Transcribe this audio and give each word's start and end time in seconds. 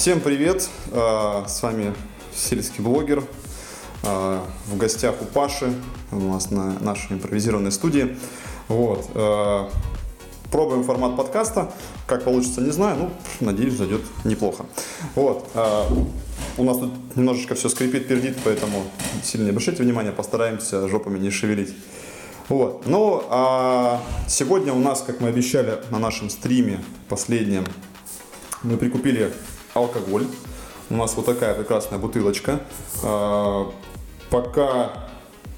всем 0.00 0.20
привет. 0.20 0.66
А, 0.92 1.44
С 1.46 1.62
вами 1.62 1.92
сельский 2.34 2.82
блогер. 2.82 3.22
А, 4.02 4.42
В 4.68 4.78
гостях 4.78 5.14
у 5.20 5.26
Паши 5.26 5.74
у 6.10 6.16
нас 6.16 6.50
на 6.50 6.72
нашей 6.80 7.16
импровизированной 7.16 7.70
студии. 7.70 8.16
Вот. 8.68 9.10
а, 9.14 9.70
Пробуем 10.50 10.84
формат 10.84 11.18
подкаста. 11.18 11.70
Как 12.06 12.24
получится, 12.24 12.62
не 12.62 12.70
знаю. 12.70 12.96
Ну, 12.96 13.10
надеюсь, 13.40 13.74
зайдет 13.74 14.00
неплохо. 14.24 14.64
Вот. 15.16 15.46
У 16.56 16.64
нас 16.64 16.78
тут 16.78 16.92
немножечко 17.14 17.54
все 17.54 17.68
скрипит, 17.68 18.08
пердит, 18.08 18.38
поэтому 18.42 18.84
сильно 19.22 19.44
не 19.44 19.50
обращайте 19.50 19.82
внимания, 19.82 20.12
постараемся 20.12 20.88
жопами 20.88 21.18
не 21.18 21.30
шевелить. 21.30 21.74
Вот. 22.48 22.86
Ну, 22.86 23.22
а 23.28 24.00
сегодня 24.28 24.72
у 24.72 24.80
нас, 24.80 25.02
как 25.02 25.20
мы 25.20 25.28
обещали 25.28 25.78
на 25.90 25.98
нашем 25.98 26.30
стриме 26.30 26.82
последнем, 27.10 27.66
мы 28.62 28.78
прикупили 28.78 29.30
алкоголь. 29.74 30.26
У 30.88 30.96
нас 30.96 31.14
вот 31.14 31.26
такая 31.26 31.54
прекрасная 31.54 31.98
бутылочка. 31.98 32.60
А, 33.02 33.70
пока 34.30 34.92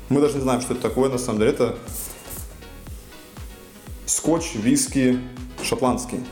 мы 0.08 0.20
даже 0.20 0.34
не 0.34 0.40
знаем, 0.42 0.60
что 0.60 0.74
это 0.74 0.82
такое, 0.82 1.10
на 1.10 1.18
самом 1.18 1.38
деле. 1.38 1.52
Это 1.52 1.76
скотч, 4.06 4.54
виски 4.54 5.18
шотландский. 5.62 6.24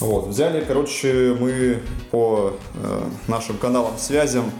Вот. 0.00 0.28
Взяли, 0.28 0.64
короче, 0.64 1.36
мы 1.38 1.82
по 2.10 2.54
э, 2.74 3.02
нашим 3.28 3.56
каналам 3.56 3.96
связям 3.98 4.50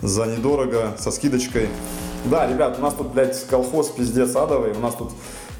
за 0.00 0.26
недорого, 0.26 0.94
со 0.98 1.10
скидочкой. 1.10 1.68
Да, 2.26 2.46
ребят, 2.46 2.78
у 2.78 2.82
нас 2.82 2.94
тут, 2.94 3.08
блядь, 3.08 3.46
колхоз 3.46 3.88
пиздец 3.90 4.34
адовый. 4.36 4.72
У 4.72 4.80
нас 4.80 4.94
тут 4.94 5.12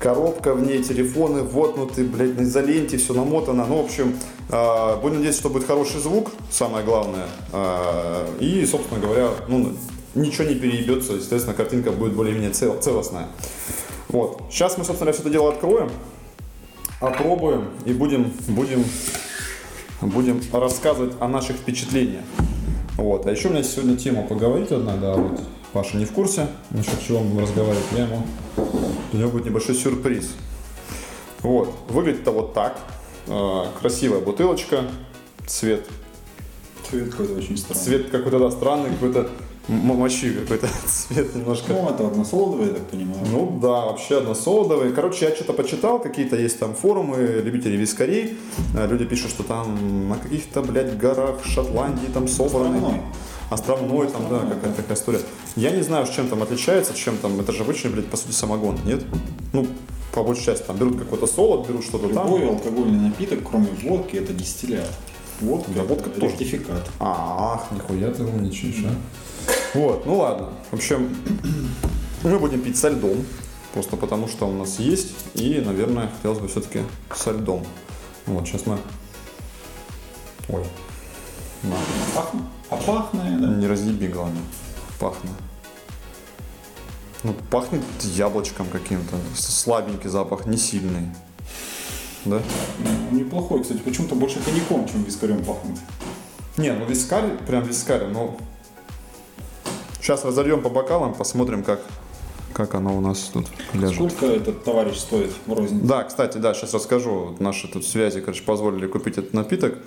коробка 0.05 0.53
в 0.53 0.63
ней, 0.63 0.83
телефоны 0.83 1.43
вотнуты, 1.43 2.05
блядь, 2.05 2.39
на 2.39 2.43
изоленте, 2.43 2.99
все 2.99 3.15
намотано. 3.15 3.65
Ну, 3.67 3.81
в 3.81 3.87
общем, 3.87 4.15
э, 4.51 4.97
будем 5.01 5.17
надеяться, 5.17 5.41
что 5.41 5.49
будет 5.49 5.67
хороший 5.67 5.99
звук, 5.99 6.31
самое 6.51 6.85
главное. 6.85 7.27
Э, 7.55 8.27
и, 8.39 8.67
собственно 8.67 9.01
говоря, 9.01 9.31
ну, 9.49 9.73
ничего 10.15 10.45
не 10.45 10.57
переебется, 10.57 11.15
естественно, 11.15 11.55
картинка 11.55 11.91
будет 11.91 12.13
более-менее 12.13 12.51
цел- 12.51 12.79
целостная. 12.79 13.29
Вот. 14.11 14.43
Сейчас 14.51 14.77
мы, 14.77 14.85
собственно, 14.85 15.11
все 15.13 15.23
это 15.23 15.31
дело 15.31 15.49
откроем, 15.49 15.91
опробуем 17.01 17.71
и 17.87 17.95
будем, 17.95 18.31
будем, 18.49 18.85
будем 20.03 20.43
рассказывать 20.53 21.15
о 21.19 21.29
наших 21.29 21.57
впечатлениях. 21.57 22.25
Вот. 22.99 23.25
А 23.25 23.31
еще 23.31 23.49
у 23.49 23.53
меня 23.53 23.63
сегодня 23.63 23.97
тема 23.97 24.23
поговорить 24.25 24.71
одна, 24.71 24.99
да, 24.99 25.15
вот 25.15 25.41
Паша 25.75 25.97
не 25.97 26.05
в 26.05 26.13
курсе, 26.13 26.47
насчет 26.71 27.03
чего 27.05 27.19
мы 27.19 27.31
будем 27.31 27.43
разговаривать, 27.43 27.85
я 27.97 28.05
ему, 28.05 28.23
у 29.13 29.17
него 29.17 29.29
будет 29.29 29.47
небольшой 29.47 29.75
сюрприз. 29.75 30.31
Вот. 31.41 31.75
Выглядит-то 31.89 32.31
вот 32.31 32.55
так. 32.55 32.79
Э, 33.27 33.65
Красивая 33.81 34.21
бутылочка, 34.21 34.85
цвет 35.49 35.85
Цвет 36.89 37.11
какой-то 37.11 37.35
очень 37.35 37.57
странный. 37.57 37.85
Цвет 37.85 38.11
какой-то, 38.11 38.39
да, 38.39 38.51
странный, 38.53 38.91
какой-то 38.91 39.31
мочи 39.67 40.33
какой-то 40.33 40.69
цвет 40.87 41.35
немножко. 41.35 41.73
Ну, 41.73 41.89
это 41.89 42.07
односолодовый, 42.07 42.69
я 42.69 42.75
так 42.75 42.87
понимаю. 42.87 43.27
Ну 43.33 43.59
да, 43.61 43.87
вообще 43.87 44.19
односолодовый. 44.19 44.93
Короче, 44.93 45.25
я 45.25 45.35
что-то 45.35 45.55
почитал, 45.55 45.99
какие-то 45.99 46.37
есть 46.37 46.61
там 46.61 46.77
форумы 46.77 47.17
любителей 47.45 47.77
вискарей. 47.77 48.37
Э, 48.77 48.87
Люди 48.87 49.07
пишут, 49.07 49.31
что 49.31 49.43
там 49.43 50.09
на 50.09 50.19
каких-то, 50.19 50.63
блядь, 50.63 50.97
горах 50.97 51.45
Шотландии 51.45 52.07
там 52.13 52.29
собраны. 52.29 53.01
Островной. 53.51 54.09
Там, 54.09 54.29
да, 54.29 54.41
какая-то 54.41 54.77
такая 54.77 54.97
история. 54.97 55.21
Я 55.57 55.71
не 55.71 55.83
знаю, 55.83 56.07
с 56.07 56.11
чем 56.11 56.29
там 56.29 56.43
отличается, 56.43 56.95
чем 56.95 57.17
там, 57.19 57.39
это 57.41 57.53
же 57.53 57.63
обычный, 57.63 57.91
блядь, 57.91 58.07
по 58.07 58.17
сути, 58.17 58.33
самогон, 58.33 58.79
нет? 58.85 59.05
Ну, 59.53 59.67
по 60.13 60.23
большей 60.23 60.45
части 60.45 60.65
там 60.65 60.77
берут 60.77 60.99
какой-то 60.99 61.27
солод, 61.27 61.67
берут 61.69 61.85
что-то 61.85 62.09
там. 62.13 62.27
Любой 62.27 62.49
алкогольный 62.49 63.09
напиток, 63.09 63.41
кроме 63.49 63.69
водки, 63.83 64.17
это 64.17 64.33
дистиллят. 64.33 64.91
Водка, 65.41 65.71
Да, 65.75 65.83
водка 65.83 66.11
это 66.11 66.21
тоже. 66.21 66.33
ректификат. 66.33 66.89
Ах, 67.01 67.67
нихуя 67.73 68.11
ты 68.13 68.25
умничаешь, 68.25 68.85
а. 68.87 68.95
Вот, 69.77 70.07
ну 70.07 70.19
ладно. 70.19 70.51
В 70.71 70.75
общем, 70.75 71.15
мы 72.23 72.39
будем 72.39 72.61
пить 72.61 72.77
со 72.79 72.89
льдом. 72.89 73.25
Просто 73.73 73.97
потому, 73.97 74.29
что 74.29 74.47
у 74.47 74.53
нас 74.53 74.79
есть. 74.79 75.09
И, 75.35 75.61
наверное, 75.65 76.09
хотелось 76.17 76.39
бы 76.39 76.47
все-таки 76.47 76.83
со 77.13 77.33
льдом. 77.33 77.67
Вот, 78.27 78.47
сейчас 78.47 78.67
мы... 78.67 78.79
Ой. 80.49 80.63
На. 81.65 81.77
Пахнет. 82.15 82.43
Опахное, 82.71 83.39
да? 83.39 83.47
Не 83.49 83.67
разъеби, 83.67 84.09
главное. 84.09 84.43
Пахнет. 84.99 85.33
Ну, 87.23 87.35
пахнет 87.51 87.83
яблочком 88.03 88.67
каким-то. 88.69 89.17
Слабенький 89.35 90.11
запах, 90.11 90.47
не 90.47 90.59
сильный. 90.59 91.09
Да? 92.25 92.41
Неплохой, 93.11 93.63
кстати. 93.63 93.79
Почему-то 93.79 94.15
больше 94.15 94.41
коньяком, 94.45 94.87
чем 94.89 95.05
вискарем 95.05 95.43
пахнет. 95.45 95.79
Не, 96.57 96.73
ну 96.73 96.85
вискарь, 96.85 97.37
прям 97.47 97.65
вискарь, 97.65 98.07
ну... 98.07 98.37
Сейчас 100.01 100.25
разольем 100.25 100.63
по 100.63 100.69
бокалам, 100.69 101.15
посмотрим, 101.15 101.65
как, 101.65 101.81
как 102.53 102.75
оно 102.75 102.97
у 102.97 103.01
нас 103.01 103.31
тут 103.33 103.47
ляжет. 103.73 104.13
Сколько 104.13 104.27
этот 104.27 104.63
товарищ 104.63 104.99
стоит 104.99 105.33
в 105.47 105.53
рознице? 105.53 105.85
Да, 105.85 106.05
кстати, 106.05 106.37
да, 106.39 106.53
сейчас 106.53 106.75
расскажу. 106.75 107.35
Наши 107.41 107.69
тут 107.69 107.87
связи, 107.87 108.21
короче, 108.21 108.43
позволили 108.43 108.87
купить 108.87 109.17
этот 109.17 109.33
напиток 109.33 109.79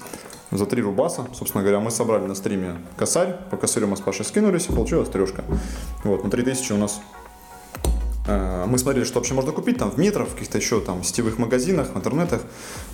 за 0.51 0.65
3 0.65 0.81
рубаса. 0.81 1.27
Собственно 1.33 1.63
говоря, 1.63 1.79
мы 1.79 1.91
собрали 1.91 2.25
на 2.25 2.35
стриме 2.35 2.75
косарь. 2.95 3.37
По 3.51 3.57
косарю 3.57 3.87
мы 3.87 3.97
с 3.97 4.01
Пашей 4.01 4.25
скинулись, 4.25 4.67
и 4.67 4.73
получилась 4.73 5.09
трешка. 5.09 5.43
Вот, 6.03 6.23
на 6.23 6.29
3000 6.29 6.71
у 6.73 6.77
нас 6.77 7.01
э, 8.27 8.65
мы 8.67 8.77
смотрели, 8.77 9.05
что 9.05 9.15
вообще 9.15 9.33
можно 9.33 9.51
купить 9.51 9.77
там 9.77 9.91
в 9.91 9.97
метрах, 9.97 10.29
в 10.29 10.33
каких-то 10.33 10.57
еще 10.57 10.79
там 10.79 11.03
сетевых 11.03 11.37
магазинах, 11.37 11.93
в 11.93 11.97
интернетах. 11.97 12.41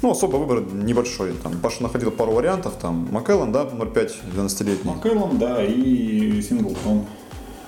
Ну, 0.02 0.12
особо 0.12 0.38
выбор 0.38 0.62
небольшой. 0.62 1.34
Там 1.34 1.60
Паша 1.60 1.84
находил 1.84 2.12
пару 2.12 2.32
вариантов, 2.32 2.74
там 2.82 3.08
Маккеллан, 3.12 3.52
да, 3.52 3.64
0,5, 3.64 4.12
12-летний. 4.36 4.92
Маккеллан, 4.92 5.38
да, 5.38 5.64
и 5.64 6.42
Синглтон. 6.42 7.06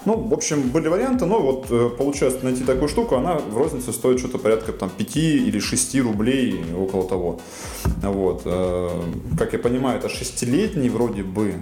Ну, 0.05 0.17
в 0.17 0.33
общем, 0.33 0.69
были 0.69 0.87
варианты, 0.87 1.25
но 1.25 1.39
вот 1.41 1.65
э, 1.71 1.89
получилось 1.97 2.41
найти 2.43 2.63
такую 2.63 2.87
штуку, 2.87 3.15
она 3.15 3.35
в 3.39 3.57
рознице 3.57 3.91
стоит 3.91 4.19
что-то 4.19 4.37
порядка 4.37 4.71
там 4.71 4.89
5 4.95 5.17
или 5.17 5.59
6 5.59 5.95
рублей, 6.01 6.63
около 6.77 7.07
того. 7.07 7.39
Вот. 8.03 8.43
э, 8.45 9.01
Как 9.37 9.53
я 9.53 9.59
понимаю, 9.59 9.97
это 9.97 10.07
шестилетний 10.09 10.89
вроде 10.89 11.23
бы, 11.23 11.55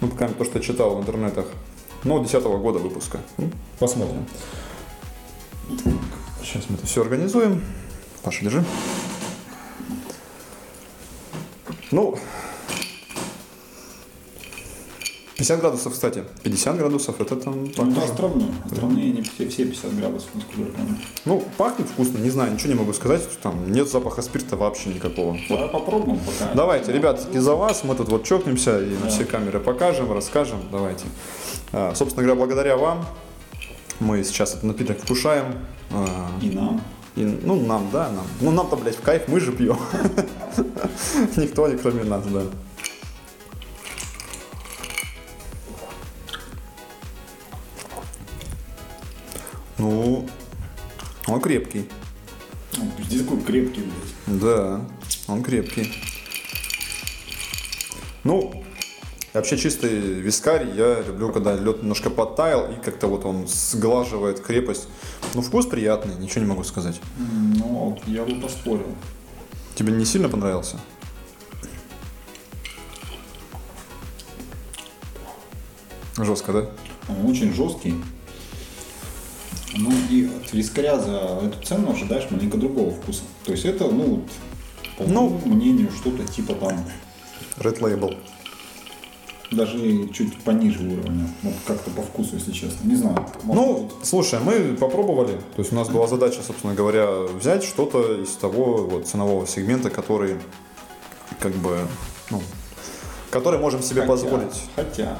ну, 0.00 0.08
пока 0.08 0.28
то, 0.28 0.44
что 0.44 0.58
я 0.58 0.64
читал 0.64 0.96
в 0.96 1.00
интернетах, 1.02 1.46
но 2.02 2.18
10 2.18 2.42
года 2.42 2.78
выпуска. 2.78 3.18
Посмотрим. 3.78 4.24
Сейчас 6.42 6.64
мы 6.68 6.76
это 6.76 6.86
все 6.86 7.02
организуем. 7.02 7.62
Паша, 8.22 8.42
держи. 8.42 8.64
Ну, 11.90 12.16
50 15.36 15.60
градусов, 15.60 15.92
кстати. 15.92 16.22
50 16.44 16.76
градусов, 16.76 17.20
это 17.20 17.34
там... 17.36 17.64
Ну, 17.76 17.90
это 17.90 18.04
островной. 18.04 18.46
Островные 18.64 19.10
не 19.10 19.22
все, 19.22 19.48
все 19.48 19.64
50 19.64 19.96
градусов, 19.98 20.28
насколько 20.34 20.60
я 20.60 20.66
помню. 20.68 20.96
Ну, 21.24 21.44
пахнет 21.56 21.88
вкусно, 21.88 22.18
не 22.18 22.30
знаю, 22.30 22.52
ничего 22.52 22.72
не 22.72 22.78
могу 22.78 22.92
сказать. 22.92 23.22
Там 23.42 23.72
нет 23.72 23.90
запаха 23.90 24.22
спирта 24.22 24.56
вообще 24.56 24.90
никакого. 24.90 25.36
Давай 25.48 25.68
попробуем 25.68 26.18
пока. 26.20 26.52
Давайте, 26.54 26.92
ребятки, 26.92 27.38
за 27.38 27.54
вас. 27.56 27.82
Мы 27.82 27.96
тут 27.96 28.08
вот 28.10 28.24
чокнемся 28.24 28.80
и 28.80 28.96
на 28.96 29.08
все 29.08 29.24
камеры 29.24 29.58
покажем, 29.58 30.12
расскажем. 30.12 30.60
Давайте. 30.70 31.04
А, 31.72 31.94
собственно 31.96 32.22
говоря, 32.22 32.38
благодаря 32.38 32.76
вам 32.76 33.04
мы 33.98 34.22
сейчас 34.22 34.52
этот 34.52 34.64
напиток 34.64 35.00
вкушаем. 35.00 35.54
А, 35.90 36.06
И 36.40 36.50
нам. 36.50 36.80
и, 37.16 37.24
ну, 37.24 37.60
нам, 37.60 37.88
да, 37.92 38.08
нам. 38.10 38.26
Ну, 38.40 38.52
нам-то, 38.52 38.76
блядь, 38.76 38.96
в 38.96 39.00
кайф, 39.00 39.26
мы 39.26 39.40
же 39.40 39.50
пьем. 39.52 39.78
Никто 41.36 41.66
не 41.68 41.76
кроме 41.76 42.04
нас, 42.04 42.24
да. 42.26 42.42
Ну, 49.84 50.26
он 51.26 51.42
крепкий. 51.42 51.86
Здесь 53.00 53.20
такой 53.20 53.42
крепкий, 53.42 53.82
блядь. 53.82 54.40
Да, 54.40 54.80
он 55.26 55.42
крепкий. 55.42 55.92
Ну, 58.24 58.64
вообще 59.34 59.58
чистый 59.58 59.90
вискарь 59.90 60.66
я 60.74 61.02
люблю, 61.02 61.30
когда 61.30 61.54
лед 61.54 61.82
немножко 61.82 62.08
подтаял 62.08 62.72
и 62.72 62.76
как-то 62.82 63.08
вот 63.08 63.26
он 63.26 63.46
сглаживает 63.46 64.40
крепость. 64.40 64.88
Ну, 65.34 65.42
вкус 65.42 65.66
приятный, 65.66 66.14
ничего 66.14 66.40
не 66.40 66.48
могу 66.48 66.64
сказать. 66.64 66.98
Ну, 67.18 68.00
я 68.06 68.24
бы 68.24 68.36
поспорил. 68.36 68.88
Тебе 69.74 69.92
не 69.92 70.06
сильно 70.06 70.30
понравился? 70.30 70.80
Жестко, 76.16 76.52
да? 76.54 76.70
Он 77.10 77.30
очень 77.30 77.52
жесткий. 77.52 78.02
Ну 79.76 79.90
и 80.10 80.26
от 80.26 80.52
вискаря 80.52 80.98
за 80.98 81.40
эту 81.42 81.62
цену 81.64 81.92
ожидаешь 81.92 82.30
маленько 82.30 82.56
другого 82.56 82.90
вкуса. 82.92 83.22
То 83.44 83.52
есть 83.52 83.64
это, 83.64 83.84
ну, 83.88 84.22
по 84.98 85.04
Ну. 85.04 85.28
моему 85.28 85.54
мнению, 85.56 85.90
что-то 85.90 86.24
типа 86.24 86.54
там 86.54 86.84
Red 87.58 87.80
Label. 87.80 88.16
даже 89.50 90.08
чуть 90.08 90.36
пониже 90.42 90.80
уровня. 90.80 91.28
Вот 91.42 91.52
как-то 91.66 91.90
по 91.90 92.02
вкусу, 92.02 92.34
если 92.36 92.50
честно. 92.50 92.88
Не 92.88 92.96
знаю. 92.96 93.16
может 93.44 93.62
Ну, 93.66 93.78
быть. 93.84 94.06
слушай, 94.06 94.40
мы 94.40 94.74
попробовали. 94.76 95.34
То 95.54 95.58
есть 95.62 95.72
у 95.72 95.76
нас 95.76 95.88
была 95.88 96.08
задача, 96.08 96.40
собственно 96.42 96.74
говоря, 96.74 97.08
взять 97.38 97.62
что-то 97.62 98.20
из 98.20 98.30
того 98.30 98.78
вот 98.84 99.06
ценового 99.06 99.46
сегмента, 99.46 99.90
который 99.90 100.36
как 101.38 101.52
бы, 101.54 101.78
ну, 102.30 102.42
который 103.30 103.60
можем 103.60 103.80
себе 103.82 104.00
Хотя- 104.00 104.12
позволить. 104.12 104.62
Хотя, 104.74 105.18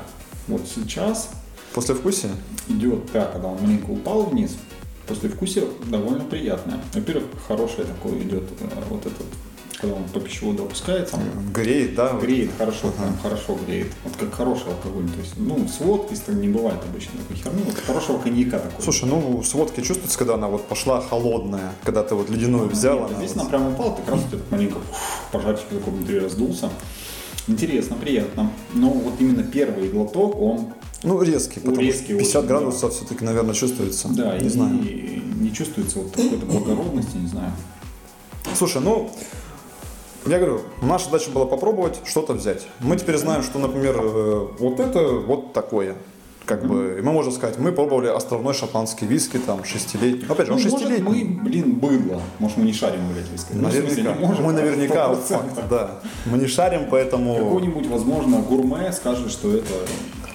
вот 0.48 0.62
сейчас 0.74 1.30
После 1.74 1.94
вкусия? 1.94 2.30
идет, 2.68 3.10
да, 3.12 3.26
когда 3.26 3.48
он 3.48 3.60
маленько 3.60 3.90
упал 3.90 4.22
вниз, 4.24 4.56
после 5.06 5.28
вкусия 5.28 5.64
довольно 5.86 6.24
приятное. 6.24 6.80
Во-первых, 6.94 7.24
хорошее 7.46 7.86
такое 7.86 8.18
идет 8.22 8.44
э, 8.60 8.66
вот 8.88 9.00
этот, 9.04 9.26
когда 9.80 9.96
он 9.96 10.04
по 10.04 10.20
пищеводу 10.20 10.62
опускается, 10.64 11.16
он 11.16 11.52
Греет, 11.52 11.94
да? 11.96 12.12
греет 12.12 12.50
хорошо, 12.56 12.90
прям 12.92 13.18
хорошо 13.20 13.58
греет. 13.66 13.88
Вот 14.04 14.16
как 14.16 14.32
хороший 14.32 14.68
алкоголь. 14.68 15.08
То 15.10 15.18
есть, 15.20 15.34
ну, 15.36 15.66
с 15.68 15.80
так 15.80 16.32
не 16.40 16.48
бывает 16.48 16.78
обычно 16.88 17.18
такой 17.18 17.36
херни. 17.36 17.62
Вот 17.66 17.74
хорошего 17.84 18.18
коньяка 18.18 18.60
такой. 18.60 18.82
Слушай, 18.82 19.08
ну 19.08 19.42
с 19.42 19.52
водки 19.52 19.80
чувствуется, 19.80 20.16
когда 20.16 20.34
она 20.34 20.48
вот 20.48 20.66
пошла 20.68 21.00
холодная, 21.02 21.72
когда 21.82 22.02
ты 22.02 22.14
вот 22.14 22.30
ледяную 22.30 22.68
взял, 22.68 23.00
Нет, 23.00 23.10
она 23.10 23.18
здесь 23.18 23.32
вот- 23.34 23.40
она 23.42 23.50
прям 23.50 23.68
упала, 23.74 23.96
так 23.96 24.08
раз 24.08 24.20
у 24.24 24.28
тебя 24.28 24.38
так 24.38 24.50
маленько 24.52 24.78
пожарчик 25.32 25.66
такой 25.68 25.92
внутри 25.92 26.18
раздулся. 26.20 26.70
Интересно, 27.46 27.96
приятно. 27.96 28.50
Но 28.72 28.88
вот 28.90 29.14
именно 29.20 29.42
первый 29.42 29.88
глоток, 29.90 30.40
он, 30.40 30.72
ну 31.04 31.22
резкий, 31.22 31.60
потому 31.60 31.80
резкий 31.80 32.06
что 32.14 32.18
50 32.18 32.36
очень, 32.36 32.48
градусов 32.48 32.92
все-таки, 32.94 33.24
наверное, 33.24 33.54
чувствуется. 33.54 34.08
да, 34.08 34.38
не 34.38 34.46
и, 34.46 34.48
знаю. 34.48 34.74
и 34.82 35.22
не 35.40 35.52
чувствуется 35.52 35.98
вот 35.98 36.10
какой-то 36.10 36.46
благородности, 36.46 37.16
не 37.16 37.28
знаю. 37.28 37.52
Слушай, 38.54 38.82
ну, 38.82 39.10
я 40.26 40.38
говорю, 40.38 40.62
наша 40.82 41.06
задача 41.06 41.30
была 41.30 41.46
попробовать 41.46 42.00
что-то 42.04 42.32
взять. 42.32 42.66
Мы 42.80 42.96
теперь 42.96 43.16
знаем, 43.18 43.42
что, 43.42 43.58
например, 43.58 43.96
э, 44.02 44.46
вот 44.58 44.80
это 44.80 45.00
вот 45.08 45.52
такое. 45.52 45.96
Как 46.46 46.66
бы, 46.66 46.96
и 46.98 47.02
мы 47.02 47.12
можем 47.12 47.32
сказать, 47.32 47.58
мы 47.58 47.72
пробовали 47.72 48.08
островной 48.08 48.52
шотландский 48.52 49.06
виски, 49.06 49.38
там, 49.38 49.64
шестилетний. 49.64 50.26
Опять 50.28 50.46
же, 50.46 50.52
он 50.52 50.58
Ну, 50.62 50.70
может, 50.70 50.78
шестилетний. 50.88 51.24
мы, 51.24 51.42
блин, 51.42 51.72
быдло. 51.72 52.20
Может, 52.38 52.58
мы 52.58 52.64
не 52.64 52.72
шарим 52.74 53.00
в 53.08 53.16
этих 53.16 53.30
висках. 53.32 53.56
Ну, 53.56 53.68
в 53.68 53.72
смысле, 53.72 53.88
Наверняка. 53.88 54.14
не 54.20 54.26
можем, 54.26 54.44
мы 54.44 54.52
наверняка, 54.52 55.12
100%. 55.12 55.16
факт, 55.28 55.68
да. 55.70 56.00
Мы 56.26 56.36
не 56.36 56.46
шарим, 56.46 56.88
поэтому... 56.90 57.34
Какой-нибудь, 57.36 57.86
возможно, 57.86 58.38
гурме 58.40 58.92
скажет, 58.92 59.30
что 59.30 59.54
это 59.54 59.72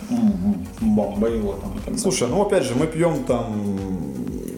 м, 0.09 0.65
бомбейло 0.81 1.59
там. 1.85 1.97
Слушай, 1.97 2.27
ну 2.29 2.41
опять 2.41 2.63
же, 2.63 2.75
мы 2.75 2.87
пьем 2.87 3.23
там 3.23 3.53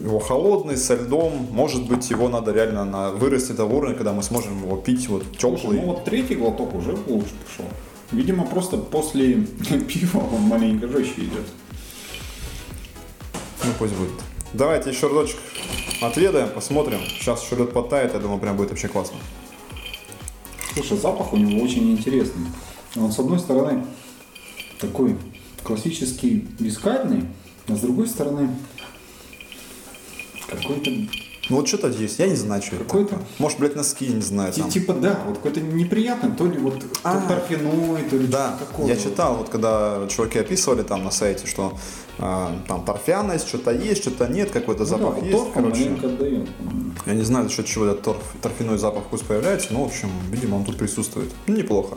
его 0.04 0.18
холодный, 0.18 0.76
со 0.76 0.94
льдом. 0.94 1.48
Может 1.52 1.86
быть, 1.88 2.10
его 2.10 2.28
надо 2.28 2.52
реально 2.52 2.84
на 2.84 3.10
вырастить 3.10 3.56
до 3.56 3.64
уровня, 3.64 3.94
когда 3.94 4.12
мы 4.12 4.22
сможем 4.22 4.62
его 4.62 4.76
пить 4.76 5.08
вот 5.08 5.24
Слушай, 5.38 5.58
теплый. 5.60 5.80
ну 5.80 5.86
вот 5.86 6.04
третий 6.04 6.34
глоток 6.34 6.74
уже 6.74 6.96
лучше 7.06 7.32
пошел. 7.46 7.66
Видимо, 8.10 8.44
просто 8.44 8.76
после 8.76 9.34
пива 9.88 10.18
он 10.34 10.42
маленько 10.42 10.88
жестче 10.88 11.22
идет. 11.22 11.46
Ну 13.64 13.70
пусть 13.78 13.94
будет. 13.94 14.10
Давайте 14.52 14.90
еще 14.90 15.06
разочек 15.06 15.38
отведаем, 16.02 16.48
посмотрим. 16.50 16.98
Сейчас 17.18 17.42
еще 17.44 17.56
лед 17.56 17.72
подтает, 17.72 18.12
я 18.12 18.20
думаю, 18.20 18.40
прям 18.40 18.56
будет 18.56 18.70
вообще 18.70 18.88
классно. 18.88 19.16
Слушай, 20.74 20.98
запах 20.98 21.32
у 21.32 21.36
него 21.36 21.62
очень 21.62 21.92
интересный. 21.92 22.46
Он, 22.96 23.12
с 23.12 23.18
одной 23.18 23.38
стороны, 23.38 23.84
такой 24.78 25.16
классический 25.64 26.46
вискарный, 26.58 27.24
а 27.68 27.76
с 27.76 27.80
другой 27.80 28.06
стороны, 28.08 28.48
какой-то, 30.48 30.90
Ну 31.50 31.56
вот 31.56 31.66
что-то 31.68 31.88
есть, 31.88 32.18
я 32.18 32.26
не 32.26 32.36
знаю, 32.36 32.62
что 32.62 32.76
это. 32.76 32.84
Какой-то? 32.84 33.18
Может, 33.38 33.58
блядь, 33.58 33.74
носки, 33.76 34.06
не 34.06 34.20
знаю. 34.22 34.52
Там. 34.52 34.70
типа, 34.70 34.92
да, 34.94 35.20
вот 35.26 35.36
какой-то 35.38 35.60
неприятный, 35.60 36.32
то 36.36 36.46
ли 36.46 36.58
вот 36.58 36.84
А. 37.02 37.20
то 37.20 37.28
торфяной, 37.28 38.02
то 38.08 38.16
ли 38.16 38.26
Да, 38.26 38.56
такое. 38.58 38.86
я 38.86 38.96
читал, 38.96 39.36
вот 39.36 39.48
когда 39.48 40.06
чуваки 40.08 40.38
описывали 40.38 40.82
там 40.82 41.04
на 41.04 41.10
сайте, 41.10 41.46
что 41.46 41.76
э, 42.18 42.46
там 42.68 42.84
торфяность, 42.84 43.48
что-то 43.48 43.72
есть, 43.72 44.02
что-то 44.02 44.28
нет, 44.28 44.50
какой-то 44.50 44.84
Ну 44.84 44.90
да, 44.90 44.96
запах 44.98 45.14
вот 45.16 45.24
есть, 45.24 45.52
короче. 45.54 45.90
отдает. 46.02 46.48
Я 47.06 47.14
не 47.14 47.22
знаю, 47.22 47.48
за 47.48 47.54
счет 47.54 47.66
чего 47.66 47.86
этот 47.86 48.02
торф, 48.02 48.22
торфяной 48.40 48.78
запах 48.78 49.04
вкус 49.04 49.22
появляется, 49.22 49.68
но, 49.72 49.82
в 49.84 49.86
общем, 49.88 50.10
видимо, 50.30 50.56
он 50.56 50.64
тут 50.64 50.76
присутствует. 50.76 51.30
Ну, 51.46 51.56
неплохо. 51.56 51.96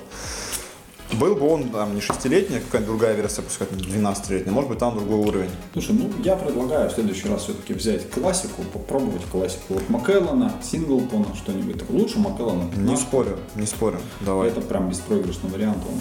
Был 1.14 1.36
бы 1.36 1.48
он 1.48 1.70
там 1.70 1.96
не 1.96 2.02
шестилетний, 2.02 2.58
а 2.58 2.62
какая-то 2.62 2.88
другая 2.88 3.16
версия, 3.16 3.42
пускай 3.42 3.68
12-летняя, 3.68 4.52
может 4.52 4.70
быть, 4.70 4.80
там 4.80 4.96
другой 4.96 5.20
уровень. 5.20 5.50
Слушай, 5.74 5.96
ну 5.96 6.10
я 6.24 6.36
предлагаю 6.36 6.90
в 6.90 6.94
следующий 6.94 7.30
раз 7.30 7.44
все-таки 7.44 7.74
взять 7.74 8.10
классику, 8.10 8.64
попробовать 8.74 9.24
классику. 9.26 9.76
Вот 9.76 9.90
Маккеллана, 9.90 10.54
Синглтона, 10.64 11.28
что-нибудь 11.36 11.80
такое. 11.80 12.00
Лучше 12.00 12.20
Маккеллана. 12.20 12.70
Не 12.76 12.98
спорю, 12.98 13.38
не 13.56 13.66
спорю. 13.66 14.00
Давай. 14.22 14.50
Это 14.50 14.62
прям 14.62 14.90
беспроигрышный 14.90 15.50
вариант. 15.50 15.78
Он. 15.88 16.00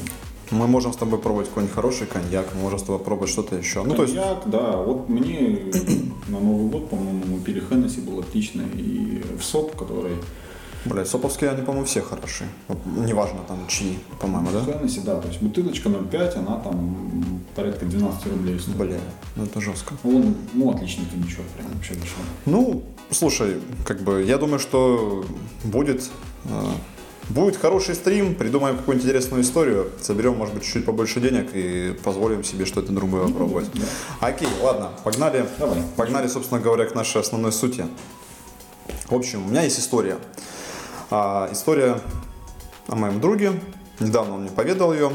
Мы 0.51 0.67
можем 0.67 0.93
с 0.93 0.97
тобой 0.97 1.19
пробовать 1.19 1.49
какой-нибудь 1.49 1.75
хороший 1.75 2.07
коньяк, 2.07 2.47
мы 2.55 2.63
можем 2.63 2.79
с 2.79 2.83
тобой 2.83 3.01
пробовать 3.01 3.31
что-то 3.31 3.57
еще. 3.57 3.83
Ну, 3.83 3.95
то 3.95 4.03
есть, 4.03 4.15
Коньяк, 4.15 4.43
да. 4.47 4.77
Вот 4.77 5.09
мне 5.09 5.73
на 6.29 6.39
Новый 6.39 6.71
год, 6.71 6.91
по-моему, 6.91 7.25
мы 7.27 7.41
пили 7.41 7.61
Хеннесси, 7.61 8.01
был 8.01 8.21
отличный. 8.21 8.67
И 8.75 9.23
в 9.39 9.43
СОП, 9.43 9.77
который... 9.77 10.17
блядь, 10.85 11.09
соповские, 11.09 11.51
они, 11.51 11.63
по-моему, 11.63 11.87
все 11.87 12.03
хороши. 12.03 12.45
Неважно 12.85 13.41
там 13.47 13.67
чьи, 13.69 13.99
по-моему, 14.21 14.51
да? 14.53 14.65
Хеннесси, 14.65 15.01
да. 15.01 15.21
То 15.21 15.29
есть 15.29 15.41
бутылочка 15.41 15.89
0,5, 15.89 16.39
она 16.39 16.59
там 16.59 17.43
порядка 17.55 17.87
12 17.87 18.27
рублей 18.27 18.59
стоит. 18.59 18.77
Бля, 18.77 18.99
ну 19.37 19.45
это 19.45 19.61
жестко. 19.61 19.95
Он, 20.05 20.35
ну, 20.53 20.71
отличный 20.71 21.07
коньячок, 21.07 21.47
прям 21.57 21.69
вообще 21.73 21.95
дешевый. 21.95 22.27
Ну, 22.47 22.83
слушай, 23.11 23.61
как 23.87 24.03
бы, 24.03 24.23
я 24.23 24.39
думаю, 24.39 24.59
что 24.59 25.25
будет, 25.65 26.11
э, 26.45 26.65
будет 27.31 27.57
хороший 27.57 27.95
стрим, 27.95 28.35
придумаем 28.35 28.77
какую-нибудь 28.77 29.07
интересную 29.07 29.43
историю, 29.43 29.91
соберем, 30.01 30.37
может 30.37 30.55
быть, 30.55 30.65
чуть-чуть 30.65 30.85
побольше 30.85 31.21
денег 31.21 31.51
и 31.55 31.97
позволим 32.05 32.45
себе 32.45 32.67
что-то 32.67 32.93
другое 32.93 33.27
попробовать. 33.27 33.71
Да. 33.75 34.29
Окей, 34.29 34.49
ладно, 34.63 34.91
погнали. 35.03 35.47
Давай. 35.59 35.79
Погнали, 35.97 36.29
собственно 36.29 36.61
говоря, 36.61 36.85
к 36.87 36.95
нашей 36.95 37.21
основной 37.21 37.53
сути. 37.53 37.87
В 39.09 39.15
общем, 39.15 39.47
у 39.47 39.49
меня 39.49 39.63
есть 39.63 39.79
история. 39.79 40.19
А, 41.17 41.49
история 41.53 42.01
о 42.89 42.97
моем 42.97 43.21
друге. 43.21 43.53
Недавно 44.01 44.35
он 44.35 44.41
мне 44.41 44.51
поведал 44.51 44.93
ее. 44.93 45.13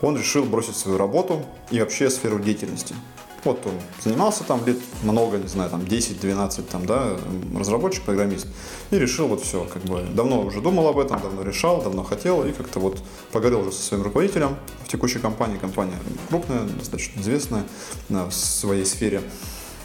Он 0.00 0.16
решил 0.16 0.44
бросить 0.44 0.76
свою 0.76 0.96
работу 0.96 1.44
и 1.72 1.80
вообще 1.80 2.08
сферу 2.08 2.38
деятельности. 2.38 2.94
Вот 3.42 3.58
он 3.66 3.72
занимался 4.00 4.44
там 4.44 4.64
лет 4.64 4.78
много, 5.02 5.38
не 5.38 5.48
знаю, 5.48 5.70
там 5.70 5.80
10-12, 5.80 6.62
там, 6.70 6.86
да, 6.86 7.16
разработчик, 7.58 8.04
программист. 8.04 8.46
И 8.92 8.96
решил 8.96 9.26
вот 9.26 9.42
все, 9.42 9.64
как 9.64 9.82
бы, 9.82 10.06
давно 10.14 10.40
уже 10.40 10.60
думал 10.60 10.86
об 10.86 11.00
этом, 11.00 11.20
давно 11.20 11.42
решал, 11.42 11.82
давно 11.82 12.04
хотел. 12.04 12.44
И 12.44 12.52
как-то 12.52 12.78
вот 12.78 13.02
поговорил 13.32 13.62
уже 13.62 13.72
со 13.72 13.82
своим 13.82 14.04
руководителем 14.04 14.56
в 14.84 14.88
текущей 14.88 15.18
компании. 15.18 15.58
Компания 15.58 15.98
крупная, 16.28 16.62
достаточно 16.62 17.20
известная 17.20 17.64
да, 18.08 18.26
в 18.26 18.32
своей 18.32 18.86
сфере. 18.86 19.20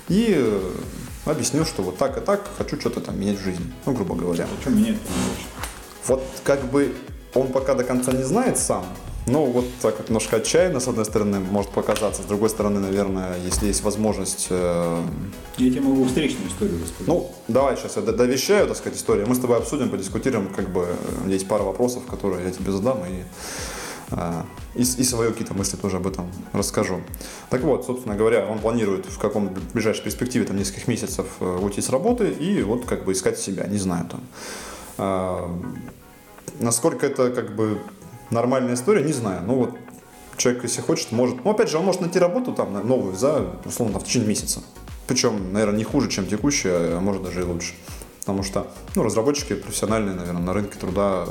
И 0.10 0.27
э, 0.29 0.72
объяснил, 1.31 1.65
что 1.65 1.81
вот 1.83 1.98
так 1.98 2.17
и 2.17 2.21
так 2.21 2.41
хочу 2.57 2.79
что-то 2.79 3.01
там 3.01 3.19
менять 3.19 3.39
в 3.39 3.43
жизни, 3.43 3.65
ну, 3.86 3.93
грубо 3.93 4.15
говоря. 4.15 4.48
Что 4.62 4.69
менять? 4.69 4.98
Вот 6.07 6.24
как 6.43 6.63
бы 6.65 6.93
он 7.33 7.48
пока 7.50 7.75
до 7.75 7.83
конца 7.83 8.12
не 8.12 8.24
знает 8.24 8.57
сам, 8.57 8.86
но 9.27 9.45
вот 9.45 9.65
так 9.81 9.98
вот 10.00 10.09
немножко 10.09 10.38
отчаянно, 10.38 10.79
с 10.79 10.88
одной 10.88 11.05
стороны, 11.05 11.39
может 11.39 11.69
показаться, 11.71 12.24
с 12.24 12.25
другой 12.25 12.50
стороны, 12.50 12.79
наверное, 12.79 13.36
если 13.45 13.67
есть 13.67 13.83
возможность... 13.83 14.48
э, 14.50 15.01
Я 15.57 15.69
тебе 15.69 15.81
могу 15.81 16.05
встречную 16.05 16.48
историю 16.50 16.77
рассказать. 16.81 17.07
ну, 17.07 17.31
давай 17.48 17.77
сейчас 17.77 17.95
я 17.98 18.01
довещаю, 18.01 18.67
так 18.67 18.77
сказать, 18.77 18.98
историю. 18.98 19.27
Мы 19.27 19.36
с 19.36 19.39
тобой 19.39 19.57
обсудим, 19.57 19.89
подискутируем, 19.89 20.48
как 20.53 20.69
бы 20.69 20.88
э, 21.25 21.29
есть 21.29 21.48
пара 21.48 21.62
вопросов, 21.62 22.05
которые 22.07 22.45
я 22.45 22.51
тебе 22.51 22.71
задам, 22.71 23.03
и, 23.05 23.24
и, 24.75 24.84
с- 24.84 24.98
и 24.98 25.04
свои 25.04 25.30
какие-то 25.30 25.54
мысли 25.54 25.78
тоже 25.78 25.98
об 25.98 26.08
этом 26.08 26.25
расскажу. 26.54 27.01
Так 27.50 27.62
вот, 27.62 27.86
собственно 27.86 28.16
говоря, 28.16 28.46
он 28.48 28.60
планирует 28.60 29.06
в 29.06 29.18
каком 29.20 29.50
ближайшей 29.74 30.04
перспективе, 30.04 30.46
там, 30.46 30.58
нескольких 30.58 30.88
месяцев 30.88 31.28
э, 31.39 31.60
уйти 31.62 31.82
с 31.82 31.89
работы 31.89 32.30
и 32.30 32.62
вот 32.63 32.86
как 32.86 33.06
бы 33.06 33.12
искать 33.13 33.38
себя, 33.39 33.66
не 33.68 33.78
знаю, 33.78 34.06
там. 34.10 34.22
А, 34.98 35.60
Насколько 36.60 37.06
это 37.06 37.30
как 37.32 37.56
бы 37.56 37.80
нормальная 38.32 38.74
история, 38.74 39.04
не 39.04 39.13
знаю. 39.13 39.44
Ну 39.46 39.56
вот 39.56 39.78
человек, 40.38 40.63
если 40.63 40.82
хочет, 40.82 41.12
может. 41.12 41.44
Ну, 41.46 41.51
опять 41.51 41.70
же, 41.70 41.78
он 41.78 41.86
может 41.86 42.01
найти 42.01 42.20
работу 42.20 42.51
там 42.54 42.74
новую 42.88 43.16
за, 43.16 43.46
условно, 43.66 43.94
там, 43.94 44.01
в 44.01 44.06
течение 44.06 44.28
месяца. 44.28 44.62
Причем, 45.08 45.54
наверное, 45.54 45.78
не 45.78 45.84
хуже, 45.86 46.10
чем 46.10 46.25
текущая, 46.28 46.98
а 46.98 47.00
может 47.00 47.24
даже 47.24 47.42
и 47.42 47.44
лучше. 47.44 47.74
Потому 48.22 48.44
что, 48.44 48.72
ну, 48.96 49.04
разработчики 49.04 49.54
профессиональные, 49.56 50.16
наверное, 50.16 50.42
на 50.42 50.54
рынке 50.54 50.78
труда 50.78 51.25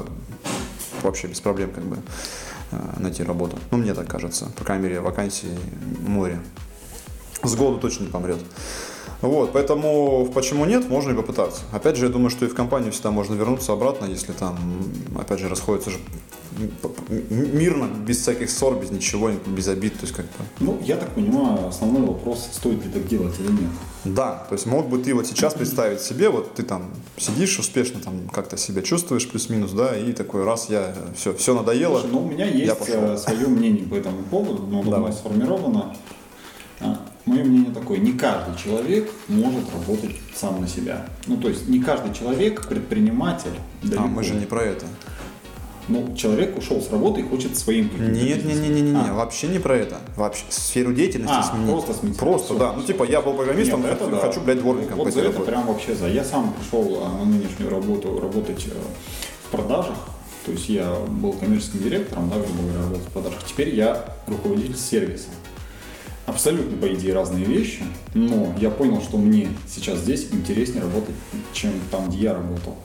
вообще 1.03 1.27
без 1.29 1.41
проблем 1.41 1.71
как 1.73 1.85
бы 1.85 1.99
найти 2.99 3.23
работу. 3.23 3.59
Ну, 3.71 3.79
мне 3.79 3.95
так 3.95 4.09
кажется. 4.09 4.51
По 4.57 4.65
крайней 4.65 4.85
мере, 4.85 5.01
вакансий 5.01 5.59
море. 6.01 6.41
С 7.43 7.55
голоду 7.55 7.79
точно 7.81 8.05
не 8.05 8.11
помрет. 8.11 8.39
Вот, 9.21 9.53
поэтому 9.53 10.31
почему 10.33 10.65
нет, 10.65 10.89
можно 10.89 11.11
и 11.11 11.15
попытаться. 11.15 11.63
Опять 11.73 11.97
же, 11.97 12.07
я 12.07 12.11
думаю, 12.11 12.31
что 12.31 12.45
и 12.45 12.49
в 12.49 12.55
компанию 12.55 12.93
всегда 12.93 13.11
можно 13.11 13.35
вернуться 13.35 13.73
обратно, 13.73 14.05
если 14.07 14.33
там, 14.33 14.57
опять 15.19 15.41
же, 15.41 15.49
расходятся 15.49 15.91
же 15.91 15.99
мирно, 17.31 17.89
без 18.07 18.19
всяких 18.19 18.51
ссор, 18.51 18.79
без 18.81 18.91
ничего, 18.91 19.31
без 19.47 19.69
обид, 19.69 19.95
то 19.95 20.03
есть 20.03 20.15
как 20.15 20.27
бы. 20.27 20.45
Ну, 20.61 20.79
я 20.83 20.97
так 20.97 21.11
понимаю, 21.11 21.69
основной 21.69 22.03
вопрос, 22.03 22.49
стоит 22.53 22.85
ли 22.85 22.91
так 22.91 23.07
делать 23.07 23.35
или 23.39 23.51
нет. 23.51 23.71
Да, 24.05 24.47
то 24.49 24.55
есть 24.55 24.67
мог 24.67 24.89
бы 24.89 24.99
ты 24.99 25.15
вот 25.15 25.27
сейчас 25.27 25.55
представить 25.55 26.01
себе, 26.01 26.31
вот 26.31 26.55
ты 26.55 26.63
там 26.63 26.91
сидишь 27.17 27.59
успешно, 27.59 28.01
там 28.01 28.29
как-то 28.29 28.57
себя 28.57 28.83
чувствуешь 28.83 29.29
плюс-минус, 29.29 29.73
да, 29.73 29.97
и 29.97 30.13
такой 30.13 30.45
раз 30.45 30.69
я 30.71 30.95
все, 31.17 31.35
все 31.35 31.55
надоело. 31.55 32.01
Слушай, 32.01 32.13
ну, 32.13 32.23
у 32.25 32.29
меня 32.29 32.47
есть 32.47 32.79
пошел. 32.79 33.19
свое 33.19 33.47
мнение 33.49 33.87
по 33.87 33.95
этому 33.95 34.23
поводу, 34.23 34.67
но 34.67 34.81
оно 34.81 34.91
Давай. 34.91 35.13
сформировано. 35.13 35.95
Мое 37.29 37.45
мнение 37.45 37.75
такое, 37.75 37.99
не 37.99 38.13
каждый 38.13 38.57
человек 38.57 39.11
может 39.29 39.71
работать 39.75 40.17
сам 40.35 40.63
на 40.63 40.69
себя. 40.69 41.05
Ну, 41.27 41.37
то 41.37 41.51
есть 41.51 41.69
не 41.69 41.79
каждый 41.79 42.15
человек 42.15 42.67
предприниматель. 42.67 43.51
А 43.83 43.87
далеко. 43.87 44.07
мы 44.07 44.25
же 44.25 44.35
не 44.35 44.47
про 44.47 44.63
это. 44.63 44.87
Ну, 45.89 46.15
человек 46.15 46.57
ушел 46.59 46.81
с 46.83 46.91
работы 46.91 47.21
и 47.21 47.25
хочет 47.25 47.57
своим 47.57 47.91
Нет, 48.13 48.45
не, 48.45 48.53
не, 48.55 48.69
не, 48.69 48.81
не, 48.83 48.91
не, 48.91 48.97
А, 48.97 49.15
вообще 49.15 49.49
не 49.49 49.59
про 49.59 49.77
это. 49.77 49.99
Вообще 50.17 50.45
сферу 50.51 50.93
деятельности 50.93 51.35
А, 51.37 51.43
сменить. 51.43 51.71
просто 51.71 51.95
сменить. 51.95 52.19
Просто, 52.19 52.47
Всё, 52.55 52.59
да. 52.59 52.73
Ну 52.75 52.79
всё. 52.81 52.89
типа 52.89 53.05
я 53.05 53.23
был 53.23 53.33
программистом, 53.35 53.81
Нет, 53.83 53.93
это 53.93 54.05
хочу, 54.05 54.17
да. 54.17 54.21
хочу, 54.21 54.41
блядь, 54.43 54.59
дворником 54.61 54.99
Вот 54.99 55.13
за 55.13 55.21
это 55.23 55.41
прям 55.41 55.67
вообще 55.67 55.95
за. 55.95 56.09
Я 56.09 56.25
сам 56.25 56.53
пришел 56.53 57.03
а, 57.05 57.19
на 57.19 57.25
нынешнюю 57.25 57.71
работу 57.71 58.21
работать 58.21 58.67
э, 58.67 58.71
в 59.47 59.51
продажах. 59.51 59.97
То 60.45 60.53
есть 60.53 60.69
я 60.69 60.95
был 61.09 61.33
коммерческим 61.33 61.83
директором, 61.83 62.29
да, 62.31 62.37
грубо 62.37 62.63
говоря, 62.63 62.79
работал 62.83 63.05
в 63.07 63.13
продажах. 63.13 63.45
Теперь 63.47 63.75
я 63.75 64.15
руководитель 64.27 64.77
сервиса. 64.77 65.29
Абсолютно, 66.27 66.77
по 66.77 66.93
идее, 66.93 67.15
разные 67.15 67.45
вещи, 67.47 67.83
но 68.13 68.55
я 68.61 68.69
понял, 68.69 69.01
что 69.01 69.17
мне 69.17 69.49
сейчас 69.67 70.01
здесь 70.01 70.29
интереснее 70.31 70.83
работать, 70.83 71.15
чем 71.55 71.73
там, 71.91 72.11
где 72.11 72.19
я 72.25 72.35
работал. 72.35 72.77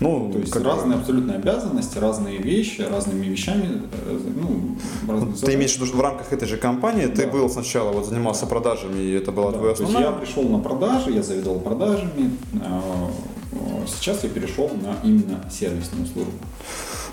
Ну, 0.00 0.30
То 0.32 0.38
есть 0.38 0.52
как 0.52 0.62
бы- 0.62 0.68
разные 0.70 0.98
абсолютно 0.98 1.34
обязанности, 1.34 1.98
разные 1.98 2.38
вещи, 2.38 2.80
разными 2.82 3.26
вещами, 3.26 3.82
э, 3.92 4.18
ну, 4.40 4.76
разные 5.12 5.34
Ты 5.34 5.54
имеешь 5.54 5.72
в 5.72 5.76
виду, 5.76 5.86
что 5.86 5.96
в 5.96 6.00
рамках 6.00 6.32
этой 6.32 6.48
же 6.48 6.56
компании 6.56 7.06
ты 7.06 7.26
Да. 7.26 7.30
был 7.32 7.48
сначала, 7.48 7.92
вот 7.92 8.06
занимался 8.06 8.46
продажами, 8.46 9.00
и 9.00 9.12
это 9.12 9.30
была 9.32 9.52
Да, 9.52 9.58
твоя 9.58 9.74
то 9.74 9.82
есть 9.82 9.94
основная? 9.94 10.12
я 10.12 10.18
пришел 10.18 10.42
на 10.48 10.58
продажи, 10.58 11.10
я 11.12 11.22
заведовал 11.22 11.60
продажами. 11.60 12.30
а, 12.60 13.10
а, 13.52 13.86
Сейчас 13.86 14.24
я 14.24 14.30
перешел 14.30 14.68
на 14.82 14.96
именно 15.08 15.44
сервисную 15.50 16.06
службу. 16.06 16.32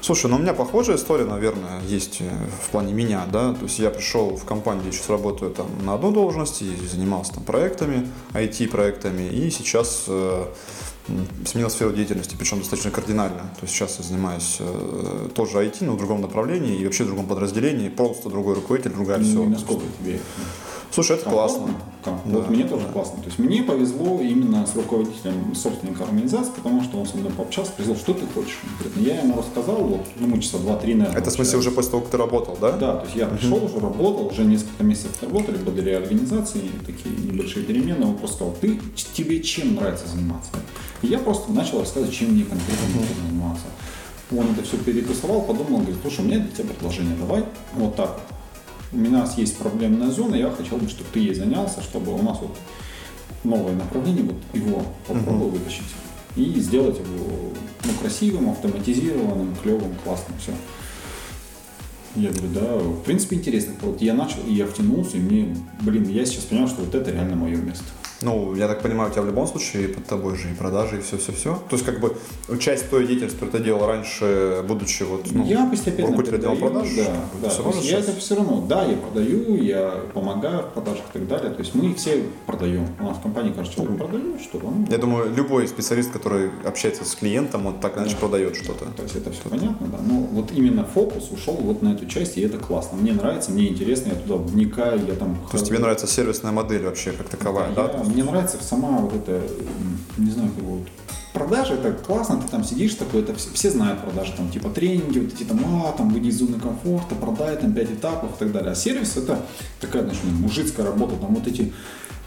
Слушай, 0.02 0.32
ну 0.32 0.38
у 0.38 0.40
меня 0.40 0.54
похожая 0.54 0.96
история, 0.98 1.26
наверное, 1.26 1.80
есть 1.88 2.22
э, 2.22 2.30
в 2.66 2.70
плане 2.72 2.92
меня, 2.94 3.22
да, 3.32 3.54
то 3.54 3.64
есть 3.64 3.78
я 3.78 3.92
пришел 3.92 4.36
в 4.36 4.44
компанию, 4.46 4.82
где 4.88 4.92
сейчас 4.98 5.10
работаю 5.10 5.52
там 5.52 5.68
на 5.86 5.94
одной 5.94 6.12
должности, 6.12 6.64
и 6.64 6.88
занимался 6.88 7.34
там 7.36 7.44
проектами, 7.44 8.08
IT-проектами, 8.34 9.30
и 9.30 9.52
сейчас 9.52 10.06
э, 10.08 10.46
сменил 11.46 11.70
сферу 11.70 11.92
деятельности, 11.94 12.36
причем 12.38 12.60
достаточно 12.60 12.92
кардинально. 12.92 13.40
То 13.60 13.64
есть 13.64 13.74
сейчас 13.74 13.98
я 14.00 14.04
занимаюсь 14.04 14.58
э, 14.60 15.30
тоже 15.36 15.58
IT, 15.60 15.78
но 15.86 15.94
в 15.94 15.98
другом 15.98 16.22
направлении 16.22 16.78
и 16.80 16.86
вообще 16.86 17.04
в 17.04 17.08
другом 17.08 17.28
подразделении, 17.28 17.90
просто 17.90 18.30
другой 18.30 18.56
руководитель, 18.56 18.92
другая 18.92 19.18
Ну, 19.20 19.24
все. 19.26 19.46
насколько 19.46 19.84
тебе 20.00 20.20
Слушай, 20.92 21.18
это 21.18 21.30
классно. 21.30 21.68
Да, 22.06 22.20
вот 22.26 22.50
мне 22.50 22.64
тоже 22.64 22.86
да. 22.88 22.94
классно. 22.94 23.20
То 23.22 23.28
есть 23.28 23.40
мне 23.40 23.64
повезло 23.64 24.20
именно 24.20 24.66
с 24.66 24.76
руководителем 24.76 25.56
собственника 25.56 26.04
организации, 26.04 26.52
потому 26.56 26.84
что 26.84 26.98
он 26.98 27.06
со 27.06 27.16
мной 27.18 27.32
пообщался, 27.32 27.72
спросил, 27.72 27.96
что 27.96 28.14
ты 28.14 28.26
хочешь. 28.34 28.58
конкретно. 28.68 29.00
Я 29.02 29.22
ему 29.22 29.38
рассказал, 29.38 29.78
вот, 29.78 30.06
ну, 30.20 30.28
мы 30.28 30.42
часа 30.42 30.58
два-три, 30.58 30.96
наверное. 30.96 31.22
Это 31.22 31.30
в 31.30 31.34
смысле 31.34 31.60
уже 31.60 31.72
после 31.72 31.92
того, 31.92 32.02
как 32.04 32.12
ты 32.12 32.18
работал, 32.18 32.58
да? 32.60 32.72
Да, 32.74 32.96
то 32.98 33.06
есть 33.06 33.16
я 33.16 33.28
пришел, 33.28 33.64
уже 33.64 33.80
работал, 33.80 34.28
уже 34.28 34.44
несколько 34.44 34.84
месяцев 34.84 35.12
работали, 35.22 35.58
были 35.58 35.82
реорганизации, 35.82 36.72
такие 36.86 37.16
небольшие 37.16 37.66
перемены. 37.66 38.06
Он 38.06 38.18
просто 38.18 38.38
сказал, 38.38 38.56
ты, 38.60 38.80
тебе 39.14 39.42
чем 39.42 39.76
нравится 39.76 40.08
заниматься? 40.08 40.52
И 41.02 41.08
я 41.08 41.20
просто 41.20 41.52
начал 41.52 41.80
рассказывать, 41.80 42.14
чем 42.14 42.32
мне 42.32 42.44
конкретно 42.44 42.88
нужно 42.96 43.16
заниматься. 43.28 43.66
Он 44.32 44.52
это 44.52 44.64
все 44.64 44.78
перетасовал, 44.78 45.42
подумал, 45.42 45.80
говорит, 45.80 45.98
слушай, 46.02 46.22
у 46.22 46.28
меня 46.28 46.40
для 46.40 46.52
тебя 46.52 46.66
предложение, 46.70 47.16
давай 47.18 47.44
вот 47.76 47.96
так 47.96 48.10
вот. 48.14 48.41
У 48.94 48.98
нас 48.98 49.38
есть 49.38 49.58
проблемная 49.58 50.12
зона, 50.12 50.36
я 50.36 50.52
хотел 50.52 50.78
бы, 50.78 50.90
чтобы 50.90 51.10
ты 51.14 51.20
ей 51.20 51.34
занялся, 51.34 51.82
чтобы 51.82 52.14
у 52.14 52.22
нас 52.22 52.40
вот 52.42 52.58
новое 53.44 53.74
направление, 53.74 54.24
вот 54.24 54.36
его 54.54 54.84
попробовал 55.08 55.50
вытащить 55.50 55.84
и 56.36 56.60
сделать 56.60 56.98
его 56.98 57.54
ну, 57.84 57.92
красивым, 58.02 58.50
автоматизированным, 58.50 59.56
клевым, 59.62 59.96
классным, 60.04 60.38
все. 60.40 60.54
Я 62.16 62.30
говорю, 62.32 62.50
да, 62.54 62.78
в 62.78 63.04
принципе 63.04 63.38
интересно. 63.38 63.74
Вот 63.82 64.02
я 64.02 64.14
начал, 64.14 64.40
и 64.46 64.54
я 64.54 64.68
втянулся, 64.68 65.18
и 65.18 65.22
мне, 65.22 65.56
блин, 65.82 66.08
я 66.10 66.26
сейчас 66.26 66.44
понял, 66.44 66.68
что 66.68 66.82
вот 66.82 66.94
это 66.94 67.12
реально 67.12 67.38
мое 67.38 67.56
место. 67.58 67.86
Ну, 68.24 68.56
я 68.56 68.68
так 68.68 68.82
понимаю, 68.82 69.10
у 69.10 69.14
тебя 69.14 69.24
в 69.24 69.26
любом 69.26 69.48
случае 69.48 69.88
под 69.88 70.06
тобой 70.06 70.36
же 70.38 70.50
и 70.52 70.54
продажи, 70.54 70.98
и 70.98 71.02
все-все-все. 71.02 71.56
То 71.70 71.76
есть, 71.76 71.86
как 71.86 72.00
бы, 72.00 72.16
часть 72.60 72.90
той 72.90 73.08
деятельности, 73.08 73.38
которую 73.40 73.58
ты 73.60 73.64
делал 73.66 73.86
раньше, 73.88 74.64
будучи 74.68 75.04
вот, 75.04 75.26
ну, 75.32 75.46
я 75.46 75.66
постепенно 75.66 76.08
руководитель 76.08 76.36
отдела 76.38 76.56
продаж, 76.56 76.88
да, 76.96 77.06
да. 77.42 77.50
То 77.50 77.64
равно 77.64 77.82
я 77.82 77.82
сейчас- 77.82 78.08
это 78.10 78.20
все 78.20 78.36
равно, 78.36 78.66
да, 78.68 78.86
я 78.86 78.96
продаю, 78.98 79.56
я 79.56 79.96
помогаю 80.14 80.64
в 80.64 80.74
продажах 80.74 81.04
и 81.10 81.14
так 81.20 81.28
далее. 81.28 81.52
То 81.52 81.60
есть 81.62 81.74
мы 81.76 81.94
все 81.96 82.24
продаем. 82.46 82.88
У 83.00 83.04
нас 83.04 83.18
в 83.18 83.22
компании 83.22 83.54
каждый 83.54 83.74
человек 83.76 83.98
продает 83.98 84.42
что-то. 84.42 84.66
ну, 84.68 84.86
Я 84.90 84.98
думаю, 84.98 85.34
любой 85.36 85.68
специалист, 85.68 86.12
который 86.12 86.52
общается 86.66 87.06
с 87.06 87.16
клиентом, 87.16 87.66
он 87.66 87.80
так 87.80 87.98
иначе 87.98 88.12
Да. 88.14 88.18
продает 88.20 88.56
что-то. 88.56 88.86
То 88.98 89.04
есть 89.04 89.16
это 89.16 89.32
все 89.32 89.42
понятно, 89.50 89.88
да. 89.88 89.98
Но 90.06 90.20
вот 90.32 90.52
именно 90.52 90.86
фокус 90.86 91.32
ушел 91.32 91.56
вот 91.56 91.82
на 91.82 91.94
эту 91.94 92.06
часть, 92.06 92.38
и 92.38 92.42
это 92.42 92.58
классно. 92.58 92.98
Мне 92.98 93.14
нравится, 93.14 93.52
мне 93.52 93.68
интересно, 93.70 94.10
я 94.10 94.16
туда 94.16 94.36
вникаю, 94.36 95.00
я 95.08 95.16
там... 95.16 95.36
То 95.50 95.58
есть 95.58 95.66
тебе 95.68 95.80
нравится 95.80 96.06
сервисная 96.08 96.52
модель 96.52 96.84
вообще 96.86 97.12
как 97.12 97.28
таковая, 97.30 97.72
да? 97.74 97.92
Есть- 97.98 98.11
мне 98.12 98.24
нравится 98.24 98.58
сама 98.62 98.90
вот 99.00 99.14
это, 99.14 99.32
м, 99.32 100.00
не 100.18 100.32
знаю, 100.32 100.52
как 100.56 100.64
вот 100.64 100.88
продажи, 101.34 101.74
это 101.74 101.94
классно, 101.94 102.42
ты 102.42 102.48
там 102.48 102.64
сидишь 102.64 102.96
такой, 102.96 103.22
это 103.22 103.34
все, 103.36 103.50
все 103.54 103.72
знают 103.72 104.02
продажи, 104.02 104.34
там 104.36 104.50
типа 104.50 104.70
тренинги, 104.70 105.20
вот 105.20 105.34
эти 105.34 105.44
там, 105.44 105.60
а, 105.66 105.92
там 105.94 106.10
выйди 106.10 106.28
из 106.28 106.40
зоны 106.40 106.60
комфорта, 106.60 107.16
продай 107.16 107.56
там 107.58 107.74
5 107.74 107.92
этапов 107.92 108.36
и 108.36 108.40
так 108.40 108.52
далее. 108.52 108.72
А 108.72 108.76
сервис 108.76 109.18
это 109.18 109.40
такая, 109.80 110.04
значит, 110.04 110.24
мужицкая 110.24 110.86
работа, 110.86 111.16
там 111.16 111.34
вот 111.36 111.48
эти 111.48 111.74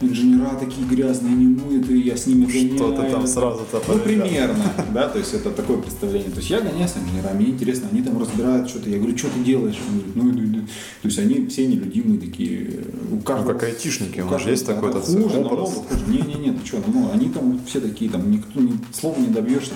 инженера 0.01 0.57
такие 0.59 0.87
грязные, 0.87 1.35
немытые, 1.35 2.01
я 2.01 2.17
с 2.17 2.27
ними 2.27 2.47
гоняю. 2.47 2.77
Что 2.77 2.93
ты 2.93 3.11
там 3.11 3.27
сразу-то 3.27 3.83
Ну, 3.89 3.99
примерно, 3.99 4.65
да, 4.93 5.09
то 5.09 5.19
есть 5.19 5.35
это 5.35 5.51
такое 5.51 5.79
представление. 5.79 6.31
То 6.31 6.39
есть 6.39 6.51
я 6.51 6.61
гоняюсь 6.61 6.91
с 6.91 6.97
инженерами, 6.97 7.43
мне 7.43 7.51
интересно, 7.53 7.89
они 7.93 8.03
там 8.03 8.19
разбирают 8.21 8.69
что-то. 8.69 8.91
Я 8.91 8.99
говорю, 8.99 9.17
что 9.17 9.29
ты 9.29 9.41
делаешь? 9.45 9.77
Он 9.89 9.95
говорит, 9.99 10.17
ну, 10.17 10.31
иду, 10.31 10.45
иду. 10.45 10.67
То 11.03 11.09
есть 11.09 11.19
они 11.19 11.47
все 11.47 11.67
нелюдимые 11.67 12.19
такие. 12.19 12.81
У 13.13 13.19
каждого, 13.19 13.53
Ну, 13.53 13.59
как 13.59 13.69
айтишники, 13.69 14.21
у 14.21 14.25
нас 14.25 14.33
каждого, 14.33 14.51
есть 14.51 14.67
такой 14.67 14.93
хуже, 14.93 15.17
образ. 15.19 15.33
намного 15.35 15.65
хуже. 15.67 16.01
Не-не-не, 16.09 16.53
ты 16.53 16.67
что, 16.67 16.83
ну, 16.87 17.11
они 17.13 17.29
там 17.29 17.61
все 17.67 17.81
такие, 17.81 18.11
там, 18.11 18.31
никто 18.31 18.61
ни 18.61 18.73
слова 18.93 19.19
не 19.19 19.29
добьешься. 19.29 19.73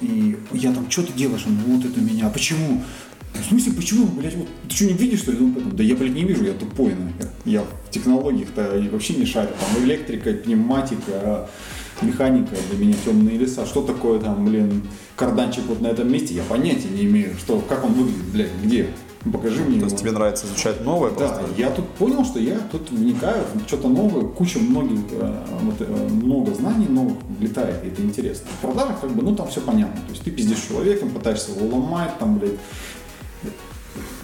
И 0.00 0.36
я 0.52 0.72
там, 0.72 0.90
что 0.90 1.02
ты 1.02 1.12
делаешь? 1.12 1.44
Он, 1.46 1.56
вот 1.76 1.84
это 1.84 2.00
меня. 2.00 2.26
А 2.26 2.30
почему? 2.30 2.82
В 3.34 3.44
смысле, 3.48 3.72
почему, 3.72 4.06
блядь, 4.06 4.36
вот 4.36 4.48
ты 4.68 4.74
что, 4.76 4.84
не 4.84 4.92
видишь, 4.92 5.20
что 5.20 5.32
ли? 5.32 5.38
Ну, 5.40 5.52
поэтому, 5.52 5.74
да 5.74 5.82
я, 5.82 5.96
блядь, 5.96 6.14
не 6.14 6.24
вижу, 6.24 6.44
я 6.44 6.52
тупой, 6.52 6.94
нахер. 6.94 7.30
Я 7.44 7.62
в 7.62 7.90
технологиях-то 7.90 8.82
вообще 8.92 9.14
не 9.14 9.26
шарю. 9.26 9.50
Там 9.58 9.84
электрика, 9.84 10.32
пневматика, 10.32 11.48
механика 12.02 12.56
для 12.70 12.78
меня 12.78 12.94
темные 13.04 13.38
леса. 13.38 13.66
Что 13.66 13.82
такое 13.82 14.20
там, 14.20 14.44
блин, 14.44 14.82
карданчик 15.16 15.64
вот 15.66 15.80
на 15.80 15.88
этом 15.88 16.12
месте? 16.12 16.34
Я 16.34 16.42
понятия 16.42 16.88
не 16.88 17.04
имею, 17.04 17.34
что, 17.38 17.60
как 17.60 17.84
он 17.84 17.92
выглядит, 17.92 18.24
блядь, 18.32 18.52
где? 18.62 18.88
Покажи 19.30 19.62
мне 19.62 19.78
То 19.78 19.84
есть 19.84 19.98
тебе 19.98 20.10
нравится 20.10 20.46
изучать 20.46 20.84
новое 20.84 21.10
Да, 21.10 21.28
просто? 21.28 21.44
я 21.56 21.70
тут 21.70 21.88
понял, 21.90 22.24
что 22.24 22.40
я 22.40 22.58
тут 22.72 22.90
вникаю 22.90 23.44
в 23.54 23.68
что-то 23.68 23.88
новое, 23.88 24.24
куча 24.24 24.58
многих, 24.58 24.98
э, 25.12 25.44
э, 25.78 26.08
много 26.08 26.52
знаний 26.54 26.88
новых 26.88 27.18
влетает, 27.38 27.84
и 27.84 27.88
это 27.88 28.02
интересно. 28.02 28.48
В 28.58 28.62
продажах 28.62 29.00
как 29.00 29.12
бы, 29.12 29.22
ну 29.22 29.36
там 29.36 29.46
все 29.46 29.60
понятно. 29.60 30.00
То 30.06 30.10
есть 30.10 30.24
ты 30.24 30.32
пиздишь 30.32 30.58
человеком, 30.68 31.10
пытаешься 31.10 31.52
его 31.52 31.76
ломать, 31.76 32.18
там, 32.18 32.38
блядь, 32.38 32.58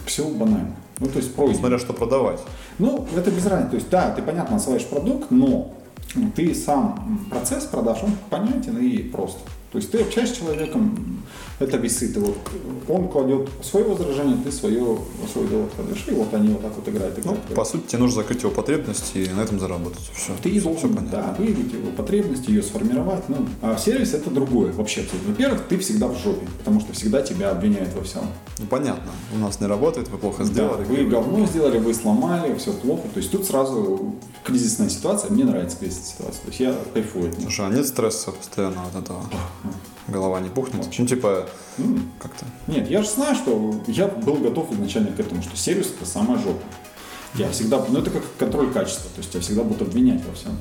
все 0.09 0.25
банально. 0.25 0.75
Ну, 0.99 1.07
то 1.07 1.19
есть 1.19 1.35
просьба. 1.35 1.59
Смотря 1.59 1.79
что 1.79 1.93
продавать. 1.93 2.41
Ну, 2.79 3.07
это 3.17 3.31
без 3.31 3.47
разницы. 3.47 3.71
То 3.71 3.77
есть, 3.77 3.91
да, 3.91 4.11
ты, 4.11 4.23
понятно, 4.23 4.55
называешь 4.55 4.87
продукт, 4.87 5.31
но 5.31 5.75
ты 6.35 6.55
сам 6.55 7.27
процесс 7.31 7.65
продаж, 7.65 7.99
он 8.03 8.13
понятен 8.31 8.79
и 8.79 8.99
прост. 8.99 9.39
То 9.71 9.79
есть 9.79 9.91
ты 9.91 10.01
общаешься 10.01 10.35
с 10.35 10.39
человеком, 10.39 11.18
это 11.59 11.77
весы, 11.77 12.13
ты 12.13 12.21
вот, 12.21 12.37
он 12.89 13.09
кладет 13.09 13.49
свое 13.63 13.87
возражение, 13.87 14.37
ты 14.45 14.53
свое, 14.53 14.99
свой 15.33 15.47
довод 15.49 15.71
кладешь, 15.75 16.05
и 16.09 16.13
вот 16.13 16.33
они 16.33 16.49
вот 16.49 16.63
так 16.63 16.73
вот 16.77 16.89
играют. 16.89 17.17
Ну, 17.17 17.23
играют, 17.23 17.41
играют. 17.41 17.55
по 17.57 17.65
сути, 17.65 17.87
тебе 17.89 17.99
нужно 17.99 18.23
закрыть 18.23 18.43
его 18.43 18.53
потребности 18.53 19.19
и 19.19 19.29
на 19.31 19.41
этом 19.41 19.59
заработать. 19.59 20.11
Все. 20.15 20.33
Ты 20.43 20.61
должен 20.61 21.09
да, 21.11 21.35
выявить 21.39 21.73
его 21.73 21.91
потребность, 21.97 22.49
ее 22.49 22.63
сформировать. 22.63 23.29
Ну, 23.29 23.47
а 23.63 23.77
сервис 23.77 24.15
это 24.15 24.31
другое 24.31 24.73
вообще. 24.73 25.05
Во-первых, 25.27 25.63
ты 25.69 25.79
всегда 25.79 26.07
в 26.09 26.17
жопе, 26.17 26.47
потому 26.59 26.81
что 26.81 26.93
всегда 26.93 27.23
тебя 27.23 27.51
обвиняют 27.51 27.95
во 27.95 28.03
всем. 28.03 28.23
Ну, 28.59 28.67
понятно. 28.67 29.11
У 29.35 29.39
нас 29.39 29.61
не 29.61 29.67
работает, 29.67 30.09
вы 30.09 30.19
плохо 30.19 30.45
Да, 30.45 30.45
сделали. 30.45 30.85
вы 30.85 31.05
говно 31.07 31.47
сделали, 31.47 31.79
вы 31.79 31.95
сломали, 31.95 32.55
все 32.57 32.73
плохо. 32.73 33.03
То 33.13 33.19
есть 33.19 33.31
тут 33.31 33.47
сразу 33.47 34.15
кризисная 34.45 34.89
ситуация. 34.89 35.31
Мне 35.31 35.45
нравится 35.45 35.77
кризисная 35.79 36.07
ситуация. 36.07 36.43
То 36.43 36.49
есть 36.49 36.61
я 36.61 36.75
кайфую 36.95 37.29
от 37.31 37.33
нее. 37.39 37.43
Слушай, 37.43 37.67
а 37.67 37.71
нет 37.71 37.87
стресса 37.87 38.31
постоянно 38.31 38.83
от 38.87 39.03
этого? 39.03 39.23
Голова 40.09 40.41
не 40.41 40.49
пухнет? 40.49 40.85
Вообще. 40.85 41.03
Ну, 41.03 41.09
типа, 41.09 41.49
Ну, 41.77 41.99
как-то... 42.19 42.47
Нет, 42.67 42.89
я 42.89 43.03
же 43.03 43.09
знаю, 43.09 43.35
что 43.35 43.75
я 43.87 44.09
был 44.09 44.37
готов 44.37 44.73
изначально 44.73 45.13
к 45.13 45.21
этому, 45.21 45.43
что 45.43 45.57
сервис 45.57 45.93
это 45.95 46.07
самая 46.07 46.39
жопа. 46.39 46.65
Я 47.35 47.51
всегда, 47.51 47.85
ну 47.89 47.99
это 47.99 48.11
как 48.11 48.23
контроль 48.39 48.73
качества, 48.73 49.11
то 49.15 49.19
есть 49.19 49.31
тебя 49.31 49.43
всегда 49.43 49.63
будут 49.63 49.83
обвинять 49.83 50.25
во 50.25 50.35
всем. 50.35 50.57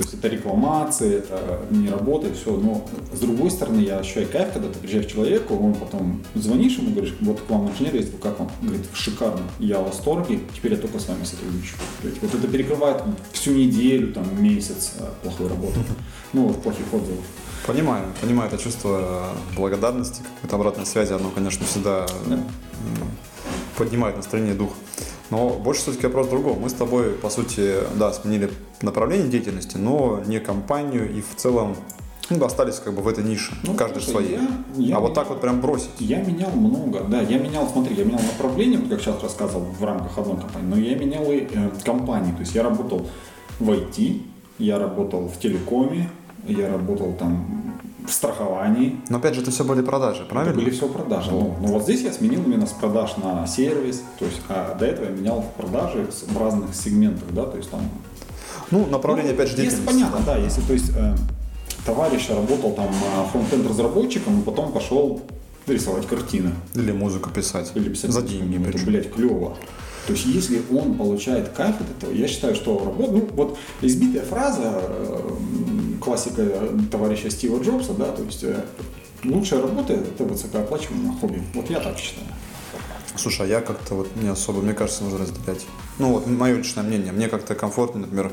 То 0.00 0.04
есть 0.04 0.14
это 0.14 0.28
рекламация, 0.28 1.18
это 1.18 1.60
не 1.68 1.90
работает, 1.90 2.34
все. 2.34 2.56
Но 2.56 2.86
с 3.12 3.18
другой 3.20 3.50
стороны, 3.50 3.80
я 3.80 3.98
ощущаю 3.98 4.26
кайф, 4.32 4.50
когда 4.54 4.70
ты 4.70 4.78
приезжаешь 4.78 5.04
к 5.04 5.10
человеку, 5.10 5.54
он 5.54 5.74
потом 5.74 6.22
звонишь 6.34 6.78
ему, 6.78 6.92
говоришь, 6.92 7.14
вот 7.20 7.38
к 7.42 7.50
вам 7.50 7.68
инженер 7.70 7.96
есть, 7.96 8.18
как 8.18 8.40
он? 8.40 8.48
Говорит, 8.62 8.86
шикарно, 8.94 9.42
я 9.58 9.78
в 9.78 9.84
восторге, 9.84 10.40
теперь 10.56 10.72
я 10.72 10.78
только 10.78 10.98
с 10.98 11.06
вами 11.06 11.24
сотрудничаю. 11.24 11.76
То 12.00 12.08
есть 12.08 12.22
Вот 12.22 12.34
это 12.34 12.48
перекрывает 12.48 13.02
всю 13.32 13.52
неделю, 13.52 14.14
там, 14.14 14.24
месяц 14.42 14.92
э, 14.98 15.04
плохой 15.22 15.48
работы, 15.48 15.80
ну, 16.32 16.46
вот 16.46 16.62
плохих 16.62 16.86
отзывов. 16.94 17.24
Понимаю, 17.66 18.06
понимаю 18.22 18.48
это 18.50 18.56
чувство 18.56 19.34
благодарности, 19.54 20.22
какой-то 20.36 20.56
обратной 20.56 20.86
связи, 20.86 21.12
оно, 21.12 21.28
конечно, 21.28 21.66
всегда 21.66 22.06
Да. 22.26 22.38
поднимает 23.76 24.16
настроение 24.16 24.54
дух. 24.54 24.70
Но 25.30 25.50
больше 25.50 25.82
все-таки 25.82 26.06
вопрос 26.06 26.26
в 26.26 26.30
другом. 26.30 26.58
Мы 26.60 26.68
с 26.68 26.72
тобой, 26.72 27.10
по 27.10 27.30
сути, 27.30 27.74
да, 27.96 28.12
сменили 28.12 28.50
направление 28.82 29.28
деятельности, 29.28 29.76
но 29.76 30.20
не 30.26 30.40
компанию 30.40 31.10
и 31.10 31.20
в 31.20 31.36
целом 31.36 31.76
ну, 32.30 32.44
остались 32.44 32.76
как 32.76 32.94
бы 32.94 33.02
в 33.02 33.08
этой 33.08 33.24
нише, 33.24 33.52
Ну, 33.64 33.74
каждый 33.74 34.00
слушай, 34.02 34.10
своей. 34.12 34.32
я- 34.34 34.40
я 34.76 34.96
а 34.96 35.00
вот 35.00 35.10
менял- 35.10 35.14
так 35.14 35.28
вот 35.30 35.40
прям 35.40 35.60
бросить. 35.60 35.90
Я 35.98 36.22
менял 36.22 36.50
много, 36.52 37.00
да, 37.00 37.20
я 37.22 37.38
менял, 37.38 37.68
смотри, 37.68 37.96
я 37.96 38.04
менял 38.04 38.20
направление, 38.22 38.78
вот 38.78 38.88
как 38.88 39.00
сейчас 39.00 39.20
рассказывал, 39.20 39.62
в 39.78 39.84
рамках 39.84 40.16
одной 40.16 40.36
компании, 40.36 40.68
но 40.68 40.76
я 40.78 40.94
менял 40.96 41.24
и 41.32 41.38
э, 41.52 41.70
компании, 41.84 42.30
то 42.32 42.40
есть 42.40 42.54
я 42.54 42.62
работал 42.62 43.08
в 43.58 43.68
IT, 43.70 44.22
я 44.58 44.78
работал 44.78 45.26
в 45.28 45.40
телекоме, 45.40 46.08
я 46.46 46.70
работал 46.70 47.12
там 47.18 47.74
в 48.10 48.14
страховании, 48.14 49.00
Но 49.08 49.18
опять 49.18 49.34
же, 49.34 49.42
это 49.42 49.50
все 49.50 49.64
были 49.64 49.82
продажи, 49.82 50.24
правильно? 50.24 50.50
это 50.52 50.60
были 50.60 50.70
все 50.70 50.88
продажи. 50.88 51.30
Ну, 51.30 51.56
но 51.60 51.68
вот 51.68 51.84
здесь 51.84 52.02
я 52.02 52.12
сменил 52.12 52.42
именно 52.42 52.66
с 52.66 52.72
продаж 52.72 53.16
на 53.16 53.46
сервис, 53.46 54.02
то 54.18 54.24
есть, 54.24 54.40
а 54.48 54.74
до 54.78 54.86
этого 54.86 55.06
я 55.06 55.10
менял 55.12 55.40
в 55.42 55.52
продажи 55.60 56.06
в 56.26 56.38
разных 56.38 56.74
сегментах, 56.74 57.28
да, 57.32 57.44
то 57.46 57.56
есть 57.56 57.70
там 57.70 57.80
Ну, 58.70 58.86
направление, 58.86 59.32
ну, 59.32 59.36
опять 59.42 59.56
же, 59.56 59.62
Если 59.62 59.82
понятно, 59.82 60.20
да, 60.26 60.36
если, 60.36 60.60
то 60.62 60.72
есть, 60.72 60.90
э, 60.96 61.14
товарищ 61.86 62.28
работал 62.30 62.72
там 62.72 62.88
э, 62.88 63.30
фронтенд 63.30 63.68
разработчиком, 63.68 64.40
и 64.40 64.42
потом 64.44 64.72
пошел 64.72 65.22
рисовать 65.66 66.06
картины. 66.06 66.50
Или 66.74 66.92
музыку 66.92 67.30
писать. 67.30 67.72
Или 67.74 67.88
писать 67.88 68.10
За 68.10 68.22
деньги, 68.22 68.56
Ну, 68.56 68.68
это, 68.68 68.78
блядь, 68.84 69.12
клево. 69.12 69.56
То 70.06 70.12
есть, 70.12 70.26
если 70.26 70.62
он 70.72 70.94
получает 70.96 71.50
кайф 71.50 71.76
от 71.80 71.90
этого, 71.90 72.12
я 72.12 72.26
считаю, 72.26 72.54
что 72.54 72.78
работа... 72.84 73.12
Ну, 73.12 73.28
вот 73.34 73.58
избитая 73.80 74.24
фраза, 74.24 74.82
э, 74.82 75.30
классика 76.00 76.46
товарища 76.90 77.30
Стива 77.30 77.62
Джобса, 77.62 77.92
да, 77.92 78.06
то 78.06 78.22
есть, 78.22 78.42
э, 78.44 78.64
лучшая 79.24 79.62
работа– 79.62 79.92
это 79.94 80.24
высокооплачиваемое 80.24 81.12
хобби. 81.20 81.42
Вот 81.54 81.68
я 81.70 81.80
так 81.80 81.98
считаю. 81.98 82.26
Слушай, 83.16 83.46
а 83.46 83.48
я 83.48 83.60
как-то 83.60 83.94
вот 83.96 84.08
не 84.16 84.28
особо, 84.28 84.62
мне 84.62 84.72
кажется, 84.72 85.04
нужно 85.04 85.18
разделять. 85.18 85.66
Ну 85.98 86.12
вот 86.12 86.26
мое 86.26 86.56
личное 86.56 86.82
мнение, 86.82 87.12
мне 87.12 87.28
как-то 87.28 87.54
комфортнее, 87.54 88.06
например. 88.06 88.32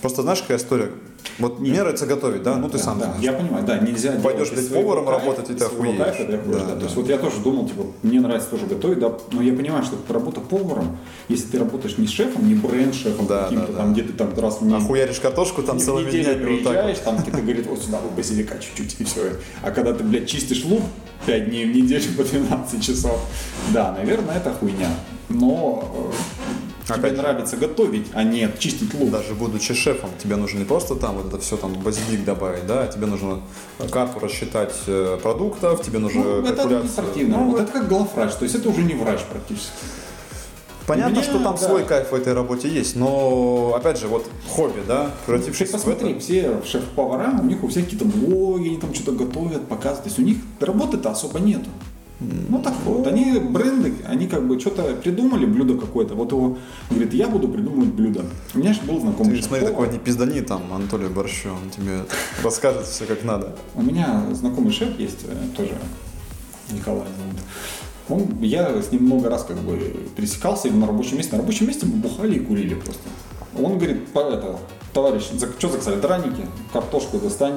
Просто 0.00 0.22
знаешь, 0.22 0.42
какая 0.42 0.58
история? 0.58 0.92
Вот 1.38 1.60
мне 1.60 1.80
нравится 1.80 2.06
готовить, 2.06 2.42
да? 2.42 2.56
Ну 2.56 2.68
ты 2.68 2.78
Да, 2.78 2.84
сам 2.84 2.98
да. 2.98 3.14
Я 3.20 3.32
понимаю, 3.32 3.64
да, 3.64 3.78
нельзя 3.78 4.12
Пойдешь, 4.22 4.50
блядь, 4.50 4.68
поваром 4.72 5.04
кайфа- 5.06 5.18
работать, 5.20 5.50
и 5.50 5.54
ты 5.54 5.64
охуеешь. 5.64 5.96
кайфа 5.98 6.24
ты 6.24 6.34
охуеешь, 6.34 6.60
Да, 6.62 6.66
да. 6.66 6.72
То 6.74 6.78
да. 6.78 6.84
есть 6.84 6.96
вот 6.96 7.08
я 7.08 7.18
тоже 7.18 7.36
думал, 7.38 7.66
типа, 7.68 7.86
мне 8.02 8.20
нравится 8.20 8.50
тоже 8.50 8.66
готовить, 8.66 8.98
да, 8.98 9.12
но 9.32 9.42
я 9.42 9.52
понимаю, 9.54 9.82
что 9.84 9.96
работа 10.12 10.40
поваром, 10.40 10.98
если 11.28 11.46
ты 11.46 11.58
работаешь 11.58 11.96
не 11.98 12.06
шефом, 12.06 12.46
не 12.46 12.54
бренд-шефом 12.54 13.26
Да, 13.26 13.44
каким-то 13.44 13.72
да, 13.72 13.78
там, 13.78 13.86
да. 13.88 13.92
где 14.00 14.02
ты 14.10 14.12
там 14.12 14.38
раз 14.38 14.58
в 14.60 14.64
неделю, 14.64 14.82
Охуяришь 14.82 15.20
картошку 15.20 15.62
там 15.62 15.78
целыми 15.78 16.10
днями 16.10 16.24
вот 16.24 16.32
так 16.34 16.38
вот. 16.40 16.44
приезжаешь, 16.72 16.98
там 16.98 17.22
тебе 17.22 17.40
говорит, 17.42 17.66
вот 17.66 17.82
сюда 17.82 17.98
вот 18.02 18.12
базилика 18.12 18.58
чуть-чуть, 18.58 18.96
и 19.00 19.04
все. 19.04 19.20
А 19.62 19.70
когда 19.70 19.92
ты, 19.94 20.04
блядь, 20.04 20.28
чистишь 20.28 20.64
лук 20.64 20.82
5 21.26 21.48
дней 21.48 21.64
в 21.66 21.74
неделю 21.76 22.04
по 22.16 22.24
12 22.24 22.84
часов, 22.84 23.18
да, 23.72 23.92
наверное, 23.92 24.36
это 24.36 24.52
хуйня. 24.52 24.88
Но 25.28 26.10
э, 26.10 26.12
тебе 26.84 26.94
Опять 26.94 27.16
нравится 27.16 27.56
готовить, 27.56 28.06
а 28.12 28.24
не 28.24 28.48
чистить 28.58 28.92
лук. 28.94 29.10
Даже 29.10 29.34
будучи 29.34 29.74
шефом, 29.74 30.10
тебе 30.22 30.36
нужно 30.36 30.58
не 30.58 30.64
просто 30.64 30.96
там 30.96 31.16
вот 31.16 31.26
это 31.26 31.38
все 31.38 31.56
там 31.56 31.72
базилик 31.74 32.24
добавить, 32.24 32.66
да, 32.66 32.86
тебе 32.86 33.06
нужно 33.06 33.40
карту 33.90 34.18
рассчитать 34.18 34.74
э, 34.86 35.18
продуктов, 35.22 35.82
тебе 35.82 35.98
нужно 35.98 36.22
Ну, 36.22 36.46
это 36.46 36.62
административно. 36.62 37.38
Ну, 37.38 37.50
вот 37.52 37.60
это 37.60 37.72
как 37.72 37.88
главврач, 37.88 38.34
то 38.34 38.44
есть 38.44 38.54
это 38.54 38.68
уже 38.68 38.82
не 38.82 38.94
врач 38.94 39.20
практически. 39.30 39.72
Понятно, 40.86 41.12
меня, 41.12 41.22
что 41.22 41.38
там 41.38 41.54
да. 41.54 41.56
свой 41.56 41.84
кайф 41.84 42.10
в 42.10 42.14
этой 42.14 42.32
работе 42.32 42.68
есть, 42.68 42.96
но 42.96 43.74
опять 43.76 43.98
же, 43.98 44.08
вот 44.08 44.26
хобби, 44.48 44.82
да, 44.86 45.04
Ты 45.04 45.10
превратившись 45.26 45.68
в 45.68 45.72
посмотри, 45.72 46.10
это. 46.10 46.20
все 46.20 46.62
шеф-повара, 46.64 47.38
у 47.40 47.44
них 47.44 47.62
у 47.62 47.68
всех 47.68 47.84
какие-то 47.84 48.04
блоги, 48.04 48.68
они 48.68 48.78
там 48.78 48.92
что-то 48.92 49.12
готовят, 49.12 49.68
показывают. 49.68 50.02
То 50.02 50.08
есть 50.08 50.18
у 50.18 50.22
них 50.22 50.38
работы-то 50.60 51.10
особо 51.10 51.38
нету. 51.38 51.70
Ну 52.48 52.62
так 52.62 52.74
вот, 52.84 53.06
они 53.06 53.38
бренды, 53.38 53.92
они 54.06 54.26
как 54.28 54.46
бы 54.46 54.58
что-то 54.60 54.82
придумали, 54.94 55.46
блюдо 55.46 55.74
какое-то. 55.78 56.14
Вот 56.14 56.30
его 56.32 56.58
говорит, 56.90 57.14
я 57.14 57.28
буду 57.28 57.48
придумывать 57.48 57.90
блюдо. 57.94 58.24
У 58.54 58.58
меня 58.58 58.72
же 58.72 58.80
был 58.82 59.00
знакомый 59.00 59.36
Ты 59.36 59.42
смотри, 59.42 59.66
шеф-повар. 59.66 59.86
такой 59.88 59.98
не 59.98 59.98
пиздани 60.04 60.40
там 60.40 60.62
Анатолий 60.72 61.08
Борщу, 61.08 61.48
он 61.50 61.70
тебе 61.70 62.00
расскажет 62.42 62.86
все 62.86 63.04
как 63.06 63.24
надо. 63.24 63.54
У 63.74 63.82
меня 63.82 64.22
знакомый 64.32 64.72
шеф 64.72 64.98
есть, 64.98 65.24
э, 65.24 65.34
тоже 65.56 65.72
Николай 66.70 67.06
зовут. 67.18 67.40
Он, 68.08 68.42
я 68.42 68.82
с 68.82 68.90
ним 68.92 69.04
много 69.04 69.28
раз 69.30 69.44
как 69.44 69.58
бы 69.58 69.78
пересекался 70.16 70.68
именно 70.68 70.82
на 70.82 70.86
рабочем 70.88 71.16
месте. 71.18 71.32
На 71.36 71.38
рабочем 71.42 71.66
месте 71.68 71.86
мы 71.86 71.94
бухали 71.96 72.34
и 72.36 72.40
курили 72.40 72.74
просто. 72.74 73.02
Он 73.56 73.76
говорит, 73.78 74.08
«По- 74.08 74.20
это, 74.20 74.58
товарищ, 74.92 75.30
за- 75.32 75.48
что 75.58 75.68
заказали? 75.68 76.00
Драники, 76.00 76.42
картошку 76.72 77.18
достань, 77.18 77.56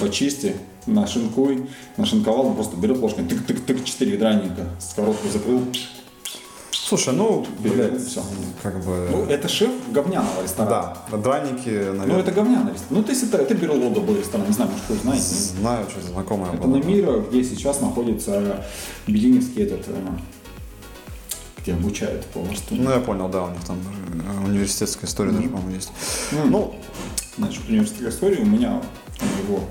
почисти, 0.00 0.56
нашинкуй. 0.86 1.68
Нашинковал, 1.96 2.52
просто 2.54 2.76
берет 2.76 2.98
ложкой, 2.98 3.24
тык-тык-тык, 3.24 3.84
четыре 3.84 4.16
драника, 4.18 4.66
сковородку 4.80 5.28
закрыл. 5.28 5.62
Слушай, 6.70 7.12
ну, 7.14 7.44
Блядь, 7.58 7.74
блядь, 7.90 8.06
всё. 8.06 8.22
как 8.62 8.82
бы... 8.82 9.08
Ну, 9.10 9.24
это 9.26 9.46
шеф 9.46 9.70
говняного 9.92 10.42
ресторана. 10.42 10.96
да, 11.10 11.18
драники, 11.18 11.68
наверное. 11.68 12.06
Ну, 12.06 12.18
это 12.18 12.32
говняный 12.32 12.72
ресторан. 12.72 13.02
Ну, 13.02 13.06
есть 13.06 13.22
это, 13.24 13.36
это 13.36 13.54
Берлода 13.54 14.00
был 14.00 14.16
ресторан, 14.16 14.46
не 14.46 14.54
знаю, 14.54 14.70
может, 14.70 14.88
вы 14.88 14.96
знаете. 14.96 15.22
Знаю, 15.24 15.86
что 15.90 16.00
знакомая 16.00 16.50
Это 16.54 16.62
была. 16.66 16.78
на 16.78 16.82
Мира, 16.82 17.18
где 17.20 17.44
сейчас 17.44 17.82
находится 17.82 18.64
Белиневский 19.06 19.64
этот, 19.64 19.86
э, 19.88 20.06
где 21.58 21.74
обучают 21.74 22.24
поварству. 22.26 22.74
Ну, 22.76 22.90
я 22.90 23.00
понял, 23.00 23.28
да, 23.28 23.44
у 23.44 23.50
них 23.50 23.62
там 23.66 23.76
э, 23.82 24.46
университетская 24.46 25.10
история 25.10 25.32
даже, 25.32 25.48
по-моему, 25.50 25.74
есть. 25.74 25.90
Ну, 26.32 26.46
Ну, 26.46 26.74
Значит, 27.36 27.68
университетская 27.68 28.10
история 28.10 28.38
у 28.42 28.46
меня, 28.46 28.80
у 29.20 29.24
моего 29.24 29.64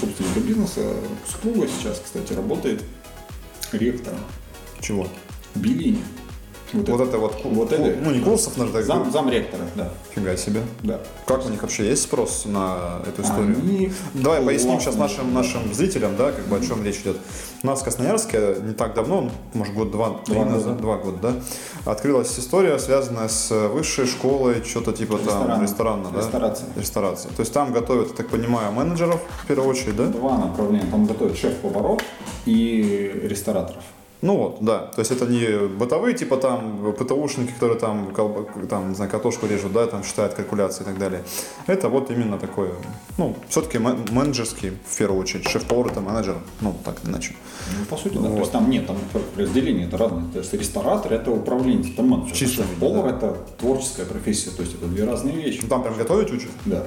собственника 0.00 0.40
бизнеса, 0.40 0.94
супруга 1.26 1.68
сейчас, 1.68 2.00
кстати, 2.04 2.32
работает 2.32 2.82
ректором 3.72 4.20
чего? 4.80 5.08
в 5.54 5.60
Белине. 5.60 6.02
Вот, 6.72 6.88
Вот 6.88 7.00
это. 7.00 7.08
это 7.10 7.18
вот, 7.18 7.34
Вот 7.44 7.72
это. 7.72 7.96
ну 8.02 8.10
не 8.12 8.20
курсов, 8.20 8.56
надо 8.56 8.72
так 8.72 8.84
Зам, 8.84 9.10
замректора, 9.10 9.62
да. 9.74 9.90
Фига 10.14 10.36
себе. 10.36 10.60
да. 10.82 11.00
Как 11.26 11.44
у 11.44 11.48
них 11.48 11.60
вообще 11.62 11.88
есть 11.88 12.02
спрос 12.02 12.44
на 12.46 13.00
эту 13.06 13.22
историю? 13.22 13.56
Они 13.60 13.92
Давай 14.14 14.40
поясним 14.42 14.80
сейчас 14.80 14.96
нашим, 14.96 15.34
нашим 15.34 15.72
зрителям, 15.74 16.16
да, 16.16 16.32
как 16.32 16.44
бы 16.46 16.56
о 16.56 16.60
чем 16.60 16.84
речь 16.84 16.98
идет. 17.00 17.16
У 17.62 17.66
нас 17.66 17.80
в 17.80 17.84
Красноярске 17.84 18.56
не 18.62 18.72
так 18.72 18.94
давно, 18.94 19.20
ну, 19.22 19.30
может 19.54 19.74
год-два 19.74 20.20
Два 20.26 20.44
назад, 20.44 20.68
года. 20.68 20.78
два 20.82 20.96
года, 20.96 21.18
да, 21.84 21.90
открылась 21.92 22.38
история, 22.38 22.78
связанная 22.78 23.28
с 23.28 23.50
высшей 23.68 24.06
школой, 24.06 24.62
что-то 24.64 24.92
типа 24.92 25.18
там 25.18 25.26
Ресторан. 25.26 25.62
ресторана, 25.62 26.10
да? 26.12 26.18
Ресторация. 26.20 26.68
Ресторация. 26.76 27.30
То 27.32 27.40
есть 27.40 27.52
там 27.52 27.72
готовят, 27.72 28.08
я 28.10 28.14
так 28.14 28.28
понимаю, 28.28 28.72
менеджеров 28.72 29.20
в 29.42 29.46
первую 29.46 29.68
очередь, 29.68 29.96
да? 29.96 30.06
Два 30.06 30.38
направления. 30.38 30.86
Там 30.90 31.04
готовят 31.06 31.36
шеф-поваров 31.36 32.00
и 32.46 33.20
рестораторов. 33.24 33.82
Ну 34.22 34.36
вот, 34.36 34.58
да. 34.60 34.78
То 34.78 35.00
есть 35.00 35.10
это 35.10 35.26
не 35.26 35.66
бытовые, 35.68 36.14
типа 36.14 36.36
там 36.36 36.92
ПТУшники, 36.92 37.52
которые 37.52 37.78
там, 37.78 38.14
там, 38.68 38.90
не 38.90 38.94
знаю, 38.94 39.10
картошку 39.10 39.46
режут, 39.46 39.72
да, 39.72 39.86
там 39.86 40.04
считают 40.04 40.34
калькуляции 40.34 40.82
и 40.82 40.84
так 40.84 40.98
далее. 40.98 41.22
Это 41.66 41.88
вот 41.88 42.10
именно 42.10 42.38
такое, 42.38 42.72
ну, 43.16 43.34
все-таки 43.48 43.78
менеджерский, 43.78 44.72
в 44.86 44.98
первую 44.98 45.20
очередь, 45.20 45.48
шеф-повар 45.48 45.90
это 45.90 46.00
менеджер, 46.00 46.36
ну, 46.60 46.74
так 46.84 47.02
или 47.02 47.10
иначе. 47.10 47.34
Ну, 47.78 47.84
по 47.86 47.96
сути, 47.96 48.14
да. 48.14 48.20
Вот. 48.20 48.34
То 48.34 48.40
есть 48.40 48.52
там 48.52 48.68
нет, 48.68 48.86
там 48.86 48.96
разделение 49.36 49.86
это 49.86 49.96
разное. 49.96 50.30
То 50.32 50.38
есть 50.38 50.52
ресторатор 50.52 51.12
это 51.12 51.30
управленец, 51.30 51.88
это 51.88 52.02
менеджер. 52.02 52.36
Чисто 52.36 52.64
повар 52.78 53.06
виде, 53.06 53.16
это 53.16 53.36
творческая 53.58 54.04
профессия. 54.04 54.50
То 54.50 54.62
есть 54.62 54.74
это 54.74 54.86
две 54.86 55.04
разные 55.04 55.36
вещи. 55.36 55.60
Ну, 55.62 55.68
там 55.68 55.82
прям 55.82 55.96
готовить 55.96 56.30
учат. 56.30 56.50
Да. 56.66 56.84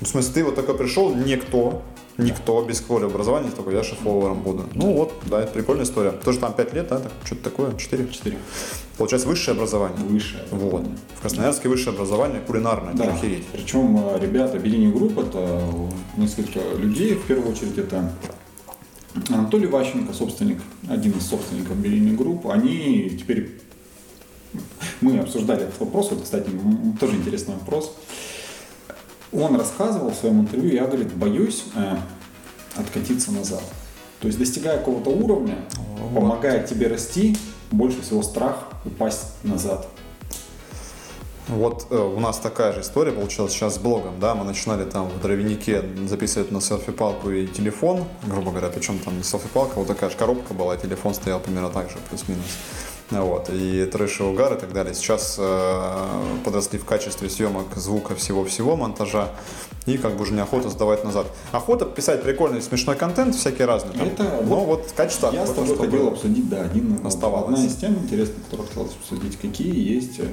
В 0.00 0.06
смысле, 0.06 0.32
ты 0.34 0.44
вот 0.44 0.56
такой 0.56 0.76
пришел, 0.76 1.14
никто, 1.14 1.82
никто 2.18 2.62
без 2.64 2.78
школы 2.78 3.06
образования, 3.06 3.50
такой, 3.50 3.74
я 3.74 3.82
шеф-поваром 3.82 4.42
буду. 4.42 4.64
Ну 4.74 4.92
вот, 4.94 5.12
да, 5.26 5.40
это 5.42 5.52
прикольная 5.52 5.84
история. 5.84 6.12
Тоже 6.12 6.38
там 6.38 6.52
5 6.54 6.72
лет, 6.74 6.88
да, 6.88 6.98
так, 6.98 7.12
что-то 7.24 7.44
такое, 7.44 7.74
4. 7.76 8.08
Четыре. 8.08 8.38
Получается, 8.98 9.28
высшее 9.28 9.54
образование. 9.56 9.98
Высшее. 10.06 10.44
Вот. 10.50 10.84
В 11.16 11.20
Красноярске 11.20 11.68
высшее 11.68 11.94
образование 11.94 12.40
кулинарное, 12.40 12.94
Да. 12.94 13.12
охереть. 13.12 13.46
Причем 13.52 13.96
э, 13.98 14.18
ребята 14.20 14.58
Bellini 14.58 14.92
Group 14.92 15.18
это 15.18 15.60
несколько 16.16 16.60
людей. 16.76 17.14
В 17.14 17.24
первую 17.24 17.50
очередь 17.52 17.78
это 17.78 18.12
Анатолий 19.30 19.66
Ващенко, 19.66 20.12
собственник, 20.12 20.58
один 20.88 21.12
из 21.12 21.26
собственников 21.26 21.76
Bellini 21.76 22.14
Group. 22.14 22.46
Они 22.48 23.10
теперь 23.18 23.58
мы 25.00 25.18
обсуждали 25.18 25.62
этот 25.62 25.80
вопрос, 25.80 26.12
это, 26.12 26.22
кстати, 26.22 26.50
тоже 27.00 27.16
интересный 27.16 27.54
вопрос. 27.54 27.96
Он 29.32 29.56
рассказывал 29.56 30.10
в 30.10 30.14
своем 30.14 30.40
интервью, 30.40 30.74
я, 30.74 30.84
говорит, 30.84 31.12
боюсь 31.14 31.64
э, 31.74 31.96
откатиться 32.76 33.32
назад. 33.32 33.62
То 34.20 34.26
есть, 34.26 34.38
достигая 34.38 34.78
какого-то 34.78 35.10
уровня, 35.10 35.56
Вот. 35.98 36.14
помогая 36.14 36.66
тебе 36.66 36.86
расти, 36.86 37.36
больше 37.70 38.02
всего 38.02 38.22
страх 38.22 38.68
упасть 38.84 39.24
назад. 39.42 39.88
Вот 41.48 41.86
э, 41.90 41.96
у 41.96 42.20
нас 42.20 42.38
такая 42.38 42.72
же 42.72 42.82
история 42.82 43.10
получилась 43.10 43.52
сейчас 43.52 43.74
с 43.74 43.78
блогом, 43.78 44.20
да, 44.20 44.34
мы 44.34 44.44
начинали 44.44 44.84
там 44.84 45.08
в 45.08 45.20
дровянике 45.20 45.82
записывать 46.06 46.52
на 46.52 46.60
селфи-палку 46.60 47.30
и 47.30 47.46
телефон, 47.48 48.04
грубо 48.26 48.50
говоря, 48.50 48.68
причем 48.68 48.98
там 49.00 49.16
не 49.16 49.24
селфи-палка, 49.24 49.74
вот 49.76 49.88
такая 49.88 50.08
же 50.10 50.16
коробка 50.16 50.54
была, 50.54 50.76
телефон 50.76 51.14
стоял 51.14 51.40
примерно 51.40 51.70
так 51.70 51.90
же, 51.90 51.96
плюс-минус. 52.08 52.44
Вот, 53.20 53.50
и 53.52 53.84
трэш 53.86 54.20
и 54.20 54.22
угар 54.22 54.54
и 54.54 54.60
так 54.60 54.72
далее. 54.72 54.94
Сейчас 54.94 55.36
э, 55.38 56.06
подросли 56.44 56.78
в 56.78 56.84
качестве 56.84 57.28
съемок 57.28 57.66
звука 57.76 58.14
всего-всего, 58.14 58.76
монтажа, 58.76 59.28
и 59.86 59.98
как 59.98 60.16
бы 60.16 60.22
уже 60.22 60.32
неохота 60.32 60.68
сдавать 60.70 61.04
назад. 61.04 61.26
Охота 61.52 61.84
писать 61.84 62.22
прикольный 62.22 62.62
смешной 62.62 62.96
контент, 62.96 63.34
всякий 63.34 63.64
разный. 63.64 63.92
там. 63.92 64.06
Это 64.08 64.22
Но 64.44 64.64
вот 64.64 64.66
вот 64.72 64.92
качество 64.96 65.30
Я 65.32 65.46
с 65.46 65.50
охота, 65.50 65.60
тобой 65.68 65.74
чтобы- 65.76 65.90
хотел 65.90 66.08
обсудить, 66.08 66.48
да, 66.48 66.62
один, 66.62 67.00
оставалось. 67.06 67.54
одна 67.58 67.66
из 67.66 67.76
тем 67.76 67.94
интересных, 67.94 68.44
которую 68.44 68.68
хотелось 68.68 68.92
обсудить, 69.00 69.36
какие 69.38 69.94
есть 69.96 70.18
э, 70.18 70.24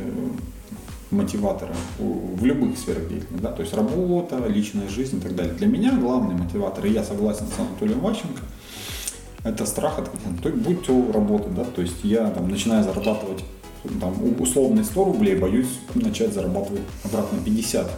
мотиваторы 1.11 1.73
у- 1.99 2.35
в 2.35 2.45
любых 2.45 2.77
сферах 2.77 3.07
деятельности, 3.09 3.41
да, 3.43 3.51
то 3.51 3.61
есть 3.61 3.73
работа, 3.73 4.37
личная 4.47 4.87
жизнь 4.87 5.17
и 5.17 5.21
так 5.21 5.35
далее. 5.35 5.53
Для 5.53 5.67
меня 5.67 5.97
главный 5.99 6.35
мотиватор, 6.35 6.85
и 6.85 6.91
я 6.91 7.03
согласен 7.03 7.47
с 7.47 7.59
Анатолием 7.59 7.99
Ващенко, 7.99 8.41
это 9.43 9.65
страх 9.65 9.99
от 9.99 10.09
то 10.43 10.49
будь 10.49 10.85
то 10.85 11.11
работа, 11.13 11.49
да, 11.49 11.63
то 11.63 11.81
есть 11.81 12.03
я 12.03 12.29
там 12.29 12.49
начинаю 12.49 12.83
зарабатывать 12.83 13.43
там, 14.01 14.13
у- 14.21 14.41
условные 14.43 14.83
100 14.83 15.03
рублей, 15.05 15.35
боюсь 15.35 15.79
начать 15.95 16.33
зарабатывать 16.33 16.81
обратно 17.03 17.39
50. 17.43 17.89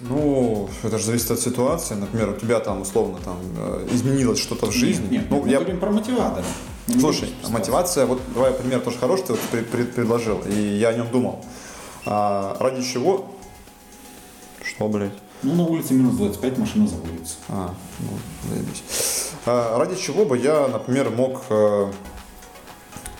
Ну, 0.00 0.68
это 0.84 0.98
же 0.98 1.04
зависит 1.06 1.30
от 1.32 1.40
ситуации. 1.40 1.94
Например, 1.94 2.30
у 2.30 2.34
тебя 2.34 2.60
там 2.60 2.82
условно 2.82 3.18
там 3.24 3.36
э, 3.56 3.88
изменилось 3.92 4.38
что-то 4.38 4.66
в 4.66 4.72
жизни. 4.72 5.02
Нет, 5.02 5.10
нет, 5.10 5.24
ну, 5.30 5.42
мы 5.42 5.48
я 5.48 5.58
говорим 5.58 5.80
про 5.80 5.90
не 5.90 7.00
Слушай, 7.00 7.28
мотивация, 7.50 8.06
вот 8.06 8.20
давай 8.34 8.52
пример 8.52 8.80
тоже 8.80 8.96
хороший, 8.98 9.24
ты 9.26 9.32
вот 9.32 9.40
пред- 9.50 9.68
пред- 9.68 9.94
предложил, 9.94 10.40
и 10.48 10.52
я 10.78 10.88
о 10.90 10.92
нем 10.94 11.10
думал. 11.10 11.44
А, 12.06 12.56
ради 12.60 12.82
чего? 12.82 13.26
Что, 14.62 14.88
блядь? 14.88 15.12
Ну, 15.42 15.54
на 15.54 15.64
улице 15.66 15.94
минус 15.94 16.14
25, 16.16 16.58
машина 16.58 16.86
заводится. 16.88 17.36
А, 17.48 17.74
ну, 18.00 18.08
заебись. 18.50 19.27
А, 19.48 19.78
ради 19.78 19.96
чего 19.96 20.26
бы 20.26 20.36
я, 20.36 20.68
например, 20.68 21.08
мог 21.08 21.40
э, 21.48 21.90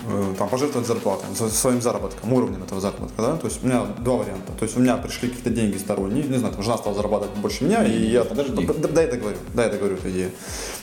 э, 0.06 0.34
там, 0.36 0.48
пожертвовать 0.50 0.86
зарплатой, 0.86 1.26
своим 1.50 1.80
заработком, 1.80 2.32
уровнем 2.34 2.62
этого 2.62 2.82
заработка, 2.82 3.22
да? 3.22 3.36
То 3.36 3.46
есть 3.46 3.64
у 3.64 3.66
меня 3.66 3.86
два 4.00 4.16
варианта. 4.16 4.52
То 4.52 4.64
есть 4.64 4.76
у 4.76 4.80
меня 4.80 4.98
пришли 4.98 5.28
какие-то 5.30 5.48
деньги 5.48 5.78
сторонние, 5.78 6.24
не 6.24 6.36
знаю, 6.36 6.52
там 6.52 6.62
жена 6.62 6.76
стала 6.76 6.94
зарабатывать 6.94 7.34
больше 7.38 7.64
меня, 7.64 7.82
и 7.82 8.10
я... 8.10 8.24
Подожди. 8.24 8.66
Да, 8.66 8.88
да, 8.88 9.02
я 9.02 9.08
договорю, 9.08 9.36
да, 9.54 9.64
я 9.64 9.70
договорю 9.70 9.96
эту 9.96 10.10
идею. 10.10 10.30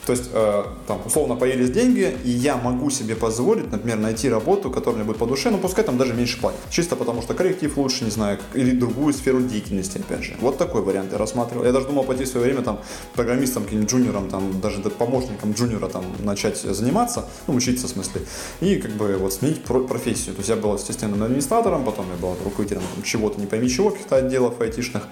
То 0.05 0.11
есть, 0.11 0.29
э, 0.33 0.63
там, 0.87 1.01
условно, 1.05 1.35
появились 1.35 1.71
деньги, 1.71 2.15
и 2.23 2.29
я 2.29 2.57
могу 2.57 2.89
себе 2.91 3.15
позволить, 3.15 3.71
например, 3.71 3.97
найти 3.97 4.29
работу, 4.29 4.69
которая 4.69 4.97
мне 4.97 5.03
будет 5.03 5.17
по 5.17 5.25
душе, 5.25 5.49
ну, 5.49 5.57
пускай 5.57 5.83
там 5.83 5.97
даже 5.97 6.13
меньше 6.13 6.39
платят. 6.39 6.59
Чисто 6.69 6.95
потому, 6.95 7.21
что 7.21 7.33
коллектив 7.33 7.75
лучше, 7.77 8.03
не 8.03 8.11
знаю, 8.11 8.39
или 8.53 8.71
другую 8.71 9.13
сферу 9.13 9.41
деятельности, 9.41 9.97
опять 9.97 10.23
же. 10.23 10.35
Вот 10.39 10.57
такой 10.57 10.81
вариант 10.81 11.11
я 11.11 11.17
рассматривал. 11.17 11.65
Я 11.65 11.71
даже 11.71 11.87
думал 11.87 12.03
пойти 12.03 12.23
в 12.23 12.27
свое 12.27 12.45
время 12.45 12.61
там 12.61 12.79
программистом, 13.15 13.63
каким-нибудь 13.63 13.91
джуниором, 13.91 14.29
там, 14.29 14.61
даже 14.61 14.81
да, 14.81 14.89
помощником 14.89 15.53
джуниора 15.53 15.87
там 15.87 16.05
начать 16.19 16.57
заниматься, 16.57 17.25
ну, 17.47 17.55
учиться 17.55 17.87
в 17.87 17.89
смысле, 17.89 18.21
и 18.61 18.75
как 18.75 18.91
бы 18.91 19.17
вот 19.17 19.33
сменить 19.33 19.63
про- 19.63 19.83
профессию. 19.83 20.35
То 20.35 20.39
есть 20.39 20.49
я 20.49 20.55
был, 20.55 20.75
естественно, 20.75 21.25
администратором, 21.25 21.83
потом 21.83 22.05
я 22.15 22.21
был 22.21 22.35
руководителем 22.43 22.83
там, 22.93 23.03
чего-то, 23.03 23.39
не 23.39 23.47
пойми 23.47 23.69
чего, 23.69 23.89
каких-то 23.89 24.17
отделов 24.17 24.61
айтишных. 24.61 25.03